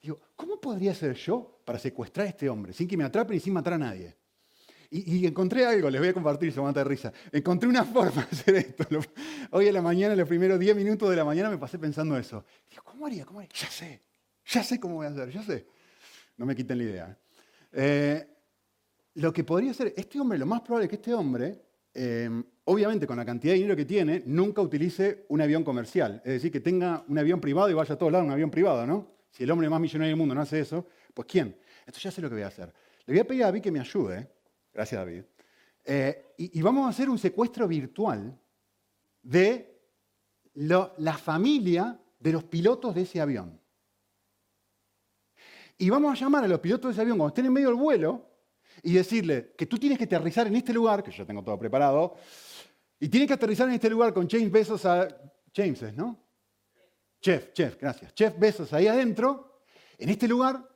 Digo, 0.01 0.19
¿cómo 0.35 0.59
podría 0.59 0.93
ser 0.93 1.15
yo 1.15 1.61
para 1.63 1.79
secuestrar 1.79 2.25
a 2.25 2.29
este 2.29 2.49
hombre 2.49 2.73
sin 2.73 2.87
que 2.87 2.97
me 2.97 3.05
atrapen 3.05 3.37
y 3.37 3.39
sin 3.39 3.53
matar 3.53 3.73
a 3.73 3.77
nadie? 3.77 4.17
Y, 4.95 5.25
encontré 5.25 5.65
algo, 5.65 5.89
les 5.89 5.99
voy 5.99 6.09
a 6.09 6.13
compartir, 6.13 6.53
se 6.53 6.61
mata 6.61 6.81
de 6.81 6.83
risa. 6.83 7.11
Encontré 7.31 7.67
una 7.67 7.83
forma 7.83 8.21
de 8.21 8.27
hacer 8.31 8.55
esto. 8.57 8.85
Hoy 9.49 9.67
en 9.67 9.73
la 9.73 9.81
mañana, 9.81 10.15
los 10.15 10.27
primeros 10.27 10.59
10 10.59 10.75
minutos 10.75 11.09
de 11.09 11.15
la 11.15 11.25
mañana, 11.25 11.49
me 11.49 11.57
pasé 11.57 11.79
pensando 11.79 12.15
eso. 12.15 12.45
Digo, 12.69 12.83
¿cómo 12.83 13.07
haría? 13.07 13.25
¿Cómo 13.25 13.39
haría? 13.39 13.51
Ya 13.55 13.69
sé, 13.69 14.03
ya 14.45 14.63
sé 14.63 14.79
cómo 14.79 14.95
voy 14.95 15.07
a 15.07 15.09
hacer, 15.09 15.31
ya 15.31 15.41
sé. 15.41 15.65
No 16.37 16.45
me 16.45 16.55
quiten 16.55 16.77
la 16.77 16.83
idea. 16.83 17.17
Eh, 17.71 18.32
lo 19.15 19.31
que 19.31 19.43
podría 19.43 19.73
ser, 19.73 19.93
este 19.95 20.19
hombre, 20.19 20.37
lo 20.37 20.45
más 20.45 20.61
probable 20.61 20.85
es 20.85 20.89
que 20.89 20.95
este 20.95 21.13
hombre, 21.13 21.61
em, 21.93 22.43
obviamente 22.65 23.05
con 23.05 23.17
la 23.17 23.25
cantidad 23.25 23.53
de 23.53 23.57
dinero 23.57 23.75
que 23.75 23.85
tiene, 23.85 24.23
nunca 24.25 24.61
utilice 24.61 25.25
un 25.29 25.41
avión 25.41 25.63
comercial. 25.63 26.21
Es 26.25 26.33
decir, 26.33 26.51
que 26.51 26.59
tenga 26.59 27.03
un 27.07 27.17
avión 27.17 27.39
privado 27.39 27.69
y 27.69 27.73
vaya 27.73 27.93
a 27.93 27.97
todos 27.97 28.11
lados 28.11 28.23
en 28.23 28.29
un 28.29 28.33
avión 28.33 28.49
privado, 28.49 28.87
¿no? 28.87 29.13
Si 29.29 29.43
el 29.43 29.51
hombre 29.51 29.69
más 29.69 29.79
millonario 29.79 30.11
del 30.11 30.17
mundo 30.17 30.35
no 30.35 30.41
hace 30.41 30.59
eso, 30.59 30.87
pues 31.13 31.27
¿quién? 31.27 31.57
Esto 31.85 31.99
ya 31.99 32.11
sé 32.11 32.21
lo 32.21 32.29
que 32.29 32.35
voy 32.35 32.43
a 32.43 32.47
hacer. 32.47 32.73
Le 33.05 33.13
voy 33.13 33.19
a 33.19 33.27
pedir 33.27 33.43
a 33.43 33.47
David 33.47 33.61
que 33.61 33.71
me 33.71 33.79
ayude 33.79 34.29
Gracias, 34.73 34.99
David. 34.99 35.23
Eh, 35.85 36.33
y, 36.37 36.61
vamos 36.61 36.87
a 36.87 36.89
hacer 36.89 37.09
un 37.09 37.19
secuestro 37.19 37.67
virtual 37.67 38.39
de 39.21 39.79
la 40.55 41.17
familia 41.17 41.99
de 42.19 42.31
los 42.31 42.43
pilotos 42.45 42.95
de 42.95 43.01
ese 43.01 43.21
avión. 43.21 43.59
Y 45.77 45.89
vamos 45.89 46.11
a 46.11 46.23
llamar 46.23 46.45
a 46.45 46.47
los 46.47 46.59
pilotos 46.59 46.89
de 46.89 46.91
ese 46.93 47.01
avión 47.01 47.17
cuando 47.17 47.33
estén 47.33 47.45
en 47.45 47.53
medio 47.53 47.67
del 47.67 47.77
vuelo 47.77 48.32
y 48.81 48.93
decirle 48.93 49.53
que 49.57 49.65
tú 49.65 49.77
tienes 49.77 49.97
que 49.97 50.05
aterrizar 50.05 50.47
en 50.47 50.55
este 50.55 50.73
lugar, 50.73 51.03
que 51.03 51.11
yo 51.11 51.25
tengo 51.25 51.43
todo 51.43 51.59
preparado, 51.59 52.15
y 52.99 53.09
tienes 53.09 53.27
que 53.27 53.33
aterrizar 53.33 53.67
en 53.67 53.75
este 53.75 53.89
lugar 53.89 54.13
con 54.13 54.29
James 54.29 54.51
Bezos, 54.51 54.85
a, 54.85 55.07
James, 55.53 55.93
¿no? 55.95 56.19
Chef, 57.21 57.53
chef, 57.53 57.79
gracias. 57.79 58.13
Chef 58.13 58.37
Bezos 58.37 58.73
ahí 58.73 58.87
adentro, 58.87 59.61
en 59.97 60.09
este 60.09 60.27
lugar, 60.27 60.67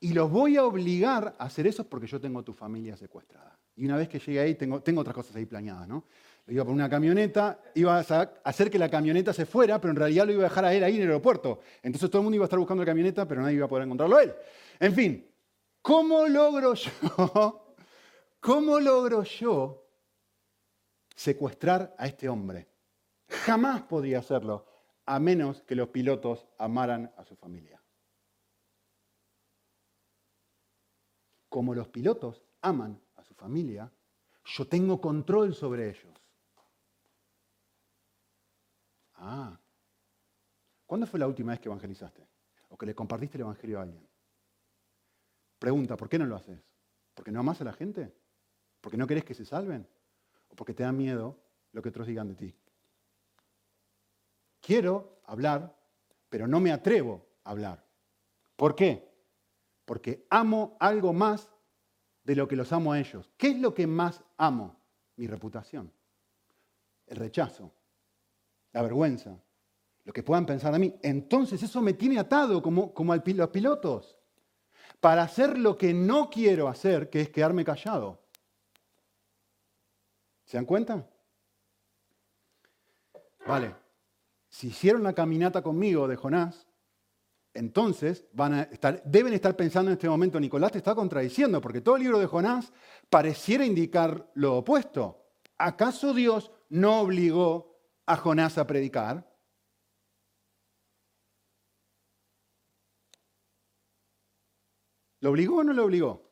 y 0.00 0.12
los 0.12 0.30
voy 0.30 0.56
a 0.56 0.64
obligar 0.64 1.36
a 1.38 1.44
hacer 1.44 1.66
eso 1.66 1.88
porque 1.88 2.06
yo 2.06 2.20
tengo 2.20 2.42
tu 2.42 2.52
familia 2.52 2.96
secuestrada. 2.96 3.58
Y 3.76 3.84
una 3.84 3.96
vez 3.96 4.08
que 4.08 4.18
llegue 4.18 4.40
ahí, 4.40 4.54
tengo, 4.54 4.82
tengo 4.82 5.00
otras 5.00 5.14
cosas 5.14 5.36
ahí 5.36 5.44
planeadas, 5.44 5.86
¿no? 5.86 6.04
Lo 6.46 6.52
iba 6.52 6.64
por 6.64 6.72
una 6.72 6.88
camioneta, 6.88 7.60
iba 7.74 7.98
a 7.98 8.30
hacer 8.44 8.70
que 8.70 8.78
la 8.78 8.88
camioneta 8.88 9.32
se 9.32 9.46
fuera, 9.46 9.80
pero 9.80 9.90
en 9.90 9.96
realidad 9.96 10.26
lo 10.26 10.32
iba 10.32 10.42
a 10.42 10.48
dejar 10.48 10.64
a 10.64 10.72
él 10.72 10.84
ahí 10.84 10.96
en 10.96 11.02
el 11.02 11.08
aeropuerto. 11.08 11.60
Entonces 11.82 12.08
todo 12.08 12.20
el 12.20 12.24
mundo 12.24 12.36
iba 12.36 12.44
a 12.44 12.46
estar 12.46 12.58
buscando 12.58 12.84
la 12.84 12.86
camioneta, 12.86 13.26
pero 13.26 13.42
nadie 13.42 13.56
iba 13.56 13.66
a 13.66 13.68
poder 13.68 13.84
encontrarlo 13.84 14.16
a 14.16 14.22
él. 14.22 14.32
En 14.78 14.94
fin, 14.94 15.26
¿cómo 15.86 16.26
logro 16.26 16.74
yo, 16.74 16.90
cómo 18.40 18.80
logro 18.80 19.22
yo 19.22 19.86
secuestrar 21.14 21.94
a 21.98 22.06
este 22.06 22.28
hombre? 22.28 22.68
Jamás 23.28 23.82
podía 23.82 24.18
hacerlo, 24.18 24.66
a 25.04 25.18
menos 25.20 25.62
que 25.62 25.76
los 25.76 25.88
pilotos 25.88 26.46
amaran 26.58 27.12
a 27.16 27.24
su 27.24 27.36
familia. 27.36 27.80
como 31.56 31.74
los 31.74 31.88
pilotos 31.88 32.44
aman 32.60 33.00
a 33.16 33.24
su 33.24 33.32
familia, 33.32 33.90
yo 34.44 34.68
tengo 34.68 35.00
control 35.00 35.54
sobre 35.54 35.88
ellos. 35.88 36.22
Ah, 39.14 39.58
¿cuándo 40.84 41.06
fue 41.06 41.18
la 41.18 41.26
última 41.26 41.52
vez 41.52 41.60
que 41.60 41.68
evangelizaste? 41.68 42.28
¿O 42.68 42.76
que 42.76 42.84
le 42.84 42.94
compartiste 42.94 43.38
el 43.38 43.40
evangelio 43.40 43.78
a 43.78 43.84
alguien? 43.84 44.06
Pregunta, 45.58 45.96
¿por 45.96 46.08
qué 46.08 46.18
no 46.18 46.26
lo 46.26 46.36
haces? 46.36 46.60
¿Porque 47.14 47.32
no 47.32 47.40
amas 47.40 47.60
a 47.60 47.64
la 47.64 47.72
gente? 47.72 48.12
¿Porque 48.80 48.96
no 48.96 49.06
querés 49.06 49.24
que 49.24 49.34
se 49.34 49.44
salven? 49.44 49.86
¿O 50.48 50.54
porque 50.54 50.74
te 50.74 50.82
da 50.82 50.92
miedo 50.92 51.38
lo 51.72 51.82
que 51.82 51.88
otros 51.88 52.06
digan 52.06 52.28
de 52.28 52.34
ti? 52.34 52.54
Quiero 54.60 55.20
hablar, 55.24 55.76
pero 56.28 56.46
no 56.46 56.60
me 56.60 56.72
atrevo 56.72 57.26
a 57.44 57.50
hablar. 57.50 57.84
¿Por 58.56 58.74
qué? 58.74 59.16
porque 59.86 60.26
amo 60.28 60.76
algo 60.80 61.14
más 61.14 61.48
de 62.24 62.36
lo 62.36 62.46
que 62.46 62.56
los 62.56 62.72
amo 62.72 62.92
a 62.92 62.98
ellos. 62.98 63.30
¿Qué 63.38 63.48
es 63.48 63.58
lo 63.58 63.72
que 63.72 63.86
más 63.86 64.22
amo? 64.36 64.76
Mi 65.14 65.26
reputación, 65.26 65.90
el 67.06 67.16
rechazo, 67.16 67.72
la 68.72 68.82
vergüenza, 68.82 69.40
lo 70.04 70.12
que 70.12 70.22
puedan 70.22 70.44
pensar 70.44 70.72
de 70.72 70.80
mí. 70.80 70.94
Entonces 71.02 71.62
eso 71.62 71.80
me 71.80 71.94
tiene 71.94 72.18
atado 72.18 72.60
como, 72.60 72.92
como 72.92 73.12
a 73.14 73.22
los 73.24 73.48
pilotos 73.48 74.15
para 75.00 75.22
hacer 75.22 75.58
lo 75.58 75.76
que 75.76 75.94
no 75.94 76.30
quiero 76.30 76.68
hacer, 76.68 77.10
que 77.10 77.20
es 77.20 77.30
quedarme 77.30 77.64
callado. 77.64 78.22
¿Se 80.44 80.56
dan 80.56 80.66
cuenta? 80.66 81.06
Vale, 83.46 83.74
si 84.48 84.68
hicieron 84.68 85.02
la 85.02 85.12
caminata 85.12 85.62
conmigo 85.62 86.08
de 86.08 86.16
Jonás, 86.16 86.66
entonces 87.54 88.24
van 88.32 88.54
a 88.54 88.62
estar, 88.62 89.02
deben 89.04 89.32
estar 89.32 89.56
pensando 89.56 89.90
en 89.90 89.94
este 89.96 90.08
momento, 90.08 90.38
Nicolás 90.38 90.72
te 90.72 90.78
está 90.78 90.94
contradiciendo, 90.94 91.60
porque 91.60 91.80
todo 91.80 91.96
el 91.96 92.02
libro 92.02 92.18
de 92.18 92.26
Jonás 92.26 92.72
pareciera 93.08 93.64
indicar 93.64 94.30
lo 94.34 94.56
opuesto. 94.58 95.24
¿Acaso 95.58 96.12
Dios 96.12 96.52
no 96.68 97.00
obligó 97.00 97.78
a 98.04 98.16
Jonás 98.16 98.58
a 98.58 98.66
predicar? 98.66 99.26
¿Lo 105.20 105.30
obligó 105.30 105.56
o 105.58 105.64
no 105.64 105.72
lo 105.72 105.84
obligó? 105.84 106.26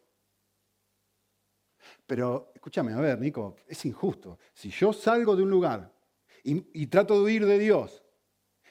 Pero 2.07 2.53
escúchame, 2.55 2.93
a 2.93 3.01
ver, 3.01 3.19
Nico, 3.19 3.57
es 3.67 3.85
injusto. 3.85 4.39
Si 4.53 4.71
yo 4.71 4.93
salgo 4.93 5.37
de 5.37 5.43
un 5.43 5.51
lugar 5.51 5.93
y, 6.43 6.87
trato 6.87 7.15
de 7.15 7.25
huir 7.25 7.47
de 7.47 7.59
Dios 7.59 8.03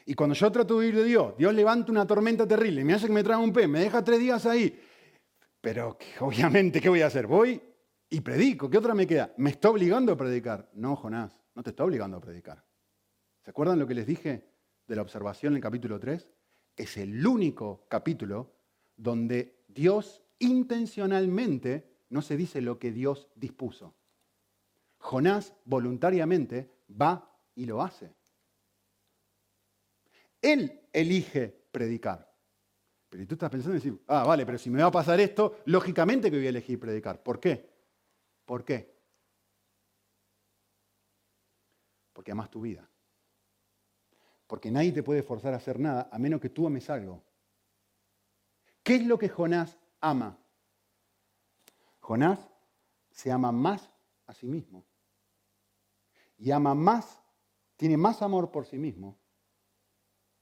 y 0.06 0.14
cuando 0.14 0.36
yo 0.36 0.52
trato 0.52 0.76
de 0.76 0.80
huir 0.80 0.96
de 0.96 1.04
Dios, 1.04 1.36
Dios 1.38 1.54
levanta 1.54 1.92
una 1.92 2.06
tormenta 2.06 2.48
terrible, 2.48 2.84
me 2.84 2.94
hace 2.94 3.08
que 3.08 3.14
me 3.14 3.24
traiga 3.24 3.40
un 3.40 3.54
pez, 3.54 3.68
me 3.68 3.80
deja 3.80 4.04
tres 4.04 4.20
días 4.20 4.46
ahí. 4.46 4.80
Pero 5.62 5.98
obviamente, 6.20 6.82
¿qué 6.82 6.90
voy 6.90 7.02
a 7.02 7.08
hacer? 7.08 7.26
Voy 7.26 7.62
y 8.10 8.22
predico. 8.22 8.70
¿Qué 8.70 8.78
otra 8.78 8.94
me 8.94 9.08
queda? 9.08 9.34
¿Me 9.38 9.50
está 9.50 9.70
obligando 9.70 10.12
a 10.12 10.18
predicar? 10.18 10.70
No, 10.74 10.96
Jonás, 10.96 11.42
no 11.56 11.64
te 11.64 11.72
está 11.72 11.84
obligando 11.84 12.18
a 12.18 12.22
predicar. 12.22 12.64
¿Se 13.42 13.50
acuerdan 13.50 13.80
lo 13.80 13.88
que 13.88 13.96
les 13.96 14.06
dije 14.06 14.46
de 14.86 14.96
la 14.96 15.02
observación 15.02 15.54
en 15.54 15.58
el 15.58 15.64
capítulo 15.64 16.00
3? 16.00 16.30
Es 16.76 16.98
el 16.98 17.26
único 17.26 17.88
capítulo 17.90 18.54
donde 18.96 19.63
Dios 19.74 20.24
intencionalmente 20.40 22.06
no 22.10 22.22
se 22.22 22.38
dice 22.38 22.62
lo 22.62 22.78
que 22.78 22.92
Dios 22.92 23.30
dispuso. 23.36 23.96
Jonás 25.00 25.54
voluntariamente 25.66 26.72
va 26.90 27.38
y 27.56 27.66
lo 27.66 27.82
hace. 27.82 28.14
Él 30.42 30.88
elige 30.92 31.50
predicar. 31.72 32.32
Pero 33.10 33.28
tú 33.28 33.36
estás 33.36 33.50
pensando 33.50 33.76
en 33.76 33.84
decir, 33.84 34.04
ah, 34.08 34.24
vale, 34.24 34.46
pero 34.46 34.58
si 34.58 34.70
me 34.70 34.82
va 34.82 34.88
a 34.88 34.92
pasar 34.92 35.20
esto, 35.20 35.60
lógicamente 35.66 36.30
que 36.30 36.38
voy 36.38 36.48
a 36.48 36.50
elegir 36.50 36.80
predicar. 36.80 37.22
¿Por 37.22 37.40
qué? 37.40 37.70
¿Por 38.46 38.64
qué? 38.66 38.94
Porque 42.12 42.32
amas 42.32 42.50
tu 42.50 42.62
vida. 42.62 42.90
Porque 44.48 44.72
nadie 44.72 44.92
te 44.92 45.04
puede 45.04 45.24
forzar 45.24 45.54
a 45.54 45.58
hacer 45.58 45.80
nada 45.80 46.10
a 46.12 46.20
menos 46.20 46.42
que 46.42 46.50
tú 46.50 46.68
ames 46.68 46.90
algo. 46.90 47.24
¿Qué 48.84 48.96
es 48.96 49.06
lo 49.06 49.18
que 49.18 49.30
Jonás 49.30 49.78
ama? 50.02 50.38
Jonás 52.00 52.40
se 53.12 53.32
ama 53.32 53.52
más 53.52 53.90
a 54.28 54.34
sí 54.34 54.48
mismo. 54.48 54.86
y 56.38 56.52
ama 56.52 56.76
más, 56.76 57.22
tiene 57.78 57.96
más 57.96 58.22
amor 58.22 58.52
por 58.52 58.66
sí 58.66 58.78
mismo 58.78 59.18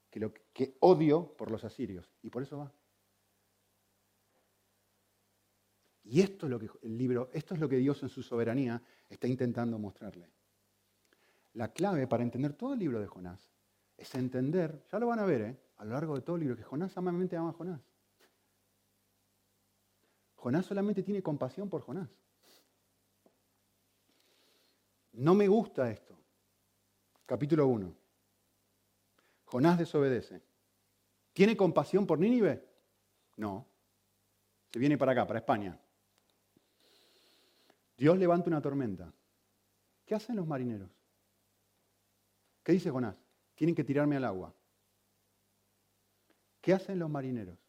que, 0.10 0.20
lo 0.20 0.34
que 0.54 0.76
odio 0.80 1.36
por 1.38 1.52
los 1.52 1.64
asirios. 1.64 2.12
Y 2.24 2.30
por 2.32 2.42
eso 2.42 2.58
va. 2.58 2.74
Y 6.04 6.22
esto 6.22 6.48
es 6.48 6.50
lo 6.50 6.60
que 6.60 6.70
el 6.82 6.98
libro, 6.98 7.30
esto 7.34 7.54
es 7.54 7.60
lo 7.60 7.70
que 7.70 7.78
Dios 7.78 8.02
en 8.02 8.10
su 8.10 8.24
soberanía 8.24 8.82
está 9.08 9.28
intentando 9.28 9.78
mostrarle. 9.78 10.32
La 11.54 11.72
clave 11.72 12.08
para 12.08 12.24
entender 12.24 12.54
todo 12.54 12.74
el 12.74 12.80
libro 12.80 13.00
de 13.00 13.08
Jonás 13.08 13.52
es 13.98 14.16
entender, 14.16 14.84
ya 14.92 14.98
lo 14.98 15.08
van 15.08 15.20
a 15.20 15.26
ver 15.26 15.42
¿eh? 15.42 15.60
a 15.78 15.86
lo 15.86 15.92
largo 15.92 16.16
de 16.16 16.22
todo 16.22 16.38
el 16.38 16.42
libro, 16.42 16.56
que 16.56 16.64
Jonás 16.64 16.98
amamente 16.98 17.38
ama 17.38 17.50
a 17.50 17.54
Jonás. 17.54 17.91
Jonás 20.42 20.66
solamente 20.66 21.04
tiene 21.04 21.22
compasión 21.22 21.70
por 21.70 21.84
Jonás. 21.84 22.10
No 25.14 25.36
me 25.36 25.48
gusta 25.48 25.92
esto. 25.92 26.18
Capítulo 27.28 27.68
1. 27.68 27.96
Jonás 29.46 29.78
desobedece. 29.78 30.42
¿Tiene 31.34 31.56
compasión 31.56 32.08
por 32.08 32.18
Nínive? 32.18 32.68
No. 33.38 33.68
Se 34.72 34.80
viene 34.80 34.98
para 34.98 35.12
acá, 35.12 35.28
para 35.28 35.38
España. 35.38 35.80
Dios 37.96 38.18
levanta 38.18 38.50
una 38.50 38.64
tormenta. 38.64 39.14
¿Qué 40.08 40.16
hacen 40.16 40.38
los 40.38 40.48
marineros? 40.48 40.90
¿Qué 42.64 42.72
dice 42.72 42.90
Jonás? 42.90 43.16
Tienen 43.54 43.76
que 43.76 43.84
tirarme 43.84 44.18
al 44.18 44.26
agua. 44.26 44.56
¿Qué 46.60 46.74
hacen 46.74 46.98
los 46.98 47.12
marineros? 47.12 47.61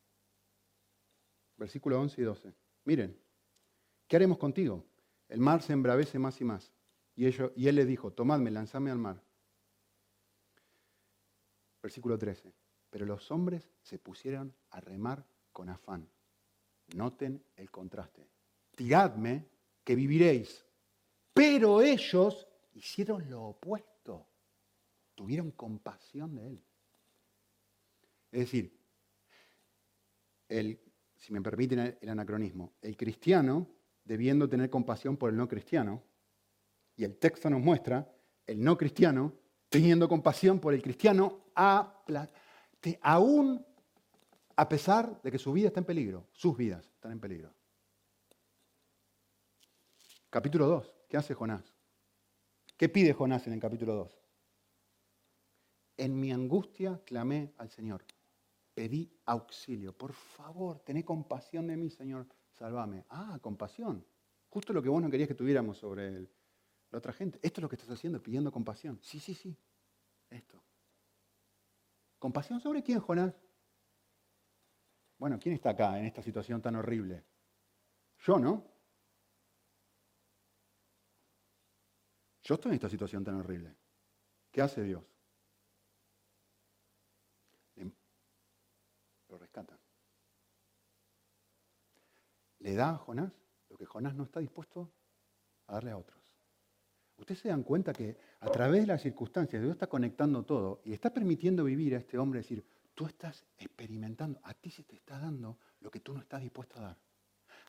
Versículo 1.63 2.01
11 2.01 2.21
y 2.21 2.25
12. 2.25 2.55
Miren, 2.87 3.17
¿qué 4.09 4.17
haremos 4.17 4.37
contigo? 4.37 4.85
El 5.29 5.39
mar 5.39 5.63
se 5.63 5.73
embravece 5.73 6.19
más 6.19 6.41
y 6.41 6.45
más. 6.45 6.73
Y, 7.15 7.27
y 7.29 7.69
él 7.69 7.77
le 7.77 7.85
dijo, 7.85 8.13
tomadme, 8.13 8.51
lanzadme 8.51 8.91
al 8.91 8.99
mar. 8.99 9.23
Versículo 11.81 12.19
13. 12.19 12.53
Pero 12.91 13.07
los 13.07 13.31
hombres 13.31 13.71
se 13.81 14.01
pusieron 14.01 14.53
a 14.71 14.81
remar 14.81 15.25
con 15.53 15.69
afán. 15.69 16.11
Noten 16.97 17.45
el 17.55 17.71
contraste. 17.71 18.29
Tiradme 18.75 19.47
que 19.85 19.95
viviréis. 19.95 20.67
Pero 21.33 21.81
ellos 21.81 22.49
hicieron 22.75 23.31
lo 23.31 23.41
opuesto. 23.45 24.27
Tuvieron 25.15 25.53
compasión 25.53 26.35
de 26.35 26.49
él. 26.49 26.65
Es 28.33 28.41
decir, 28.41 28.77
el, 30.49 30.92
si 31.23 31.33
me 31.33 31.41
permiten 31.41 31.97
el 32.01 32.09
anacronismo, 32.09 32.73
el 32.83 32.97
cristiano, 32.97 33.69
debiendo 34.05 34.49
tener 34.49 34.69
compasión 34.69 35.17
por 35.17 35.31
el 35.31 35.37
no 35.37 35.47
cristiano, 35.47 36.03
y 36.97 37.05
el 37.05 37.17
texto 37.17 37.49
nos 37.49 37.61
muestra, 37.61 38.13
el 38.45 38.63
no 38.63 38.77
cristiano, 38.77 39.33
teniendo 39.69 40.09
compasión 40.09 40.59
por 40.59 40.75
el 40.75 40.83
cristiano, 40.83 41.45
aún 41.55 43.65
a 44.57 44.69
pesar 44.69 45.23
de 45.23 45.31
que 45.31 45.39
su 45.39 45.53
vida 45.53 45.69
está 45.69 45.79
en 45.79 45.87
peligro, 45.87 46.27
sus 46.33 46.57
vidas 46.57 46.85
están 46.87 47.13
en 47.13 47.21
peligro. 47.21 47.55
Capítulo 50.29 50.67
2, 50.67 50.95
¿qué 51.09 51.17
hace 51.17 51.35
Jonás? 51.35 51.73
¿Qué 52.77 52.89
pide 52.89 53.13
Jonás 53.13 53.47
en 53.47 53.53
el 53.53 53.61
capítulo 53.61 53.95
2? 53.95 54.19
En 55.99 56.19
mi 56.19 56.33
angustia 56.33 57.01
clamé 57.07 57.53
al 57.59 57.71
Señor, 57.71 58.05
pedí 58.75 59.11
auxilio. 59.27 59.97
Por 59.97 60.13
favor, 60.13 60.81
tené 60.81 61.05
compasión 61.05 61.67
de 61.67 61.77
mí, 61.77 61.91
Señor, 61.91 62.27
sálvame. 62.51 63.05
Ah, 63.11 63.39
compasión. 63.41 64.05
Justo 64.49 64.73
lo 64.73 64.83
que 64.83 64.89
vos 64.89 65.03
no 65.03 65.11
querías 65.11 65.29
que 65.29 65.35
tuviéramos 65.35 65.79
sobre 65.79 66.29
la 66.91 66.99
otra 66.99 67.13
gente. 67.13 67.39
Esto 67.43 67.61
es 67.61 67.63
lo 67.63 67.69
que 67.69 67.77
estás 67.77 67.91
haciendo, 67.91 68.23
pidiendo 68.23 68.53
compasión. 68.53 68.99
Sí, 69.03 69.19
sí, 69.19 69.35
sí. 69.35 69.57
Esto. 70.31 70.63
¿Compasión 72.19 72.61
sobre 72.61 72.83
quién, 72.83 73.01
Jonás? 73.01 73.35
Bueno, 75.19 75.39
¿quién 75.39 75.55
está 75.55 75.71
acá 75.71 75.99
en 75.99 76.07
esta 76.07 76.23
situación 76.23 76.61
tan 76.61 76.77
horrible? 76.77 77.25
Yo, 78.19 78.39
¿no? 78.39 78.65
Yo 82.43 82.55
estoy 82.55 82.71
en 82.71 82.75
esta 82.75 82.89
situación 82.89 83.23
tan 83.25 83.37
horrible. 83.37 83.75
¿Qué 84.51 84.61
hace 84.61 84.83
Dios? 84.83 85.05
Lo 89.33 89.39
rescata. 89.39 89.79
Le 92.63 92.75
da 92.75 92.91
a 92.91 92.97
Jonás 92.97 93.33
lo 93.69 93.77
que 93.77 93.87
Jonás 93.87 94.15
no 94.15 94.25
está 94.25 94.39
dispuesto 94.39 94.93
a 95.67 95.75
darle 95.75 95.91
a 95.91 95.99
otros. 95.99 96.21
Ustedes 97.17 97.41
se 97.41 97.49
dan 97.49 97.63
cuenta 97.63 97.93
que 97.93 98.17
a 98.41 98.51
través 98.51 98.83
de 98.83 98.87
las 98.87 99.03
circunstancias 99.03 99.61
Dios 99.61 99.73
está 99.75 99.89
conectando 99.89 100.45
todo 100.45 100.81
y 100.85 100.93
está 100.93 101.13
permitiendo 101.13 101.65
vivir 101.65 101.95
a 101.95 101.99
este 101.99 102.19
hombre 102.19 102.41
decir, 102.41 102.65
tú 102.95 103.07
estás 103.07 103.45
experimentando, 103.59 104.41
a 104.45 104.55
ti 104.55 104.71
se 104.71 104.85
te 104.85 104.97
está 104.97 105.19
dando 105.19 105.59
lo 105.81 105.91
que 105.91 106.01
tú 106.01 106.15
no 106.15 106.21
estás 106.21 106.41
dispuesto 106.41 106.79
a 106.79 106.83
dar. 106.83 106.99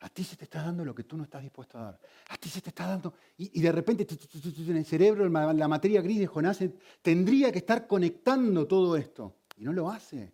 A 0.02 0.10
ti 0.10 0.24
se 0.24 0.36
te 0.36 0.44
está 0.44 0.64
dando 0.64 0.86
lo 0.86 0.94
que 0.94 1.04
tú 1.04 1.18
no 1.18 1.24
estás 1.24 1.42
dispuesto 1.42 1.78
a 1.80 1.84
dar. 1.84 2.00
A 2.30 2.38
ti 2.38 2.50
se 2.50 2.62
te 2.62 2.70
está 2.70 2.88
dando. 2.88 3.14
Y, 3.38 3.62
de 3.62 3.72
repente 3.72 4.06
en 4.06 4.78
el 4.78 4.86
cerebro, 4.86 5.28
la 5.30 5.68
materia 5.68 6.02
gris 6.02 6.20
de 6.20 6.28
Jonás 6.28 6.60
tendría 7.02 7.52
que 7.52 7.60
estar 7.60 7.88
conectando 7.88 8.68
todo 8.68 8.98
esto. 8.98 9.38
Y 9.56 9.64
no 9.64 9.72
lo 9.72 9.90
hace. 9.90 10.34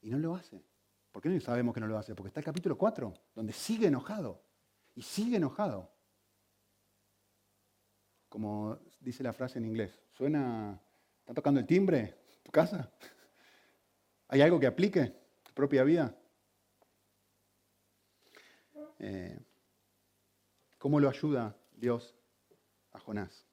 Y 0.00 0.10
no 0.10 0.18
lo 0.18 0.34
hace. 0.34 0.64
¿Por 1.16 1.22
qué 1.22 1.30
no 1.30 1.40
sabemos 1.40 1.72
que 1.72 1.80
no 1.80 1.86
lo 1.86 1.96
hace? 1.96 2.14
Porque 2.14 2.28
está 2.28 2.40
el 2.40 2.44
capítulo 2.44 2.76
4, 2.76 3.14
donde 3.34 3.54
sigue 3.54 3.86
enojado. 3.86 4.44
Y 4.94 5.00
sigue 5.00 5.38
enojado. 5.38 5.90
Como 8.28 8.78
dice 9.00 9.22
la 9.22 9.32
frase 9.32 9.58
en 9.58 9.64
inglés. 9.64 9.98
Suena. 10.12 10.78
¿Está 11.20 11.32
tocando 11.32 11.58
el 11.58 11.64
timbre? 11.64 12.18
¿Tu 12.42 12.52
casa? 12.52 12.92
¿Hay 14.28 14.42
algo 14.42 14.60
que 14.60 14.66
aplique? 14.66 15.16
¿Tu 15.42 15.54
propia 15.54 15.84
vida? 15.84 16.14
Eh, 18.98 19.40
¿Cómo 20.76 21.00
lo 21.00 21.08
ayuda 21.08 21.56
Dios 21.72 22.14
a 22.92 22.98
Jonás? 22.98 23.46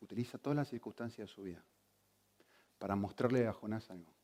Utiliza 0.00 0.38
todas 0.38 0.56
las 0.56 0.68
circunstancias 0.68 1.28
de 1.28 1.34
su 1.34 1.42
vida 1.42 1.64
para 2.78 2.94
mostrarle 2.94 3.48
a 3.48 3.52
Jonás 3.52 3.90
algo. 3.90 4.14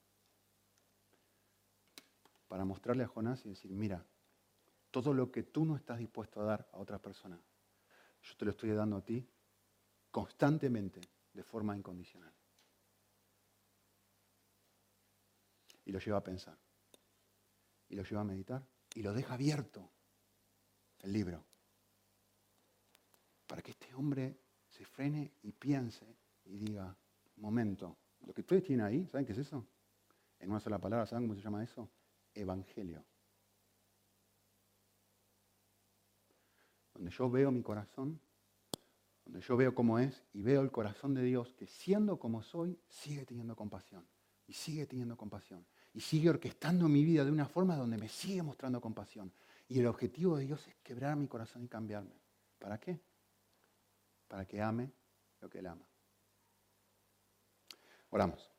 Para 2.51 2.65
mostrarle 2.65 3.05
a 3.05 3.07
Jonás 3.07 3.47
y 3.47 3.51
decir, 3.51 3.71
mira, 3.71 4.05
todo 4.91 5.15
lo 5.15 5.31
que 5.31 5.45
tú 5.45 5.65
no 5.65 5.77
estás 5.77 6.01
dispuesto 6.01 6.41
a 6.41 6.45
dar 6.45 6.69
a 6.73 6.79
otra 6.79 6.99
persona, 6.99 7.41
yo 8.23 8.37
te 8.37 8.45
lo 8.45 8.51
estoy 8.51 8.71
dando 8.71 8.97
a 8.97 9.05
ti 9.05 9.25
constantemente, 10.11 11.01
de 11.33 11.45
forma 11.45 11.77
incondicional. 11.77 12.35
Y 15.85 15.93
lo 15.93 16.01
lleva 16.01 16.19
a 16.19 16.25
pensar. 16.25 16.59
Y 17.89 17.95
lo 17.95 18.03
lleva 18.03 18.23
a 18.23 18.25
meditar. 18.25 18.67
Y 18.97 19.03
lo 19.03 19.13
deja 19.13 19.35
abierto 19.35 19.89
el 20.99 21.13
libro, 21.13 21.45
para 23.47 23.63
que 23.63 23.71
este 23.71 23.95
hombre 23.95 24.41
se 24.67 24.85
frene 24.85 25.35
y 25.43 25.53
piense 25.53 26.19
y 26.47 26.59
diga, 26.59 26.97
momento, 27.37 27.97
lo 28.27 28.35
que 28.35 28.41
ustedes 28.41 28.65
tienen 28.65 28.85
ahí, 28.85 29.07
¿saben 29.07 29.25
qué 29.25 29.35
es 29.35 29.39
eso? 29.39 29.65
En 30.41 30.51
una 30.51 30.59
sola 30.59 30.81
palabra, 30.81 31.07
¿saben 31.07 31.29
cómo 31.29 31.37
se 31.37 31.45
llama 31.45 31.63
eso? 31.63 31.89
Evangelio. 32.35 33.05
Donde 36.95 37.11
yo 37.11 37.31
veo 37.31 37.51
mi 37.51 37.63
corazón, 37.63 38.21
donde 39.25 39.41
yo 39.41 39.57
veo 39.57 39.75
cómo 39.75 39.99
es 39.99 40.23
y 40.33 40.43
veo 40.43 40.63
el 40.63 40.71
corazón 40.71 41.15
de 41.15 41.23
Dios 41.23 41.53
que 41.55 41.67
siendo 41.67 42.19
como 42.19 42.43
soy, 42.43 42.79
sigue 42.89 43.25
teniendo 43.25 43.57
compasión. 43.57 44.07
Y 44.47 44.53
sigue 44.53 44.87
teniendo 44.87 45.17
compasión. 45.17 45.65
Y 45.95 46.01
sigue 46.01 46.29
orquestando 46.29 46.89
mi 46.89 47.05
vida 47.05 47.25
de 47.25 47.31
una 47.31 47.47
forma 47.47 47.77
donde 47.77 47.97
me 47.97 48.09
sigue 48.09 48.43
mostrando 48.43 48.81
compasión. 48.81 49.33
Y 49.69 49.79
el 49.79 49.87
objetivo 49.87 50.37
de 50.37 50.47
Dios 50.47 50.67
es 50.67 50.75
quebrar 50.83 51.17
mi 51.17 51.29
corazón 51.29 51.63
y 51.63 51.69
cambiarme. 51.69 52.21
¿Para 52.59 52.79
qué? 52.79 53.01
Para 54.27 54.45
que 54.47 54.61
ame 54.61 54.91
lo 55.41 55.49
que 55.49 55.61
Él 55.61 55.67
ama. 55.69 55.87
Oramos. 58.11 58.50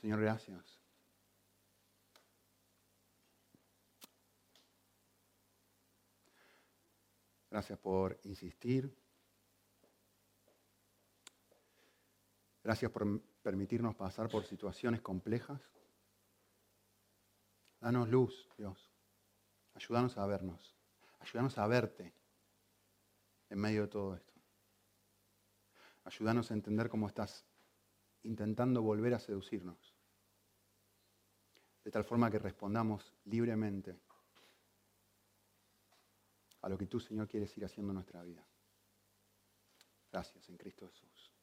Señor, 0.00 0.20
gracias. 0.20 0.78
Gracias 7.50 7.78
por 7.80 8.20
insistir. 8.22 8.94
Gracias 12.62 12.92
por 12.92 13.20
permitirnos 13.42 13.96
pasar 13.96 14.28
por 14.28 14.44
situaciones 14.44 15.00
complejas. 15.00 15.60
Danos 17.80 18.08
luz, 18.08 18.48
Dios. 18.56 18.92
Ayúdanos 19.74 20.16
a 20.16 20.26
vernos. 20.26 20.76
Ayúdanos 21.18 21.58
a 21.58 21.66
verte 21.66 22.12
en 23.50 23.58
medio 23.58 23.82
de 23.82 23.88
todo 23.88 24.14
esto. 24.14 24.32
Ayúdanos 26.04 26.50
a 26.50 26.54
entender 26.54 26.88
cómo 26.88 27.08
estás 27.08 27.44
intentando 28.22 28.82
volver 28.82 29.14
a 29.14 29.18
seducirnos. 29.18 29.87
De 31.88 31.92
tal 31.92 32.04
forma 32.04 32.30
que 32.30 32.38
respondamos 32.38 33.14
libremente 33.24 33.98
a 36.60 36.68
lo 36.68 36.76
que 36.76 36.86
tú, 36.86 37.00
Señor, 37.00 37.26
quieres 37.26 37.56
ir 37.56 37.64
haciendo 37.64 37.92
en 37.92 37.94
nuestra 37.94 38.22
vida. 38.22 38.46
Gracias 40.12 40.46
en 40.50 40.58
Cristo 40.58 40.86
Jesús. 40.86 41.37